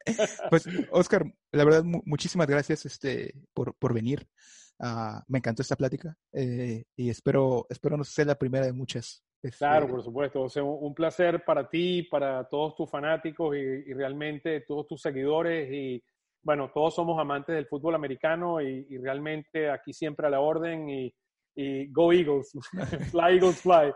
pues, 0.50 0.68
Oscar, 0.90 1.24
la 1.52 1.64
verdad, 1.64 1.84
muchísimas 1.84 2.46
gracias 2.46 2.86
este, 2.86 3.34
por, 3.52 3.74
por 3.74 3.94
venir. 3.94 4.26
Uh, 4.80 5.20
me 5.28 5.38
encantó 5.38 5.62
esta 5.62 5.76
plática 5.76 6.16
eh, 6.32 6.82
y 6.96 7.08
espero, 7.08 7.64
espero 7.70 7.96
no 7.96 8.02
sea 8.02 8.24
la 8.24 8.34
primera 8.34 8.66
de 8.66 8.72
muchas. 8.72 9.24
Claro, 9.58 9.88
por 9.88 10.02
supuesto. 10.02 10.42
O 10.42 10.48
sea, 10.48 10.64
un 10.64 10.94
placer 10.94 11.44
para 11.44 11.68
ti, 11.68 12.02
para 12.04 12.44
todos 12.48 12.74
tus 12.76 12.90
fanáticos 12.90 13.54
y, 13.56 13.92
realmente 13.92 14.62
todos 14.62 14.86
tus 14.86 15.02
seguidores. 15.02 15.70
Y 15.70 16.02
bueno, 16.42 16.70
todos 16.72 16.94
somos 16.94 17.20
amantes 17.20 17.54
del 17.54 17.66
fútbol 17.66 17.94
americano 17.94 18.60
y, 18.60 18.96
realmente 18.98 19.70
aquí 19.70 19.92
siempre 19.92 20.26
a 20.26 20.30
la 20.30 20.40
orden. 20.40 20.88
Y, 20.88 21.14
Go 21.92 22.12
Eagles, 22.12 22.50
Fly 23.12 23.34
Eagles 23.36 23.60
Fly. 23.60 23.92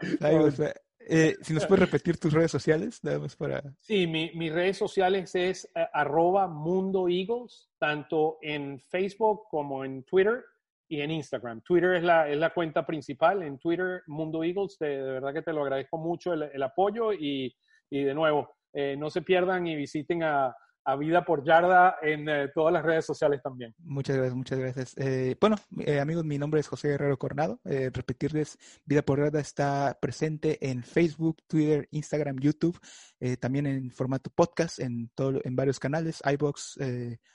Eh, 1.10 1.36
si 1.40 1.54
nos 1.54 1.64
puedes 1.66 1.86
repetir 1.86 2.18
tus 2.18 2.32
redes 2.34 2.50
sociales, 2.50 3.02
nada 3.02 3.18
más 3.18 3.34
para. 3.34 3.62
Sí, 3.80 4.06
mi, 4.06 4.30
mis 4.34 4.52
redes 4.52 4.76
sociales 4.76 5.34
es 5.34 5.64
eh, 5.74 5.86
arroba 5.92 6.46
Mundo 6.46 7.08
Eagles, 7.08 7.70
tanto 7.78 8.38
en 8.42 8.78
Facebook 8.78 9.44
como 9.50 9.84
en 9.84 10.04
Twitter 10.04 10.44
y 10.86 11.00
en 11.00 11.10
Instagram. 11.10 11.62
Twitter 11.62 11.94
es 11.94 12.02
la, 12.02 12.28
es 12.28 12.36
la 12.36 12.52
cuenta 12.52 12.84
principal. 12.84 13.42
En 13.42 13.58
Twitter, 13.58 14.02
Mundo 14.06 14.44
Eagles, 14.44 14.76
de, 14.78 15.00
verdad 15.00 15.32
que 15.32 15.42
te 15.42 15.52
lo 15.52 15.62
agradezco 15.62 15.96
mucho 15.96 16.34
el, 16.34 16.62
apoyo 16.62 17.12
y, 17.12 17.54
y, 17.88 18.02
de 18.02 18.14
nuevo, 18.14 18.56
eh, 18.74 18.94
no 18.98 19.08
se 19.08 19.22
pierdan 19.22 19.66
y 19.66 19.76
visiten 19.76 20.22
a, 20.22 20.54
a 20.88 20.96
Vida 20.96 21.24
por 21.24 21.44
Yarda 21.44 21.96
en 22.02 22.28
eh, 22.28 22.48
todas 22.54 22.72
las 22.72 22.84
redes 22.84 23.04
sociales 23.04 23.40
también. 23.42 23.74
Muchas 23.78 24.16
gracias, 24.16 24.34
muchas 24.34 24.58
gracias. 24.58 24.94
Eh, 24.96 25.36
bueno, 25.40 25.56
amigos, 26.00 26.24
mi 26.24 26.38
nombre 26.38 26.60
es 26.60 26.68
José 26.68 26.88
Guerrero 26.88 27.18
Coronado. 27.18 27.60
repetirles, 27.64 28.58
Vida 28.84 29.02
por 29.02 29.18
Yarda 29.18 29.40
está 29.40 29.98
presente 30.00 30.58
en 30.68 30.82
Facebook, 30.82 31.42
Twitter, 31.46 31.88
Instagram, 31.90 32.38
YouTube, 32.38 32.78
también 33.40 33.66
en 33.66 33.90
formato 33.90 34.30
podcast, 34.34 34.78
en, 34.78 35.10
todo, 35.14 35.40
en 35.44 35.56
varios 35.56 35.78
canales, 35.78 36.22
iBox, 36.24 36.78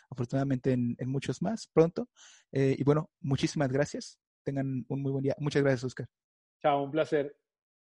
afortunadamente 0.09 0.71
en, 0.71 0.95
en 0.97 1.09
muchos 1.09 1.41
más 1.41 1.67
pronto. 1.67 2.07
Eh, 2.51 2.75
y 2.77 2.83
bueno, 2.83 3.09
muchísimas 3.21 3.71
gracias. 3.71 4.19
Tengan 4.43 4.85
un 4.87 5.01
muy 5.01 5.11
buen 5.11 5.23
día. 5.23 5.35
Muchas 5.39 5.63
gracias, 5.63 5.83
Oscar. 5.83 6.07
Chao, 6.61 6.83
un 6.83 6.91
placer. 6.91 7.35